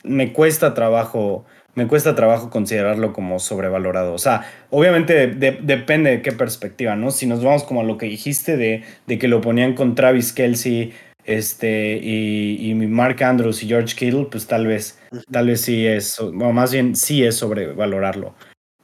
me 0.04 0.32
cuesta 0.32 0.74
trabajo, 0.74 1.46
me 1.74 1.86
cuesta 1.86 2.14
trabajo 2.14 2.50
considerarlo 2.50 3.12
como 3.12 3.38
sobrevalorado. 3.38 4.12
O 4.12 4.18
sea, 4.18 4.44
obviamente 4.70 5.28
depende 5.28 6.10
de 6.10 6.22
qué 6.22 6.32
perspectiva, 6.32 6.96
¿no? 6.96 7.10
Si 7.10 7.26
nos 7.26 7.42
vamos 7.42 7.64
como 7.64 7.80
a 7.80 7.84
lo 7.84 7.98
que 7.98 8.06
dijiste 8.06 8.56
de, 8.56 8.82
de 9.06 9.18
que 9.18 9.28
lo 9.28 9.40
ponían 9.40 9.74
con 9.74 9.94
Travis 9.94 10.32
Kelsey 10.32 10.92
este, 11.24 12.00
y, 12.02 12.70
y 12.70 12.74
Mark 12.74 13.22
Andrews 13.22 13.62
y 13.62 13.68
George 13.68 13.94
Kittle, 13.94 14.26
pues 14.30 14.46
tal 14.46 14.66
vez, 14.66 14.98
tal 15.30 15.46
vez 15.46 15.60
sí 15.60 15.86
es, 15.86 16.18
o 16.18 16.32
más 16.32 16.72
bien 16.72 16.96
sí 16.96 17.24
es 17.24 17.36
sobrevalorarlo. 17.36 18.34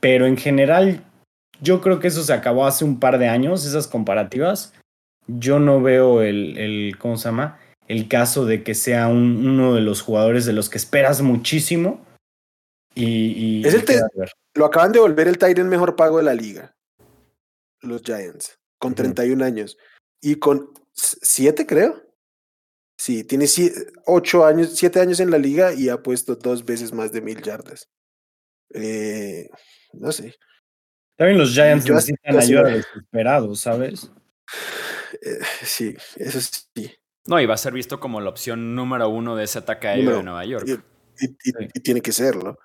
Pero 0.00 0.26
en 0.26 0.36
general, 0.36 1.02
yo 1.60 1.80
creo 1.80 1.98
que 1.98 2.08
eso 2.08 2.22
se 2.22 2.32
acabó 2.32 2.66
hace 2.66 2.84
un 2.84 3.00
par 3.00 3.18
de 3.18 3.28
años, 3.28 3.66
esas 3.66 3.86
comparativas. 3.86 4.74
Yo 5.26 5.58
no 5.58 5.80
veo 5.80 6.22
el, 6.22 6.56
el 6.56 6.98
¿cómo 6.98 7.16
se 7.16 7.28
llama? 7.28 7.58
El 7.88 8.08
caso 8.08 8.44
de 8.44 8.62
que 8.62 8.74
sea 8.74 9.08
uno 9.08 9.74
de 9.74 9.80
los 9.80 10.02
jugadores 10.02 10.44
de 10.44 10.52
los 10.52 10.68
que 10.68 10.78
esperas 10.78 11.22
muchísimo. 11.22 12.05
Y, 12.98 13.66
es 13.66 13.74
el 13.74 13.84
lo 14.54 14.64
acaban 14.64 14.90
de 14.90 14.98
volver 14.98 15.28
el 15.28 15.36
Tyrant 15.36 15.68
mejor 15.68 15.96
pago 15.96 16.16
de 16.16 16.24
la 16.24 16.34
liga. 16.34 16.74
Los 17.82 18.02
Giants, 18.02 18.58
con 18.78 18.94
31 18.94 19.44
años. 19.44 19.76
Y 20.22 20.36
con 20.36 20.72
7, 20.94 21.66
creo. 21.66 22.02
Sí, 22.96 23.24
tiene 23.24 23.46
8 24.06 24.46
años, 24.46 24.72
7 24.74 25.00
años 25.00 25.20
en 25.20 25.30
la 25.30 25.36
liga 25.36 25.74
y 25.74 25.90
ha 25.90 26.02
puesto 26.02 26.36
dos 26.36 26.64
veces 26.64 26.94
más 26.94 27.12
de 27.12 27.20
mil 27.20 27.42
yardas. 27.42 27.90
Eh, 28.72 29.50
no 29.92 30.10
sé. 30.10 30.34
También 31.16 31.38
los 31.38 31.50
Giants 31.52 31.88
necesitan 31.88 32.38
ayuda 32.38 32.62
desesperados, 32.64 33.60
¿sabes? 33.60 34.10
Eh, 35.20 35.38
sí, 35.62 35.94
eso 36.16 36.40
sí. 36.40 36.90
No, 37.26 37.40
y 37.40 37.46
va 37.46 37.54
a 37.54 37.58
ser 37.58 37.74
visto 37.74 38.00
como 38.00 38.22
la 38.22 38.30
opción 38.30 38.74
número 38.74 39.08
uno 39.10 39.36
de 39.36 39.44
ese 39.44 39.58
ataque 39.58 39.88
aéreo 39.88 40.16
de 40.16 40.22
Nueva 40.22 40.44
York. 40.46 40.66
Y, 41.18 41.80
tiene 41.80 42.00
que 42.00 42.12
serlo. 42.12 42.58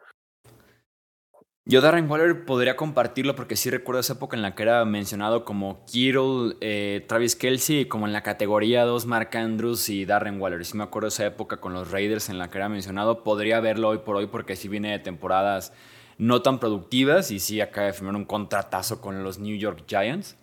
Yo 1.71 1.79
Darren 1.79 2.11
Waller 2.11 2.43
podría 2.43 2.75
compartirlo 2.75 3.33
porque 3.33 3.55
sí 3.55 3.69
recuerdo 3.69 4.01
esa 4.01 4.11
época 4.11 4.35
en 4.35 4.41
la 4.41 4.55
que 4.55 4.63
era 4.63 4.83
mencionado 4.83 5.45
como 5.45 5.85
Kittle, 5.85 6.57
eh, 6.59 7.05
Travis 7.07 7.37
Kelsey, 7.37 7.85
como 7.85 8.05
en 8.07 8.11
la 8.11 8.23
categoría 8.23 8.83
2 8.83 9.05
Mark 9.05 9.29
Andrews 9.37 9.87
y 9.87 10.03
Darren 10.03 10.41
Waller. 10.41 10.65
Sí 10.65 10.75
me 10.75 10.83
acuerdo 10.83 11.07
esa 11.07 11.25
época 11.25 11.61
con 11.61 11.71
los 11.71 11.89
Raiders 11.89 12.27
en 12.27 12.39
la 12.39 12.49
que 12.49 12.57
era 12.57 12.67
mencionado. 12.67 13.23
Podría 13.23 13.61
verlo 13.61 13.87
hoy 13.87 13.99
por 13.99 14.17
hoy 14.17 14.27
porque 14.27 14.57
sí 14.57 14.67
viene 14.67 14.91
de 14.91 14.99
temporadas 14.99 15.71
no 16.17 16.41
tan 16.41 16.59
productivas 16.59 17.31
y 17.31 17.39
sí 17.39 17.61
acaba 17.61 17.87
de 17.87 17.93
firmar 17.93 18.17
un 18.17 18.25
contratazo 18.25 18.99
con 18.99 19.23
los 19.23 19.39
New 19.39 19.55
York 19.55 19.85
Giants. 19.87 20.35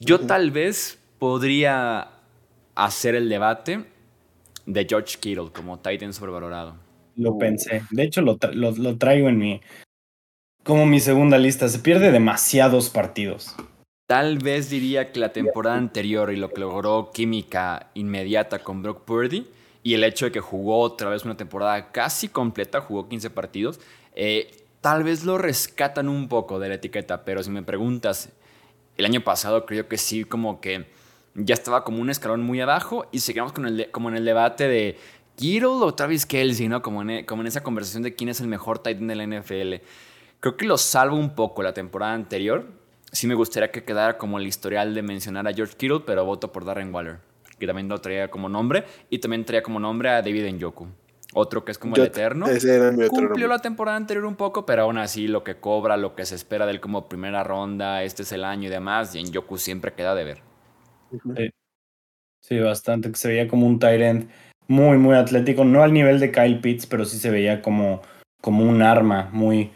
Yo 0.00 0.18
tal 0.18 0.50
vez 0.50 0.98
podría 1.20 2.08
hacer 2.74 3.14
el 3.14 3.28
debate 3.28 3.84
de 4.66 4.84
George 4.84 5.16
Kittle 5.20 5.52
como 5.52 5.78
Titan 5.78 6.12
sobrevalorado. 6.12 6.74
Lo 7.16 7.38
pensé. 7.38 7.82
De 7.90 8.02
hecho, 8.02 8.20
lo, 8.20 8.38
lo, 8.52 8.98
traigo 8.98 9.28
en 9.28 9.38
mi. 9.38 9.60
Como 10.64 10.86
mi 10.86 10.98
segunda 10.98 11.36
lista. 11.36 11.68
Se 11.68 11.78
pierde 11.78 12.10
demasiados 12.10 12.88
partidos. 12.88 13.54
Tal 14.06 14.38
vez 14.38 14.70
diría 14.70 15.12
que 15.12 15.20
la 15.20 15.30
temporada 15.30 15.76
anterior 15.76 16.32
y 16.32 16.36
lo 16.36 16.48
que 16.48 16.60
logró 16.60 17.10
química 17.12 17.90
inmediata 17.92 18.60
con 18.60 18.82
Brock 18.82 19.02
Purdy 19.04 19.46
y 19.82 19.92
el 19.92 20.04
hecho 20.04 20.24
de 20.24 20.32
que 20.32 20.40
jugó 20.40 20.80
otra 20.80 21.10
vez 21.10 21.26
una 21.26 21.36
temporada 21.36 21.92
casi 21.92 22.28
completa, 22.28 22.80
jugó 22.80 23.10
15 23.10 23.28
partidos, 23.28 23.78
eh, 24.14 24.56
tal 24.80 25.04
vez 25.04 25.24
lo 25.24 25.36
rescatan 25.36 26.08
un 26.08 26.28
poco 26.28 26.58
de 26.58 26.70
la 26.70 26.76
etiqueta, 26.76 27.26
pero 27.26 27.42
si 27.42 27.50
me 27.50 27.62
preguntas, 27.62 28.30
el 28.96 29.04
año 29.04 29.20
pasado 29.20 29.66
creo 29.66 29.86
que 29.86 29.98
sí, 29.98 30.24
como 30.24 30.62
que 30.62 30.86
ya 31.34 31.54
estaba 31.54 31.84
como 31.84 32.00
un 32.00 32.08
escalón 32.08 32.42
muy 32.42 32.62
abajo 32.62 33.04
y 33.12 33.20
seguimos 33.20 33.52
con 33.52 33.66
el 33.66 33.90
como 33.90 34.08
en 34.08 34.16
el 34.16 34.24
debate 34.24 34.66
de 34.66 34.96
Kittle 35.36 35.66
o 35.66 35.94
Travis 35.94 36.24
Kelsey, 36.24 36.68
¿no? 36.68 36.80
Como 36.80 37.02
en, 37.02 37.26
como 37.26 37.42
en 37.42 37.48
esa 37.48 37.62
conversación 37.62 38.02
de 38.02 38.14
quién 38.14 38.30
es 38.30 38.40
el 38.40 38.46
mejor 38.46 38.78
tight 38.78 38.98
end 38.98 39.10
de 39.10 39.16
la 39.16 39.26
NFL. 39.26 39.84
Creo 40.44 40.58
que 40.58 40.66
lo 40.66 40.76
salvo 40.76 41.16
un 41.16 41.30
poco 41.30 41.62
la 41.62 41.72
temporada 41.72 42.12
anterior. 42.12 42.66
Sí 43.10 43.26
me 43.26 43.34
gustaría 43.34 43.70
que 43.70 43.82
quedara 43.82 44.18
como 44.18 44.38
el 44.38 44.46
historial 44.46 44.92
de 44.92 45.00
mencionar 45.00 45.48
a 45.48 45.54
George 45.54 45.74
Kittle, 45.74 46.00
pero 46.04 46.26
voto 46.26 46.52
por 46.52 46.66
Darren 46.66 46.94
Waller, 46.94 47.16
que 47.58 47.66
también 47.66 47.88
lo 47.88 47.98
traía 48.02 48.28
como 48.28 48.50
nombre, 48.50 48.84
y 49.08 49.20
también 49.20 49.46
traía 49.46 49.62
como 49.62 49.80
nombre 49.80 50.10
a 50.10 50.20
David 50.20 50.52
Njoku. 50.52 50.86
Otro 51.32 51.64
que 51.64 51.72
es 51.72 51.78
como 51.78 51.96
el 51.96 52.02
eterno. 52.02 52.44
Cumplió 53.08 53.48
la 53.48 53.60
temporada 53.60 53.96
anterior 53.96 54.26
un 54.26 54.36
poco, 54.36 54.66
pero 54.66 54.82
aún 54.82 54.98
así 54.98 55.28
lo 55.28 55.42
que 55.44 55.56
cobra, 55.56 55.96
lo 55.96 56.14
que 56.14 56.26
se 56.26 56.34
espera 56.34 56.66
de 56.66 56.72
él 56.72 56.80
como 56.82 57.08
primera 57.08 57.42
ronda, 57.42 58.02
este 58.02 58.24
es 58.24 58.32
el 58.32 58.44
año 58.44 58.68
y 58.68 58.70
demás, 58.70 59.14
y 59.14 59.20
en 59.20 59.32
Yoku 59.32 59.56
siempre 59.56 59.94
queda 59.94 60.14
de 60.14 60.24
ver. 60.24 60.42
Sí, 62.42 62.58
bastante, 62.58 63.10
que 63.10 63.16
se 63.16 63.28
veía 63.28 63.48
como 63.48 63.66
un 63.66 63.78
Tyrant 63.78 64.30
muy, 64.68 64.98
muy 64.98 65.14
atlético, 65.14 65.64
no 65.64 65.82
al 65.82 65.94
nivel 65.94 66.20
de 66.20 66.30
Kyle 66.30 66.60
Pitts, 66.60 66.84
pero 66.84 67.06
sí 67.06 67.16
se 67.16 67.30
veía 67.30 67.62
como, 67.62 68.02
como 68.42 68.62
un 68.62 68.82
arma 68.82 69.30
muy, 69.32 69.72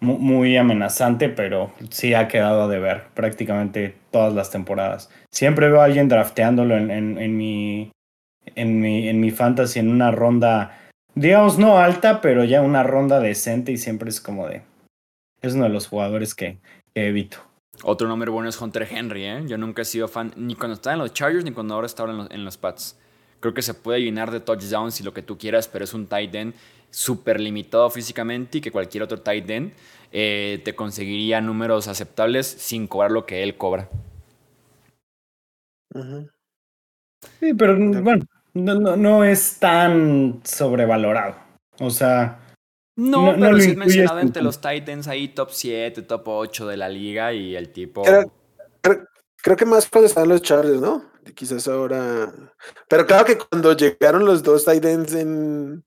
muy, 0.00 0.56
amenazante, 0.56 1.28
pero 1.28 1.72
sí 1.90 2.14
ha 2.14 2.28
quedado 2.28 2.68
de 2.68 2.78
ver 2.78 3.04
prácticamente 3.14 3.96
todas 4.10 4.34
las 4.34 4.50
temporadas. 4.50 5.10
Siempre 5.30 5.68
veo 5.68 5.80
a 5.80 5.84
alguien 5.84 6.08
drafteándolo 6.08 6.76
en, 6.76 6.90
en, 6.90 7.36
mi, 7.36 7.90
en, 8.54 8.80
mi, 8.80 9.08
en 9.08 9.20
mi 9.20 9.30
fantasy 9.30 9.80
en 9.80 9.90
una 9.90 10.10
ronda 10.10 10.78
digamos, 11.16 11.58
no 11.58 11.78
alta, 11.78 12.20
pero 12.20 12.44
ya 12.44 12.62
una 12.62 12.84
ronda 12.84 13.18
decente 13.18 13.72
y 13.72 13.78
siempre 13.78 14.10
es 14.10 14.20
como 14.20 14.46
de... 14.46 14.62
Es 15.42 15.54
uno 15.54 15.64
de 15.64 15.70
los 15.70 15.88
jugadores 15.88 16.34
que, 16.34 16.60
evito. 16.94 17.38
Otro 17.82 18.08
nombre 18.08 18.30
bueno 18.30 18.48
es 18.48 18.60
Hunter 18.60 18.86
Henry, 18.90 19.24
¿eh? 19.24 19.42
Yo 19.46 19.58
nunca 19.58 19.82
he 19.82 19.84
sido 19.84 20.08
fan, 20.08 20.32
ni 20.36 20.54
cuando 20.54 20.74
estaba 20.74 20.94
en 20.94 21.00
los 21.00 21.12
Chargers, 21.12 21.44
ni 21.44 21.52
cuando 21.52 21.74
ahora 21.74 21.86
está 21.86 22.04
en 22.04 22.16
los, 22.16 22.30
en 22.30 22.44
los 22.44 22.56
Pats. 22.56 22.98
Creo 23.40 23.52
que 23.52 23.62
se 23.62 23.74
puede 23.74 24.00
llenar 24.00 24.30
de 24.30 24.40
touchdowns 24.40 25.00
y 25.00 25.04
lo 25.04 25.12
que 25.12 25.22
tú 25.22 25.36
quieras, 25.36 25.68
pero 25.68 25.84
es 25.84 25.92
un 25.92 26.06
tight 26.06 26.34
end 26.34 26.54
súper 26.90 27.40
limitado 27.40 27.90
físicamente 27.90 28.58
y 28.58 28.60
que 28.60 28.70
cualquier 28.70 29.02
otro 29.02 29.20
tight 29.20 29.48
end 29.50 29.72
eh, 30.12 30.60
te 30.64 30.74
conseguiría 30.74 31.40
números 31.40 31.88
aceptables 31.88 32.46
sin 32.46 32.86
cobrar 32.86 33.10
lo 33.10 33.26
que 33.26 33.42
él 33.42 33.56
cobra. 33.56 33.88
Sí, 37.40 37.54
pero 37.54 37.76
bueno, 37.78 38.24
no, 38.54 38.74
no, 38.74 38.96
no 38.96 39.24
es 39.24 39.58
tan 39.58 40.40
sobrevalorado. 40.44 41.36
O 41.80 41.90
sea. 41.90 42.40
No, 42.96 43.36
no 43.36 43.46
pero 43.46 43.60
sí 43.60 43.70
es 43.70 43.76
mencionado 43.76 44.20
entre 44.20 44.42
los 44.42 44.60
Titans 44.60 45.06
ahí, 45.06 45.28
top 45.28 45.50
7, 45.50 46.02
top 46.02 46.22
8 46.28 46.66
de 46.66 46.76
la 46.78 46.88
liga 46.88 47.32
y 47.32 47.54
el 47.54 47.70
tipo. 47.70 48.02
Creo, 48.02 49.56
que 49.56 49.66
más 49.66 49.88
cuando 49.88 50.06
estaban 50.06 50.30
los 50.30 50.42
Chargers, 50.42 50.80
¿no? 50.80 51.04
Quizás 51.34 51.68
ahora. 51.68 52.32
Pero 52.88 53.06
claro 53.06 53.24
que 53.24 53.36
cuando 53.36 53.76
llegaron 53.76 54.24
los 54.24 54.42
dos 54.42 54.64
Titans 54.64 55.14
en, 55.14 55.84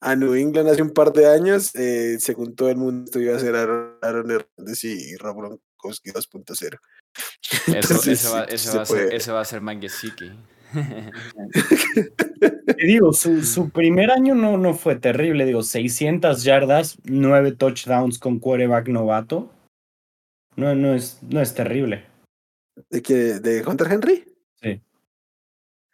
a 0.00 0.16
New 0.16 0.34
England 0.34 0.68
hace 0.68 0.82
un 0.82 0.90
par 0.90 1.12
de 1.12 1.26
años, 1.26 1.74
eh, 1.74 2.18
según 2.20 2.54
todo 2.54 2.68
el 2.68 2.76
mundo, 2.76 3.18
iba 3.20 3.36
a 3.36 3.40
ser 3.40 3.56
Aaron, 3.56 3.96
Hernández 4.02 4.84
y 4.84 5.16
Rob 5.16 5.36
Gronkowski 5.36 6.10
2.0. 6.10 6.78
Eso, 7.76 8.30
va, 8.30 8.40
va, 8.40 8.82
a 8.82 8.86
ser, 8.86 9.14
ese 9.14 9.32
va 9.32 9.40
a 9.40 9.44
ser 9.44 9.62
Mike 9.62 9.88
Gesicki. 9.88 10.32
Te 12.66 12.86
digo, 12.86 13.12
su, 13.12 13.70
primer 13.70 14.10
año 14.10 14.34
no, 14.34 14.58
no 14.58 14.74
fue 14.74 14.96
terrible, 14.96 15.46
digo, 15.46 15.62
600 15.62 16.42
yardas, 16.42 16.98
9 17.04 17.52
touchdowns 17.52 18.18
con 18.18 18.38
quarterback 18.38 18.88
novato. 18.88 19.50
No, 20.56 20.74
no, 20.74 20.94
es, 20.94 21.18
no 21.22 21.40
es 21.40 21.54
terrible. 21.54 22.04
¿De 22.90 23.02
qué? 23.02 23.14
¿De 23.40 23.64
Hunter 23.66 23.90
Henry? 23.90 24.24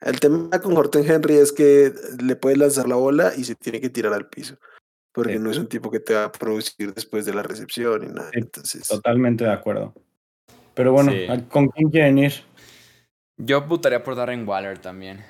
El 0.03 0.18
tema 0.18 0.61
con 0.61 0.76
Hunter 0.76 1.09
Henry 1.09 1.36
es 1.36 1.53
que 1.53 1.92
le 2.22 2.36
puedes 2.36 2.59
lanzar 2.59 2.88
la 2.88 2.96
bola 2.96 3.32
y 3.36 3.44
se 3.44 3.55
tiene 3.55 3.80
que 3.80 3.88
tirar 3.88 4.12
al 4.12 4.28
piso. 4.28 4.57
Porque 5.12 5.38
no 5.38 5.50
es 5.50 5.59
un 5.59 5.68
tipo 5.68 5.90
que 5.90 6.00
te 6.00 6.14
va 6.14 6.24
a 6.24 6.32
producir 6.32 6.92
después 6.94 7.24
de 7.26 7.34
la 7.34 7.42
recepción 7.42 8.03
y 8.03 8.07
nada. 8.07 8.30
Entonces... 8.32 8.88
Totalmente 8.88 9.44
de 9.44 9.53
acuerdo. 9.53 9.94
Pero 10.74 10.92
bueno, 10.92 11.12
¿con 11.50 11.68
quién 11.68 11.90
quieren 11.90 12.18
ir? 12.18 12.32
Yo 13.36 13.62
votaría 13.62 14.03
por 14.03 14.16
Darren 14.16 14.48
Waller 14.48 14.78
también. 14.78 15.20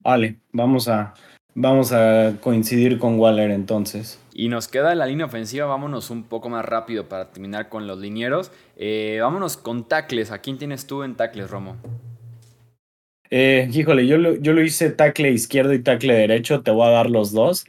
Vale, 0.00 0.38
vamos 0.52 0.86
a, 0.88 1.14
vamos 1.54 1.92
a 1.92 2.34
coincidir 2.40 2.98
con 2.98 3.18
Waller 3.18 3.50
entonces. 3.50 4.20
Y 4.32 4.48
nos 4.48 4.68
queda 4.68 4.94
la 4.94 5.06
línea 5.06 5.26
ofensiva, 5.26 5.66
vámonos 5.66 6.10
un 6.10 6.22
poco 6.22 6.48
más 6.48 6.64
rápido 6.64 7.08
para 7.08 7.32
terminar 7.32 7.68
con 7.68 7.86
los 7.86 7.98
linieros. 7.98 8.52
Eh, 8.76 9.18
vámonos 9.20 9.56
con 9.56 9.88
tackles. 9.88 10.30
¿A 10.30 10.38
quién 10.38 10.58
tienes 10.58 10.86
tú 10.86 11.02
en 11.02 11.16
tackles, 11.16 11.50
Romo? 11.50 11.76
Eh, 13.30 13.68
híjole, 13.72 14.06
yo 14.06 14.18
lo, 14.18 14.36
yo 14.36 14.52
lo 14.52 14.62
hice 14.62 14.90
tackle 14.90 15.30
izquierdo 15.30 15.72
y 15.72 15.82
tackle 15.82 16.14
derecho, 16.14 16.62
te 16.62 16.70
voy 16.70 16.86
a 16.86 16.90
dar 16.90 17.10
los 17.10 17.32
dos. 17.32 17.66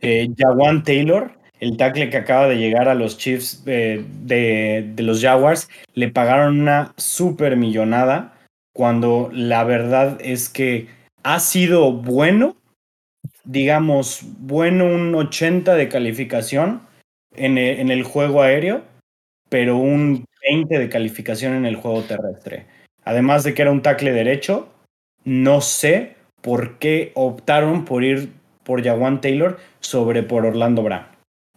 Eh, 0.00 0.28
Jawan 0.36 0.82
Taylor, 0.82 1.32
el 1.58 1.76
tackle 1.76 2.10
que 2.10 2.16
acaba 2.16 2.48
de 2.48 2.56
llegar 2.56 2.88
a 2.88 2.94
los 2.94 3.18
Chiefs 3.18 3.64
de, 3.64 4.04
de, 4.22 5.02
los 5.02 5.20
Jaguars, 5.20 5.68
le 5.94 6.08
pagaron 6.08 6.60
una 6.60 6.94
super 6.96 7.56
millonada 7.56 8.38
cuando 8.72 9.30
la 9.32 9.64
verdad 9.64 10.18
es 10.20 10.48
que 10.48 10.88
ha 11.22 11.40
sido 11.40 11.92
bueno, 11.92 12.56
digamos, 13.44 14.22
bueno 14.38 14.86
un 14.86 15.14
80 15.14 15.74
de 15.74 15.88
calificación 15.88 16.82
en 17.34 17.58
en 17.58 17.90
el 17.90 18.04
juego 18.04 18.42
aéreo, 18.42 18.82
pero 19.48 19.76
un 19.76 20.24
20 20.42 20.78
de 20.78 20.88
calificación 20.88 21.54
en 21.54 21.66
el 21.66 21.76
juego 21.76 22.02
terrestre. 22.02 22.66
Además 23.04 23.44
de 23.44 23.54
que 23.54 23.62
era 23.62 23.70
un 23.70 23.82
tackle 23.82 24.12
derecho, 24.12 24.68
no 25.24 25.60
sé 25.60 26.16
por 26.40 26.78
qué 26.78 27.12
optaron 27.14 27.84
por 27.84 28.04
ir 28.04 28.32
por 28.64 28.82
Jawan 28.82 29.20
Taylor 29.20 29.58
sobre 29.80 30.22
por 30.22 30.46
Orlando 30.46 30.82
Brown. 30.82 31.06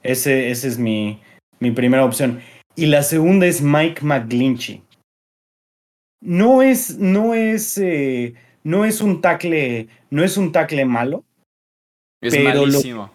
Ese, 0.02 0.52
ese 0.52 0.68
es 0.68 0.78
mi, 0.78 1.22
mi 1.60 1.72
primera 1.72 2.06
opción. 2.06 2.42
Y 2.76 2.88
la 2.88 3.04
segunda 3.04 3.46
es 3.46 3.62
Mike 3.62 4.02
McGlinchey. 4.04 4.84
No 6.22 6.62
es, 6.62 6.98
no 6.98 7.34
es, 7.34 7.78
eh, 7.78 8.34
no 8.64 8.86
es 8.86 9.02
un 9.02 9.22
tackle, 9.22 9.88
no 10.10 10.24
es 10.24 10.38
un 10.38 10.52
tackle 10.52 10.86
malo. 10.86 11.24
Es 12.22 12.42
malísimo. 12.42 13.12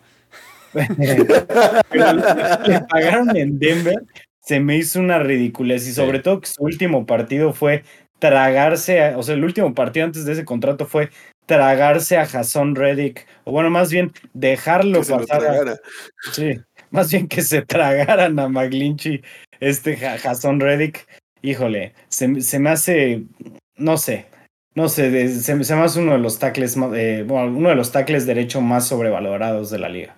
pero 0.73 2.13
lo 2.13 2.23
que 2.63 2.71
le 2.71 2.81
pagaron 2.83 3.37
en 3.37 3.59
Denver 3.59 4.05
se 4.43 4.61
me 4.61 4.77
hizo 4.77 5.01
una 5.01 5.19
ridiculez 5.19 5.87
y 5.89 5.93
sobre 5.93 6.21
todo 6.21 6.41
que 6.41 6.49
su 6.49 6.63
último 6.63 7.07
partido 7.07 7.53
fue 7.53 7.85
tragarse, 8.19 9.15
o 9.15 9.23
sea, 9.23 9.35
el 9.35 9.45
último 9.45 9.75
partido 9.75 10.07
antes 10.07 10.25
de 10.25 10.33
ese 10.33 10.45
contrato 10.45 10.87
fue 10.87 11.11
tragarse 11.47 12.19
a 12.19 12.27
Jason 12.27 12.75
Reddick, 12.75 13.27
o 13.45 13.53
bueno, 13.53 13.71
más 13.71 13.91
bien 13.91 14.13
dejarlo 14.35 15.01
pasar. 15.01 15.81
sí, 16.33 16.61
más 16.91 17.11
bien 17.11 17.27
que 17.27 17.43
se 17.43 17.63
tragaran 17.63 18.39
a 18.39 18.49
McGlinchy, 18.49 19.23
este 19.61 19.97
Jason 19.97 20.61
Reddick. 20.61 21.07
Híjole, 21.41 21.95
se, 22.09 22.41
se, 22.41 22.59
me 22.59 22.71
hace, 22.71 23.23
no 23.77 23.97
sé, 23.97 24.27
no 24.75 24.89
sé, 24.89 25.29
se, 25.29 25.65
se 25.65 25.75
me 25.75 25.83
hace 25.83 26.01
uno 26.01 26.13
de 26.13 26.19
los 26.19 26.39
tackles, 26.39 26.77
eh, 26.95 27.25
bueno, 27.27 27.57
uno 27.57 27.69
de 27.69 27.77
los 27.77 27.93
tackles 27.93 28.27
derecho 28.27 28.61
más 28.61 28.87
sobrevalorados 28.89 29.71
de 29.71 29.79
la 29.79 29.89
liga. 29.89 30.18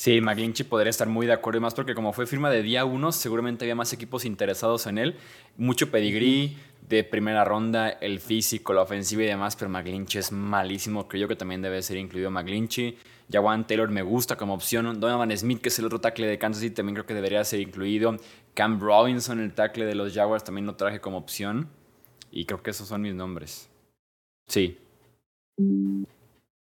Sí, 0.00 0.22
McGlinchey 0.22 0.64
podría 0.64 0.88
estar 0.88 1.10
muy 1.10 1.26
de 1.26 1.34
acuerdo 1.34 1.58
y 1.58 1.60
más 1.60 1.74
porque 1.74 1.94
como 1.94 2.14
fue 2.14 2.26
firma 2.26 2.48
de 2.48 2.62
día 2.62 2.86
uno, 2.86 3.12
seguramente 3.12 3.66
había 3.66 3.74
más 3.74 3.92
equipos 3.92 4.24
interesados 4.24 4.86
en 4.86 4.96
él. 4.96 5.16
Mucho 5.58 5.90
pedigrí 5.90 6.56
de 6.88 7.04
primera 7.04 7.44
ronda, 7.44 7.90
el 7.90 8.18
físico, 8.18 8.72
la 8.72 8.80
ofensiva 8.80 9.24
y 9.24 9.26
demás, 9.26 9.56
pero 9.56 9.68
McGlinchey 9.68 10.20
es 10.20 10.32
malísimo. 10.32 11.06
Creo 11.06 11.28
que 11.28 11.36
también 11.36 11.60
debe 11.60 11.82
ser 11.82 11.98
incluido 11.98 12.30
McGlinchey. 12.30 12.96
Jawan 13.30 13.66
Taylor 13.66 13.90
me 13.90 14.00
gusta 14.00 14.36
como 14.36 14.54
opción. 14.54 14.98
Donovan 14.98 15.36
Smith, 15.36 15.60
que 15.60 15.68
es 15.68 15.78
el 15.78 15.84
otro 15.84 16.00
tackle 16.00 16.28
de 16.28 16.38
Kansas 16.38 16.62
City, 16.62 16.76
también 16.76 16.94
creo 16.94 17.04
que 17.04 17.12
debería 17.12 17.44
ser 17.44 17.60
incluido. 17.60 18.16
Cam 18.54 18.80
Robinson, 18.80 19.38
el 19.38 19.52
tackle 19.52 19.84
de 19.84 19.96
los 19.96 20.14
Jaguars, 20.14 20.44
también 20.44 20.64
lo 20.64 20.76
traje 20.76 21.02
como 21.02 21.18
opción. 21.18 21.68
Y 22.30 22.46
creo 22.46 22.62
que 22.62 22.70
esos 22.70 22.88
son 22.88 23.02
mis 23.02 23.14
nombres. 23.14 23.68
Sí. 24.48 24.78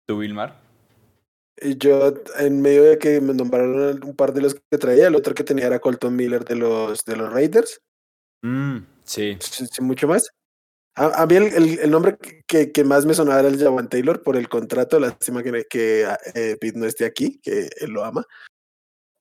¿Tú, 0.08 0.18
Yo, 1.60 2.14
en 2.38 2.60
medio 2.60 2.82
de 2.82 2.98
que 2.98 3.20
me 3.20 3.34
nombraron 3.34 4.02
un 4.04 4.16
par 4.16 4.32
de 4.32 4.40
los 4.40 4.54
que 4.54 4.78
traía, 4.78 5.08
el 5.08 5.14
otro 5.14 5.34
que 5.34 5.44
tenía 5.44 5.66
era 5.66 5.78
Colton 5.78 6.16
Miller 6.16 6.44
de 6.44 6.56
los, 6.56 7.04
de 7.04 7.16
los 7.16 7.32
Raiders. 7.32 7.80
Mm, 8.42 8.78
sí. 9.04 9.38
Mucho 9.80 10.08
más. 10.08 10.30
A, 10.94 11.24
mí 11.26 11.36
el, 11.36 11.78
el, 11.78 11.90
nombre 11.90 12.18
que, 12.46 12.70
que, 12.70 12.84
más 12.84 13.06
me 13.06 13.14
sonaba 13.14 13.40
era 13.40 13.48
el 13.48 13.58
Jawan 13.58 13.88
Taylor 13.88 14.22
por 14.22 14.36
el 14.36 14.48
contrato. 14.48 15.00
Lástima 15.00 15.42
que, 15.42 15.64
que 15.68 16.06
eh, 16.34 16.56
Pete 16.60 16.78
no 16.78 16.86
esté 16.86 17.06
aquí, 17.06 17.40
que 17.42 17.70
él 17.80 17.90
lo 17.90 18.04
ama. 18.04 18.26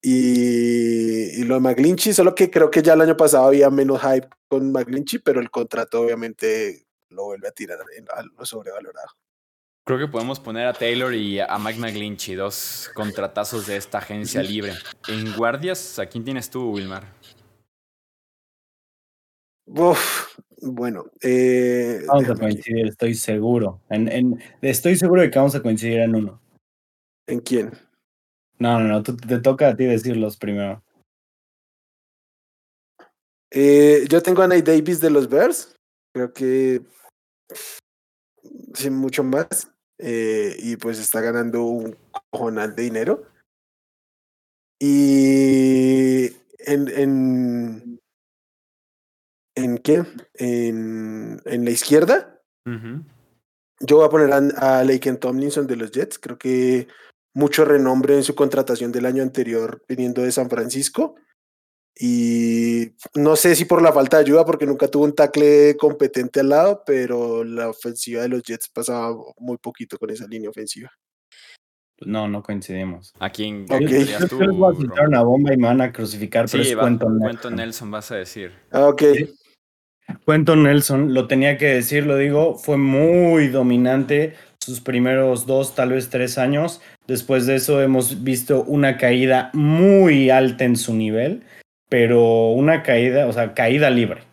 Y, 0.02 1.40
y, 1.40 1.44
lo 1.44 1.56
de 1.56 1.62
McGlinchy, 1.62 2.12
solo 2.14 2.36
que 2.36 2.50
creo 2.50 2.72
que 2.72 2.82
ya 2.82 2.94
el 2.94 3.02
año 3.02 3.16
pasado 3.16 3.46
había 3.46 3.70
menos 3.70 4.02
hype 4.02 4.28
con 4.50 4.72
McGlinchy, 4.72 5.20
pero 5.20 5.40
el 5.40 5.52
contrato 5.52 6.02
obviamente 6.02 6.88
lo 7.10 7.26
vuelve 7.26 7.48
a 7.48 7.52
tirar 7.52 7.80
a 7.80 8.24
lo 8.24 8.46
sobrevalorado. 8.46 9.10
Creo 9.84 9.98
que 9.98 10.08
podemos 10.08 10.40
poner 10.40 10.68
a 10.68 10.74
Taylor 10.74 11.14
y 11.14 11.40
a 11.40 11.58
Mike 11.58 11.80
McGlinchey, 11.80 12.36
dos 12.36 12.90
contratazos 12.94 13.66
de 13.66 13.78
esta 13.78 13.98
agencia 13.98 14.44
libre. 14.44 14.74
En 15.08 15.36
guardias, 15.36 15.98
¿a 15.98 16.06
quién 16.06 16.24
tienes 16.24 16.50
tú, 16.50 16.72
Wilmar? 16.72 17.04
Uf, 19.66 20.38
bueno, 20.62 21.06
eh, 21.22 22.04
vamos 22.06 22.30
a 22.30 22.36
coincidir, 22.36 22.88
estoy 22.88 23.16
seguro. 23.16 23.82
En, 23.90 24.08
en, 24.12 24.44
estoy 24.62 24.96
seguro 24.96 25.22
de 25.24 25.32
que 25.32 25.40
vamos 25.40 25.56
a 25.56 25.62
coincidir 25.62 26.00
en 26.00 26.16
uno. 26.16 26.40
¿En 27.28 27.40
quién? 27.40 27.72
No, 28.60 28.80
no, 28.80 28.88
no, 28.88 29.02
te 29.02 29.40
toca 29.40 29.70
a 29.70 29.76
ti 29.76 29.86
decirlos 29.86 30.38
primero. 30.38 30.84
Eh, 33.50 34.06
yo 34.08 34.22
tengo 34.22 34.44
a 34.44 34.48
Nate 34.48 34.62
Davis 34.62 35.02
de 35.02 35.10
los 35.10 35.28
Bears. 35.28 35.76
Creo 36.14 36.32
que 36.32 36.82
sin 38.74 38.96
mucho 38.96 39.24
más. 39.24 39.71
Eh, 40.04 40.56
y 40.58 40.78
pues 40.78 41.00
está 41.00 41.22
ganando 41.22 41.64
un 41.64 41.96
cojonal 42.32 42.76
de 42.76 42.84
dinero. 42.84 43.24
Y 44.80 46.26
en, 46.58 46.88
en, 46.88 48.02
¿en 49.56 49.78
qué? 49.78 50.04
En, 50.34 51.40
en 51.46 51.66
la 51.66 51.72
izquierda. 51.72 52.42
Yo 53.80 53.98
voy 53.98 54.06
a 54.06 54.10
poner 54.10 54.34
a, 54.34 54.80
a 54.80 54.84
Laken 54.84 55.20
Tomlinson 55.20 55.68
de 55.68 55.76
los 55.76 55.92
Jets. 55.92 56.18
Creo 56.18 56.38
que 56.38 56.88
mucho 57.36 57.64
renombre 57.64 58.16
en 58.16 58.24
su 58.24 58.34
contratación 58.34 58.92
del 58.92 59.06
año 59.06 59.22
anterior 59.22 59.84
viniendo 59.88 60.24
de 60.24 60.32
San 60.32 60.50
Francisco. 60.50 61.16
Y 62.00 62.94
no 63.16 63.36
sé 63.36 63.56
si 63.56 63.66
por 63.66 63.82
la 63.82 63.92
falta 63.92 64.18
de 64.18 64.24
ayuda, 64.24 64.46
porque 64.46 64.66
nunca 64.66 64.88
tuvo 64.88 65.06
un 65.06 65.14
tackle 65.14 65.76
competente 65.78 66.40
al 66.40 66.50
lado, 66.50 66.84
pero 66.86 67.44
la 67.44 67.70
ofensiva 67.70 68.22
de 68.22 68.30
los 68.30 68.44
Jets 68.44 68.70
pasaba 68.70 69.16
muy 69.38 69.58
poquito 69.58 69.98
con 69.98 70.10
esa 70.10 70.26
línea 70.28 70.50
ofensiva. 70.50 70.90
No, 72.04 72.28
no 72.28 72.42
coincidimos. 72.42 73.14
¿A 73.20 73.30
quién 73.30 73.66
okay. 73.70 74.08
tú, 74.28 74.40
les 74.40 74.50
voy 74.50 74.74
a 74.74 74.76
soltar 74.76 75.08
una 75.08 75.22
bomba 75.22 75.54
y 75.54 75.58
me 75.58 75.68
van 75.68 75.82
a 75.82 75.92
crucificar, 75.92 76.48
pero 76.50 76.64
es 76.64 76.76
Quentin 76.76 77.20
Nelson. 77.20 77.56
Nelson 77.56 77.92
vas 77.92 78.12
a 78.12 78.16
decir. 78.16 78.52
Ah, 78.72 78.88
ok. 78.88 79.04
Quentin 80.26 80.64
Nelson, 80.64 81.14
lo 81.14 81.28
tenía 81.28 81.58
que 81.58 81.68
decir, 81.68 82.08
lo 82.08 82.18
digo, 82.18 82.58
fue 82.58 82.78
muy 82.78 83.50
dominante 83.50 84.34
sus 84.58 84.82
primeros 84.82 85.46
dos, 85.46 85.76
tal 85.76 85.90
vez 85.90 86.10
tres 86.10 86.40
años. 86.40 86.82
Después 87.06 87.46
de 87.46 87.56
eso 87.56 87.82
hemos 87.82 88.24
visto 88.24 88.64
una 88.64 88.98
caída 88.98 89.52
muy 89.54 90.32
alta 90.32 90.66
en 90.66 90.78
su 90.78 90.96
nivel 90.96 91.44
pero 91.92 92.52
una 92.52 92.84
caída, 92.84 93.28
o 93.28 93.34
sea, 93.34 93.54
caída 93.54 93.90
libre 93.90 94.24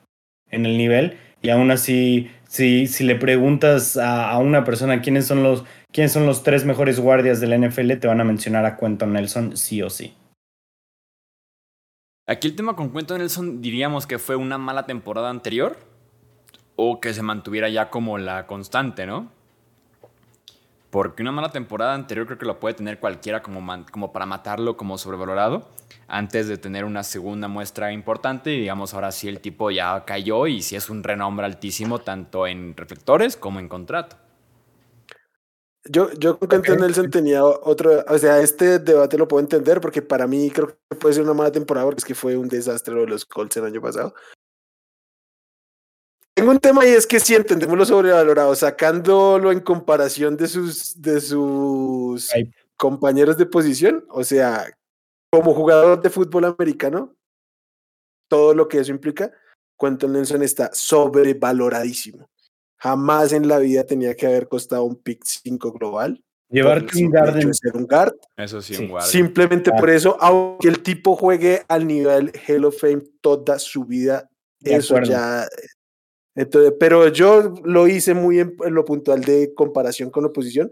en 0.49 0.65
el 0.65 0.79
nivel 0.79 1.19
y 1.43 1.51
aún 1.51 1.73
así, 1.73 2.31
si, 2.49 2.87
si 2.87 3.03
le 3.03 3.17
preguntas 3.17 3.97
a, 3.97 4.39
una 4.39 4.63
persona 4.63 5.03
quiénes 5.03 5.27
son, 5.27 5.43
los, 5.43 5.65
quiénes 5.91 6.13
son 6.13 6.25
los 6.25 6.45
tres 6.45 6.65
mejores 6.65 7.01
guardias 7.01 7.41
de 7.41 7.49
la 7.49 7.59
NFL, 7.59 7.95
te 7.95 8.07
van 8.07 8.21
a 8.21 8.25
mencionar 8.25 8.65
a 8.65 8.77
Quentin 8.77 9.13
Nelson 9.13 9.57
sí 9.57 9.83
o 9.83 9.91
sí. 9.91 10.15
Aquí 12.29 12.47
el 12.47 12.55
tema 12.55 12.77
con 12.77 12.93
Quentin 12.93 13.19
Nelson 13.19 13.61
diríamos 13.61 14.07
que 14.07 14.21
fue 14.21 14.37
una 14.37 14.57
mala 14.57 14.87
temporada 14.87 15.29
anterior 15.29 15.79
o 16.77 17.01
que 17.01 17.13
se 17.13 17.23
mantuviera 17.23 17.69
ya 17.69 17.91
como 17.91 18.19
la 18.19 18.47
constante, 18.47 19.05
¿no? 19.05 19.33
Porque 20.91 21.23
una 21.23 21.33
mala 21.33 21.51
temporada 21.51 21.95
anterior 21.95 22.27
creo 22.27 22.39
que 22.39 22.47
lo 22.47 22.59
puede 22.59 22.75
tener 22.75 22.99
cualquiera 22.99 23.43
como, 23.43 23.61
como 23.91 24.13
para 24.13 24.25
matarlo 24.25 24.77
como 24.77 24.97
sobrevalorado 24.97 25.69
antes 26.07 26.49
de 26.49 26.57
tener 26.57 26.85
una 26.85 27.05
segunda 27.05 27.49
muestra 27.49 27.93
importante 27.93 28.53
y 28.53 28.61
digamos 28.61 28.95
ahora 28.95 29.13
sí 29.13 29.29
el 29.29 29.41
tipo 29.41 29.71
ya 29.71 30.05
cayó 30.07 30.47
y 30.47 30.63
sí 30.63 30.75
es 30.75 30.89
un 30.89 31.03
renombre 31.03 31.45
altísimo 31.45 31.99
tanto 31.99 32.47
en 32.47 32.75
reflectores 32.75 33.37
como 33.37 33.61
en 33.61 33.69
contrato. 33.69 34.17
Yo, 35.85 36.11
yo 36.15 36.39
creo 36.39 36.63
que 36.63 36.77
Nelson 36.77 37.11
tenía 37.11 37.45
otro, 37.45 38.05
o 38.09 38.19
sea, 38.19 38.41
este 38.41 38.79
debate 38.79 39.17
lo 39.17 39.29
puedo 39.29 39.41
entender 39.41 39.81
porque 39.81 40.03
para 40.03 40.27
mí 40.27 40.51
creo 40.51 40.69
que 40.69 40.97
puede 40.97 41.15
ser 41.15 41.25
una 41.25 41.35
mala 41.35 41.53
temporada 41.53 41.87
porque 41.87 42.01
es 42.01 42.05
que 42.05 42.15
fue 42.15 42.37
un 42.37 42.49
desastre 42.49 42.95
lo 42.95 43.03
de 43.03 43.07
los 43.07 43.25
Colts 43.25 43.57
el 43.57 43.65
año 43.65 43.81
pasado. 43.81 44.15
Tengo 46.39 46.53
un 46.53 46.61
tema 46.61 46.87
y 46.87 46.91
es 46.91 47.05
que 47.05 47.19
sí 47.19 47.35
entendemos 47.35 47.77
lo 47.77 47.85
sobrevalorado, 47.85 48.55
sacándolo 48.55 49.51
en 49.51 49.59
comparación 49.59 50.37
de 50.37 50.47
sus, 50.47 51.03
de 51.03 51.21
sus 51.21 52.31
compañeros 52.77 53.37
de 53.37 53.45
posición. 53.45 54.05
O 54.09 54.23
sea, 54.23 54.73
como 55.33 55.53
jugador 55.53 56.01
de 56.01 56.11
fútbol 56.11 56.45
americano, 56.45 57.17
todo 58.29 58.55
lo 58.55 58.69
que 58.69 58.79
eso 58.79 58.93
implica, 58.93 59.33
Quentin 59.77 60.13
Nelson 60.13 60.45
está 60.45 60.71
sobrevaloradísimo. 60.73 62.31
Jamás 62.77 63.33
en 63.33 63.49
la 63.49 63.59
vida 63.59 63.83
tenía 63.85 64.15
que 64.15 64.27
haber 64.29 64.47
costado 64.47 64.85
un 64.85 64.95
pick 64.95 65.25
5 65.25 65.73
global. 65.73 66.23
Llevarte 66.51 67.05
un 67.05 67.11
guard, 67.11 67.45
un 67.75 67.87
guard. 67.87 68.15
Eso 68.37 68.63
sí, 68.63 68.77
un 68.77 68.91
guard. 68.91 69.05
Simplemente 69.05 69.73
por 69.73 69.91
eso, 69.91 70.17
aunque 70.21 70.69
el 70.69 70.85
tipo 70.85 71.17
juegue 71.17 71.65
al 71.67 71.85
nivel 71.85 72.31
Hall 72.47 72.65
of 72.65 72.81
Fame 72.81 73.03
toda 73.21 73.59
su 73.59 73.85
vida, 73.85 74.31
eso 74.63 75.03
ya. 75.03 75.49
Entonces, 76.39 76.73
pero 76.79 77.09
yo 77.09 77.53
lo 77.65 77.89
hice 77.89 78.15
muy 78.15 78.39
en, 78.39 78.55
lo 78.71 78.85
puntual 78.85 79.23
de 79.23 79.53
comparación 79.55 80.09
con 80.09 80.23
la 80.23 80.29
oposición. 80.29 80.71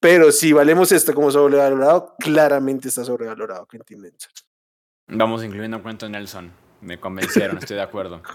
Pero 0.00 0.32
si 0.32 0.52
valemos 0.52 0.92
esto 0.92 1.14
como 1.14 1.30
sobrevalorado, 1.30 2.14
claramente 2.18 2.88
está 2.88 3.04
sobrevalorado 3.04 3.66
Quentin 3.66 4.00
Nelson. 4.00 4.32
Vamos 5.08 5.44
incluyendo 5.44 5.82
Quentin 5.82 6.12
Nelson. 6.12 6.50
Me 6.80 6.98
convencieron, 6.98 7.58
estoy 7.58 7.76
de 7.76 7.82
acuerdo. 7.82 8.22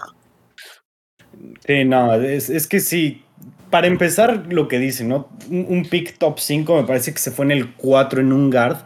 Sí, 1.64 1.84
no, 1.84 2.12
es, 2.14 2.50
es 2.50 2.66
que 2.66 2.80
sí, 2.80 3.24
para 3.70 3.86
empezar, 3.86 4.52
lo 4.52 4.66
que 4.66 4.80
dice, 4.80 5.04
¿no? 5.04 5.28
Un, 5.48 5.86
pick 5.88 6.18
top 6.18 6.40
5 6.40 6.82
me 6.82 6.86
parece 6.88 7.12
que 7.12 7.20
se 7.20 7.30
fue 7.30 7.44
en 7.44 7.52
el 7.52 7.74
4 7.76 8.20
en 8.20 8.32
un 8.32 8.50
guard. 8.50 8.78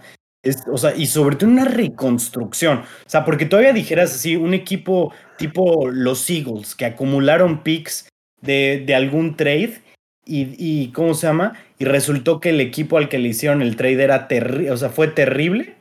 o 0.70 0.76
sea, 0.76 0.94
y 0.94 1.06
sobre 1.06 1.36
todo 1.36 1.48
una 1.48 1.64
reconstrucción. 1.64 2.80
O 2.80 3.08
sea, 3.08 3.24
porque 3.24 3.46
todavía 3.46 3.72
dijeras 3.72 4.14
así, 4.14 4.36
un 4.36 4.52
equipo 4.52 5.10
tipo 5.36 5.90
los 5.90 6.28
Eagles 6.30 6.74
que 6.74 6.84
acumularon 6.84 7.62
picks 7.62 8.08
de, 8.40 8.82
de 8.84 8.94
algún 8.94 9.36
trade 9.36 9.80
y, 10.26 10.54
y, 10.58 10.92
¿cómo 10.92 11.14
se 11.14 11.26
llama? 11.26 11.54
Y 11.78 11.84
resultó 11.84 12.40
que 12.40 12.50
el 12.50 12.60
equipo 12.60 12.96
al 12.96 13.08
que 13.08 13.18
le 13.18 13.28
hicieron 13.28 13.62
el 13.62 13.76
trade 13.76 14.02
era 14.02 14.28
terrible, 14.28 14.70
o 14.70 14.76
sea, 14.76 14.88
fue 14.88 15.08
terrible. 15.08 15.74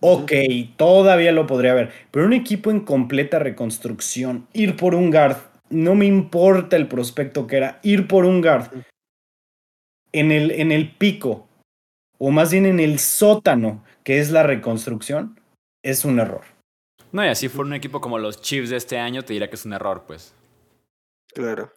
Ok, 0.00 0.32
todavía 0.76 1.32
lo 1.32 1.46
podría 1.46 1.74
ver. 1.74 1.90
Pero 2.10 2.24
un 2.24 2.32
equipo 2.32 2.70
en 2.70 2.80
completa 2.80 3.40
reconstrucción, 3.40 4.46
ir 4.52 4.76
por 4.76 4.94
un 4.94 5.10
guard 5.10 5.36
no 5.70 5.94
me 5.94 6.06
importa 6.06 6.76
el 6.76 6.88
prospecto 6.88 7.46
que 7.46 7.56
era, 7.56 7.80
ir 7.82 8.08
por 8.08 8.24
un 8.24 8.40
guard 8.40 8.70
en 10.12 10.32
el, 10.32 10.50
en 10.52 10.72
el 10.72 10.90
pico, 10.90 11.46
o 12.18 12.30
más 12.30 12.52
bien 12.52 12.66
en 12.66 12.80
el 12.80 12.98
sótano, 12.98 13.84
que 14.02 14.18
es 14.18 14.30
la 14.30 14.42
reconstrucción, 14.42 15.38
es 15.82 16.04
un 16.04 16.18
error. 16.20 16.42
No, 17.12 17.24
y 17.24 17.28
así 17.28 17.48
fue 17.48 17.64
un 17.64 17.74
equipo 17.74 18.00
como 18.00 18.18
los 18.18 18.40
Chiefs 18.40 18.70
de 18.70 18.76
este 18.76 18.98
año, 18.98 19.22
te 19.24 19.32
diría 19.32 19.48
que 19.48 19.56
es 19.56 19.64
un 19.64 19.72
error, 19.72 20.04
pues. 20.06 20.34
Claro. 21.32 21.72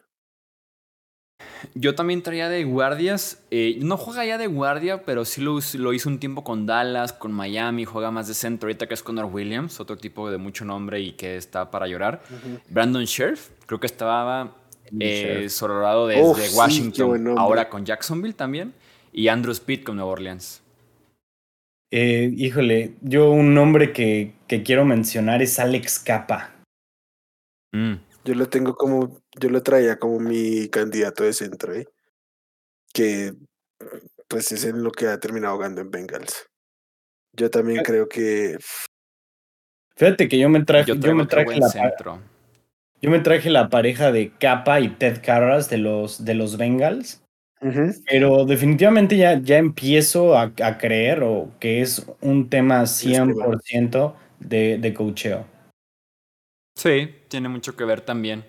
Yo 1.74 1.94
también 1.94 2.22
traía 2.22 2.48
de 2.48 2.64
guardias. 2.64 3.42
Eh, 3.50 3.78
no 3.80 3.96
juega 3.96 4.24
ya 4.24 4.38
de 4.38 4.46
guardia, 4.46 5.04
pero 5.04 5.24
sí 5.24 5.40
lo, 5.40 5.58
lo, 5.74 5.92
hizo 5.92 6.08
un 6.08 6.18
tiempo 6.18 6.44
con 6.44 6.66
Dallas, 6.66 7.12
con 7.12 7.32
Miami. 7.32 7.84
Juega 7.84 8.10
más 8.10 8.28
de 8.28 8.34
centro 8.34 8.68
ahorita 8.68 8.86
que 8.86 8.94
es 8.94 9.02
Connor 9.02 9.26
Williams, 9.26 9.80
otro 9.80 9.96
tipo 9.96 10.30
de 10.30 10.38
mucho 10.38 10.64
nombre 10.64 11.00
y 11.00 11.12
que 11.12 11.36
está 11.36 11.70
para 11.70 11.86
llorar. 11.86 12.22
Brandon 12.68 13.04
Sheriff, 13.04 13.50
creo 13.66 13.80
que 13.80 13.86
estaba 13.86 14.56
eh, 14.98 15.48
sororado 15.48 16.06
desde 16.06 16.56
Washington, 16.56 17.34
ahora 17.38 17.68
con 17.68 17.84
Jacksonville 17.84 18.34
también. 18.34 18.74
Y 19.12 19.28
Andrew 19.28 19.52
Speed 19.52 19.84
con 19.84 19.96
Nueva 19.96 20.12
Orleans. 20.12 20.61
Eh, 21.94 22.32
híjole, 22.34 22.94
yo 23.02 23.30
un 23.30 23.52
nombre 23.52 23.92
que, 23.92 24.32
que, 24.48 24.62
quiero 24.62 24.86
mencionar 24.86 25.42
es 25.42 25.58
Alex 25.58 25.98
Capa. 25.98 26.64
Mm. 27.70 27.96
Yo 28.24 28.34
lo 28.34 28.48
tengo 28.48 28.74
como, 28.74 29.20
yo 29.38 29.50
lo 29.50 29.62
traía 29.62 29.98
como 29.98 30.18
mi 30.18 30.68
candidato 30.70 31.22
de 31.22 31.34
centro, 31.34 31.74
¿eh? 31.74 31.86
que 32.94 33.34
pues 34.28 34.52
es 34.52 34.64
en 34.64 34.82
lo 34.82 34.90
que 34.90 35.08
ha 35.08 35.20
terminado 35.20 35.56
jugando 35.56 35.82
en 35.82 35.90
Bengals. 35.90 36.46
Yo 37.34 37.50
también 37.50 37.82
creo 37.82 38.08
que. 38.08 38.56
Fíjate 39.96 40.28
que 40.28 40.38
yo 40.38 40.48
me 40.48 40.64
traje, 40.64 40.96
yo, 40.96 41.14
me 41.14 41.26
traje 41.26 41.58
la 41.58 41.68
centro. 41.68 42.20
Yo 43.02 43.10
me 43.10 43.20
traje 43.20 43.50
la 43.50 43.68
pareja 43.68 44.12
de 44.12 44.32
Capa 44.38 44.80
y 44.80 44.88
Ted 44.96 45.22
Carras 45.22 45.68
de 45.68 45.78
los, 45.78 46.24
de 46.24 46.34
los 46.34 46.56
Bengals. 46.56 47.21
Pero 48.08 48.44
definitivamente 48.44 49.16
ya, 49.16 49.38
ya 49.40 49.58
empiezo 49.58 50.36
a, 50.36 50.52
a, 50.62 50.78
creer 50.78 51.22
o 51.22 51.50
que 51.60 51.80
es 51.80 52.04
un 52.20 52.48
tema 52.48 52.82
100% 52.82 54.14
de, 54.40 54.78
de 54.78 54.94
cocheo. 54.94 55.44
Sí, 56.74 57.14
tiene 57.28 57.48
mucho 57.48 57.76
que 57.76 57.84
ver 57.84 58.00
también. 58.00 58.44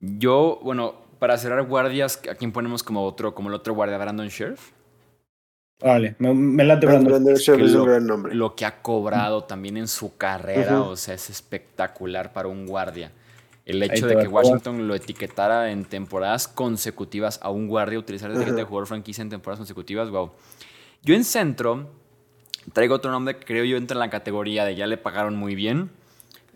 Yo, 0.00 0.58
bueno, 0.62 0.94
para 1.18 1.38
cerrar 1.38 1.64
guardias, 1.66 2.20
¿a 2.30 2.34
quién 2.34 2.52
ponemos 2.52 2.82
como 2.82 3.04
otro, 3.04 3.34
como 3.34 3.48
el 3.48 3.54
otro 3.54 3.74
guardia, 3.74 3.98
Brandon 3.98 4.28
Sheriff? 4.28 4.72
Vale, 5.80 6.16
me, 6.18 6.32
me 6.32 6.64
late 6.64 6.86
Brandon, 6.86 7.12
Brandon 7.12 7.34
Sheriff 7.34 7.68
es 7.68 7.74
un 7.74 7.86
gran 7.86 8.06
nombre. 8.06 8.34
Lo 8.34 8.56
que 8.56 8.64
ha 8.64 8.80
cobrado 8.82 9.44
también 9.44 9.76
en 9.76 9.88
su 9.88 10.16
carrera, 10.16 10.80
o 10.80 10.96
sea, 10.96 11.14
es 11.14 11.30
espectacular 11.30 12.32
para 12.32 12.48
un 12.48 12.66
guardia. 12.66 13.12
El 13.66 13.82
hecho 13.82 14.06
de 14.06 14.16
que 14.16 14.28
Washington 14.28 14.86
lo 14.86 14.94
etiquetara 14.94 15.72
en 15.72 15.84
temporadas 15.84 16.46
consecutivas 16.46 17.40
a 17.42 17.50
un 17.50 17.66
guardia, 17.66 17.98
utilizar 17.98 18.30
la 18.30 18.36
etiqueta 18.36 18.58
de 18.58 18.62
jugador 18.62 18.86
franquicia 18.86 19.22
en 19.22 19.28
temporadas 19.28 19.58
consecutivas, 19.58 20.08
wow. 20.08 20.30
Yo 21.02 21.16
en 21.16 21.24
centro 21.24 21.90
traigo 22.72 22.94
otro 22.94 23.10
nombre 23.10 23.38
que 23.38 23.44
creo 23.44 23.64
yo 23.64 23.76
entra 23.76 23.96
en 23.96 23.98
la 23.98 24.08
categoría 24.08 24.64
de 24.64 24.76
ya 24.76 24.86
le 24.86 24.96
pagaron 24.96 25.36
muy 25.36 25.56
bien. 25.56 25.90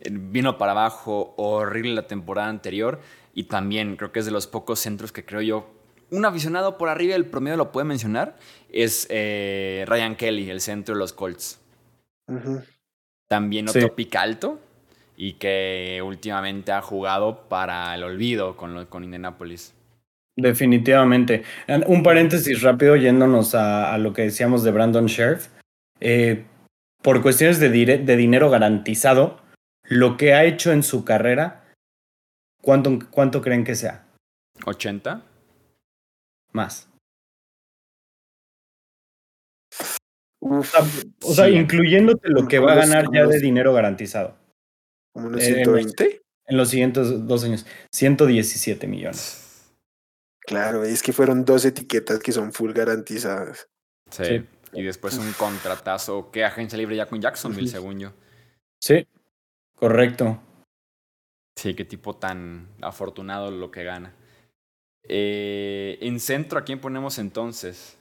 Vino 0.08 0.56
para 0.56 0.70
abajo, 0.70 1.34
horrible 1.36 1.94
la 1.94 2.06
temporada 2.06 2.48
anterior 2.48 3.00
y 3.34 3.44
también 3.44 3.96
creo 3.96 4.12
que 4.12 4.20
es 4.20 4.24
de 4.24 4.30
los 4.30 4.46
pocos 4.46 4.78
centros 4.78 5.10
que 5.10 5.24
creo 5.24 5.42
yo, 5.42 5.68
un 6.10 6.24
aficionado 6.24 6.78
por 6.78 6.88
arriba 6.88 7.14
del 7.14 7.26
promedio 7.26 7.56
lo 7.56 7.72
puede 7.72 7.86
mencionar, 7.86 8.36
es 8.70 9.06
eh, 9.10 9.84
Ryan 9.86 10.16
Kelly, 10.16 10.48
el 10.48 10.60
centro 10.60 10.94
de 10.94 11.00
los 11.00 11.12
Colts. 11.12 11.60
También 13.28 13.68
otro 13.68 13.94
pic 13.94 14.14
alto 14.14 14.60
y 15.22 15.34
que 15.34 16.00
últimamente 16.02 16.72
ha 16.72 16.80
jugado 16.80 17.46
para 17.46 17.94
el 17.94 18.04
olvido 18.04 18.56
con, 18.56 18.86
con 18.86 19.04
Indianapolis. 19.04 19.74
Definitivamente. 20.34 21.42
Un 21.86 22.02
paréntesis 22.02 22.62
rápido 22.62 22.96
yéndonos 22.96 23.54
a, 23.54 23.98
lo 23.98 24.14
que 24.14 24.22
decíamos 24.22 24.62
de 24.62 24.70
Brandon 24.70 25.04
Sheriff. 25.04 25.48
Eh, 26.00 26.46
por 27.02 27.20
cuestiones 27.20 27.60
de, 27.60 27.68
de 27.68 28.16
dinero 28.16 28.48
garantizado, 28.48 29.42
lo 29.84 30.16
que 30.16 30.32
ha 30.32 30.44
hecho 30.44 30.72
en 30.72 30.82
su 30.82 31.04
carrera, 31.04 31.66
¿cuánto, 32.62 32.98
cuánto 33.10 33.42
creen 33.42 33.64
que 33.64 33.74
sea? 33.74 34.06
¿80? 34.60 35.20
Más. 36.52 36.88
o 40.40 40.62
sea, 41.34 41.50
incluyéndote 41.50 42.30
lo 42.30 42.48
que 42.48 42.58
va 42.58 42.72
a 42.72 42.76
ganar 42.76 43.04
ya 43.12 43.26
de 43.26 43.38
dinero 43.38 43.74
garantizado. 43.74 44.39
Unos 45.14 45.42
120? 45.42 46.22
En 46.46 46.56
los, 46.56 46.68
siguientes 46.68 47.26
dos 47.26 47.44
años. 47.44 47.64
117 47.92 48.86
millones. 48.86 49.72
Claro, 50.40 50.84
es 50.84 51.02
que 51.02 51.12
fueron 51.12 51.44
dos 51.44 51.64
etiquetas 51.64 52.18
que 52.18 52.32
son 52.32 52.52
full 52.52 52.72
garantizadas. 52.72 53.68
Sí. 54.10 54.44
Y 54.72 54.82
después 54.82 55.16
un 55.18 55.32
contratazo 55.32 56.30
que 56.30 56.44
agencia 56.44 56.76
libre 56.78 56.96
ya 56.96 57.06
con 57.06 57.20
Jacksonville, 57.20 57.68
según 57.68 58.00
yo. 58.00 58.12
Sí, 58.80 59.06
Correcto. 59.80 60.38
Sí, 61.56 61.74
qué 61.74 61.86
tipo 61.86 62.14
tan 62.14 62.68
afortunado 62.82 63.50
lo 63.50 63.70
que 63.70 63.82
gana. 63.82 64.14
Eh, 65.02 65.96
en 66.02 66.20
centro, 66.20 66.58
¿a 66.58 66.64
quién 66.64 66.80
ponemos 66.80 67.18
entonces? 67.18 67.96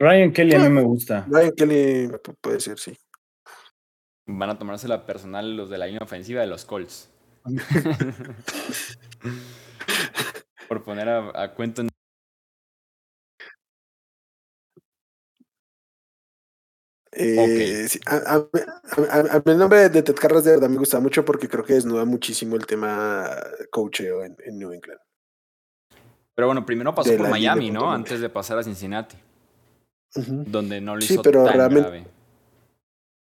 Ryan 0.00 0.32
Kelly 0.32 0.54
a 0.56 0.58
mí 0.58 0.68
me 0.68 0.82
gusta. 0.82 1.24
Ryan 1.30 1.52
Kelly 1.52 2.10
puede 2.40 2.58
ser, 2.58 2.76
sí. 2.80 2.98
Van 4.26 4.50
a 4.50 4.58
tomarse 4.58 4.88
la 4.88 5.06
personal 5.06 5.56
los 5.56 5.70
de 5.70 5.78
la 5.78 5.86
línea 5.86 6.02
ofensiva 6.02 6.40
de 6.40 6.46
los 6.46 6.64
Colts. 6.64 7.10
Por 10.68 10.84
poner 10.84 11.08
a, 11.08 11.42
a 11.42 11.54
cuento 11.54 11.82
Eh, 17.14 17.88
a, 18.06 18.38
mí 19.44 19.52
el 19.52 19.58
nombre 19.58 19.90
de 19.90 20.02
Ted 20.02 20.14
Carras 20.14 20.44
de 20.44 20.52
verdad 20.52 20.70
me 20.70 20.78
gusta 20.78 20.98
mucho 20.98 21.26
porque 21.26 21.46
creo 21.46 21.62
que 21.62 21.74
desnuda 21.74 22.06
muchísimo 22.06 22.56
el 22.56 22.64
tema 22.64 23.28
coacheo 23.70 24.24
en, 24.24 24.58
New 24.58 24.72
England. 24.72 24.98
Pero 26.34 26.48
bueno, 26.48 26.64
primero 26.64 26.94
pasó 26.94 27.14
por 27.14 27.28
Miami, 27.28 27.70
¿no? 27.70 27.92
Antes 27.92 28.20
de 28.20 28.30
pasar 28.30 28.58
a 28.58 28.62
Cincinnati. 28.62 29.18
Donde 30.14 30.80
no 30.80 30.96
lo 30.96 31.04
hizo 31.04 31.14
sí, 31.14 31.20
pero 31.22 31.44
tan 31.44 31.54
realmente, 31.54 31.90
grave. 31.90 32.06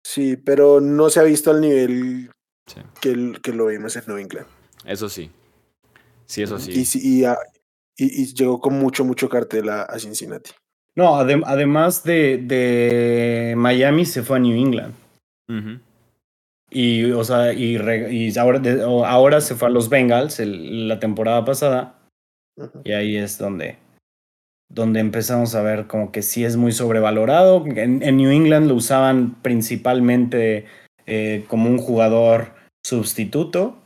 Sí, 0.03 0.37
pero 0.37 0.81
no 0.81 1.09
se 1.09 1.19
ha 1.19 1.23
visto 1.23 1.51
al 1.51 1.61
nivel 1.61 2.31
que, 3.01 3.33
que, 3.41 3.53
lo 3.53 3.67
vimos 3.67 3.95
en 3.95 4.03
New 4.07 4.17
England. 4.17 4.47
Eso 4.85 5.09
sí. 5.09 5.31
Sí, 6.25 6.43
eso 6.43 6.57
sí. 6.59 6.71
Y, 6.71 7.23
y, 7.23 7.25
y, 7.97 8.33
llegó 8.33 8.59
con 8.59 8.79
mucho, 8.79 9.03
mucho 9.03 9.27
cartel 9.29 9.69
a 9.69 9.99
Cincinnati. 9.99 10.51
No, 10.99 11.15
además 11.15 12.03
de, 12.03 12.37
de, 12.43 13.53
Miami 13.55 14.05
se 14.05 14.21
fue 14.21 14.35
a 14.35 14.39
New 14.39 14.57
England. 14.57 14.93
Y, 16.69 17.11
o 17.11 17.23
sea, 17.23 17.53
y, 17.53 17.77
y 17.77 18.37
ahora, 18.37 18.61
ahora, 19.07 19.39
se 19.39 19.55
fue 19.55 19.69
a 19.69 19.71
los 19.71 19.87
Bengals 19.87 20.39
la 20.39 20.99
temporada 20.99 21.45
pasada. 21.45 21.95
Y 22.83 22.91
ahí 22.91 23.15
es 23.15 23.37
donde, 23.37 23.77
donde 24.69 24.99
empezamos 24.99 25.55
a 25.55 25.61
ver 25.61 25.87
como 25.87 26.11
que 26.11 26.21
sí 26.21 26.45
es 26.45 26.55
muy 26.55 26.71
sobrevalorado. 26.71 27.65
En, 27.65 27.99
New 27.99 28.29
England 28.29 28.67
lo 28.67 28.75
usaban 28.75 29.35
principalmente 29.41 30.65
eh, 31.07 31.43
como 31.47 31.69
un 31.69 31.79
jugador 31.79 32.53
sustituto. 32.83 33.77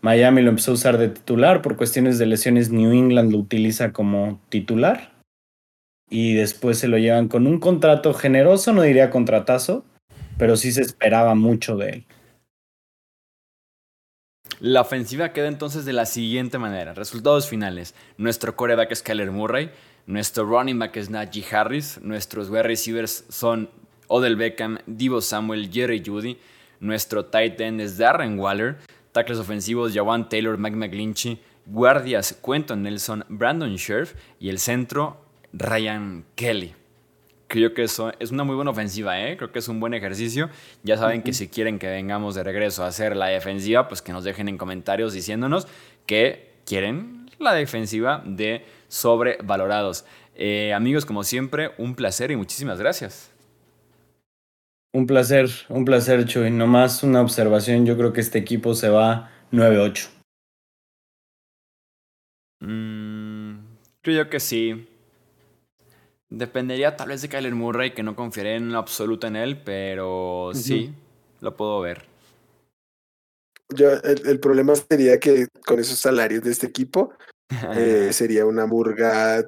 Miami 0.00 0.40
lo 0.40 0.50
empezó 0.50 0.70
a 0.70 0.74
usar 0.74 0.98
de 0.98 1.10
titular. 1.10 1.60
Por 1.60 1.76
cuestiones 1.76 2.18
de 2.18 2.26
lesiones, 2.26 2.70
New 2.70 2.92
England 2.92 3.32
lo 3.32 3.38
utiliza 3.38 3.92
como 3.92 4.40
titular. 4.48 5.12
Y 6.08 6.34
después 6.34 6.78
se 6.78 6.88
lo 6.88 6.98
llevan 6.98 7.28
con 7.28 7.46
un 7.46 7.60
contrato 7.60 8.14
generoso, 8.14 8.72
no 8.72 8.82
diría 8.82 9.10
contratazo, 9.10 9.84
pero 10.38 10.56
sí 10.56 10.72
se 10.72 10.80
esperaba 10.80 11.34
mucho 11.34 11.76
de 11.76 11.90
él. 11.90 12.06
La 14.58 14.80
ofensiva 14.82 15.32
queda 15.32 15.48
entonces 15.48 15.84
de 15.84 15.92
la 15.92 16.04
siguiente 16.06 16.58
manera. 16.58 16.92
Resultados 16.94 17.48
finales. 17.48 17.94
Nuestro 18.18 18.56
coreback 18.56 18.92
es 18.92 19.02
Kyler 19.02 19.30
Murray. 19.30 19.70
Nuestro 20.10 20.44
running 20.44 20.76
back 20.76 20.96
es 20.96 21.08
Najee 21.08 21.44
Harris. 21.52 22.00
Nuestros 22.02 22.50
wide 22.50 22.64
receivers 22.64 23.24
son 23.28 23.70
Odell 24.08 24.34
Beckham, 24.34 24.78
Divo 24.84 25.20
Samuel, 25.20 25.70
Jerry 25.70 26.02
Judy. 26.04 26.36
Nuestro 26.80 27.26
tight 27.26 27.60
end 27.60 27.80
es 27.80 27.96
Darren 27.96 28.36
Waller. 28.36 28.78
Tackles 29.12 29.38
ofensivos, 29.38 29.94
Jawan 29.94 30.28
Taylor, 30.28 30.58
Mike 30.58 30.74
McGlinchey. 30.74 31.38
Guardias, 31.64 32.36
Quentin 32.44 32.82
Nelson, 32.82 33.24
Brandon 33.28 33.76
Scherf. 33.78 34.14
Y 34.40 34.48
el 34.48 34.58
centro, 34.58 35.24
Ryan 35.52 36.24
Kelly 36.34 36.74
creo 37.46 37.74
que 37.74 37.82
eso 37.82 38.12
es 38.20 38.30
una 38.30 38.44
muy 38.44 38.54
buena 38.54 38.70
ofensiva, 38.70 39.20
¿eh? 39.20 39.36
creo 39.36 39.50
que 39.50 39.58
es 39.58 39.66
un 39.66 39.80
buen 39.80 39.92
ejercicio. 39.92 40.50
Ya 40.84 40.96
saben 40.96 41.22
que 41.22 41.32
si 41.32 41.48
quieren 41.48 41.80
que 41.80 41.88
vengamos 41.88 42.36
de 42.36 42.44
regreso 42.44 42.84
a 42.84 42.86
hacer 42.86 43.16
la 43.16 43.26
defensiva, 43.26 43.88
pues 43.88 44.02
que 44.02 44.12
nos 44.12 44.22
dejen 44.22 44.48
en 44.48 44.56
comentarios 44.56 45.12
diciéndonos 45.12 45.66
que 46.06 46.52
quieren 46.64 47.19
la 47.40 47.54
defensiva 47.54 48.22
de 48.24 48.64
sobrevalorados. 48.88 50.04
Eh, 50.34 50.72
amigos, 50.72 51.04
como 51.04 51.24
siempre, 51.24 51.72
un 51.78 51.94
placer 51.94 52.30
y 52.30 52.36
muchísimas 52.36 52.78
gracias. 52.78 53.32
Un 54.92 55.06
placer, 55.06 55.48
un 55.68 55.84
placer, 55.84 56.24
Chuy. 56.26 56.50
Nomás 56.50 57.02
una 57.02 57.20
observación, 57.20 57.86
yo 57.86 57.96
creo 57.96 58.12
que 58.12 58.20
este 58.20 58.38
equipo 58.38 58.74
se 58.74 58.88
va 58.88 59.30
9-8. 59.52 60.08
Mm, 62.60 63.58
creo 64.02 64.28
que 64.28 64.40
sí. 64.40 64.86
Dependería 66.28 66.96
tal 66.96 67.08
vez 67.08 67.22
de 67.22 67.28
Kyler 67.28 67.54
Murray, 67.54 67.92
que 67.92 68.02
no 68.02 68.14
confiaré 68.14 68.56
en 68.56 68.74
absoluto 68.74 69.26
en 69.26 69.36
él, 69.36 69.58
pero 69.62 70.50
sí, 70.54 70.92
lo 71.40 71.56
puedo 71.56 71.80
ver. 71.80 72.09
Yo, 73.74 73.92
el, 73.92 74.40
problema 74.40 74.74
sería 74.74 75.18
que 75.18 75.46
con 75.66 75.78
esos 75.78 75.98
salarios 75.98 76.42
de 76.42 76.50
este 76.50 76.66
equipo 76.66 77.12
eh, 77.76 78.10
sería 78.12 78.46
una 78.46 78.66
murga 78.66 79.44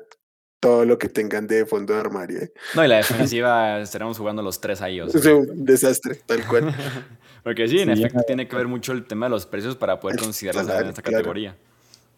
todo 0.61 0.85
lo 0.85 0.97
que 0.97 1.09
tengan 1.09 1.49
de 1.49 1.67
fondo 1.67 1.93
de 1.93 2.01
armario. 2.01 2.39
¿eh? 2.39 2.53
No, 2.75 2.85
y 2.85 2.89
la 2.89 2.99
defensiva 2.99 3.81
estaremos 3.81 4.17
jugando 4.17 4.43
los 4.43 4.61
tres 4.61 4.81
ahí. 4.81 5.01
Es 5.01 5.15
un 5.27 5.65
desastre, 5.65 6.21
tal 6.25 6.47
cual. 6.47 6.73
Porque 7.43 7.67
sí, 7.67 7.81
en 7.81 7.91
efecto 7.91 8.21
tiene 8.25 8.47
que 8.47 8.55
ver 8.55 8.69
mucho 8.69 8.93
el 8.93 9.05
tema 9.05 9.27
de 9.27 9.31
los 9.31 9.47
precios 9.47 9.75
para 9.75 9.99
poder 9.99 10.21
considerarlos 10.21 10.81
en 10.81 10.89
esta 10.89 11.03
categoría. 11.03 11.57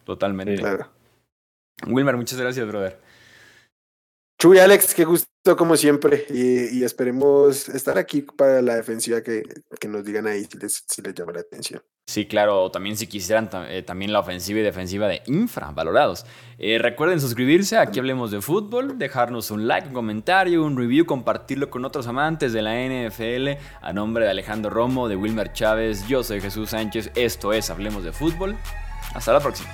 Totalmente. 0.03 0.55
Claro. 0.57 0.87
Wilmer, 1.87 2.15
muchas 2.15 2.39
gracias, 2.39 2.67
brother. 2.67 2.99
Chuy, 4.45 4.59
Alex, 4.59 4.93
qué 4.93 5.05
gusto 5.05 5.57
como 5.57 5.75
siempre 5.75 6.27
y, 6.29 6.83
esperemos 6.83 7.67
estar 7.67 7.97
aquí 7.97 8.21
para 8.21 8.61
la 8.61 8.75
defensiva 8.75 9.21
que, 9.21 9.41
nos 9.89 10.05
digan 10.05 10.27
ahí 10.27 10.45
si 10.45 10.59
les, 10.59 10.83
si 10.87 11.01
les, 11.01 11.15
llama 11.15 11.31
la 11.31 11.39
atención. 11.39 11.81
Sí, 12.05 12.27
claro, 12.27 12.69
también 12.69 12.95
si 12.95 13.07
quisieran 13.07 13.49
eh, 13.67 13.81
también 13.81 14.13
la 14.13 14.19
ofensiva 14.19 14.59
y 14.59 14.61
defensiva 14.61 15.07
de 15.07 15.23
infravalorados. 15.25 16.27
Eh, 16.59 16.77
recuerden 16.79 17.19
suscribirse, 17.19 17.79
aquí 17.79 17.97
hablemos 17.97 18.29
de 18.29 18.39
fútbol, 18.39 18.99
dejarnos 18.99 19.49
un 19.49 19.67
like, 19.67 19.87
un 19.87 19.95
comentario, 19.95 20.63
un 20.63 20.77
review, 20.77 21.07
compartirlo 21.07 21.71
con 21.71 21.83
otros 21.83 22.05
amantes 22.05 22.53
de 22.53 22.61
la 22.61 22.75
NFL. 22.75 23.59
A 23.81 23.93
nombre 23.93 24.25
de 24.25 24.29
Alejandro 24.29 24.69
Romo, 24.69 25.09
de 25.09 25.15
Wilmer 25.15 25.53
Chávez, 25.53 26.07
yo 26.07 26.23
soy 26.23 26.39
Jesús 26.39 26.69
Sánchez, 26.69 27.09
esto 27.15 27.51
es 27.51 27.71
Hablemos 27.71 28.03
de 28.03 28.11
Fútbol. 28.11 28.55
Hasta 29.15 29.33
la 29.33 29.39
próxima. 29.39 29.73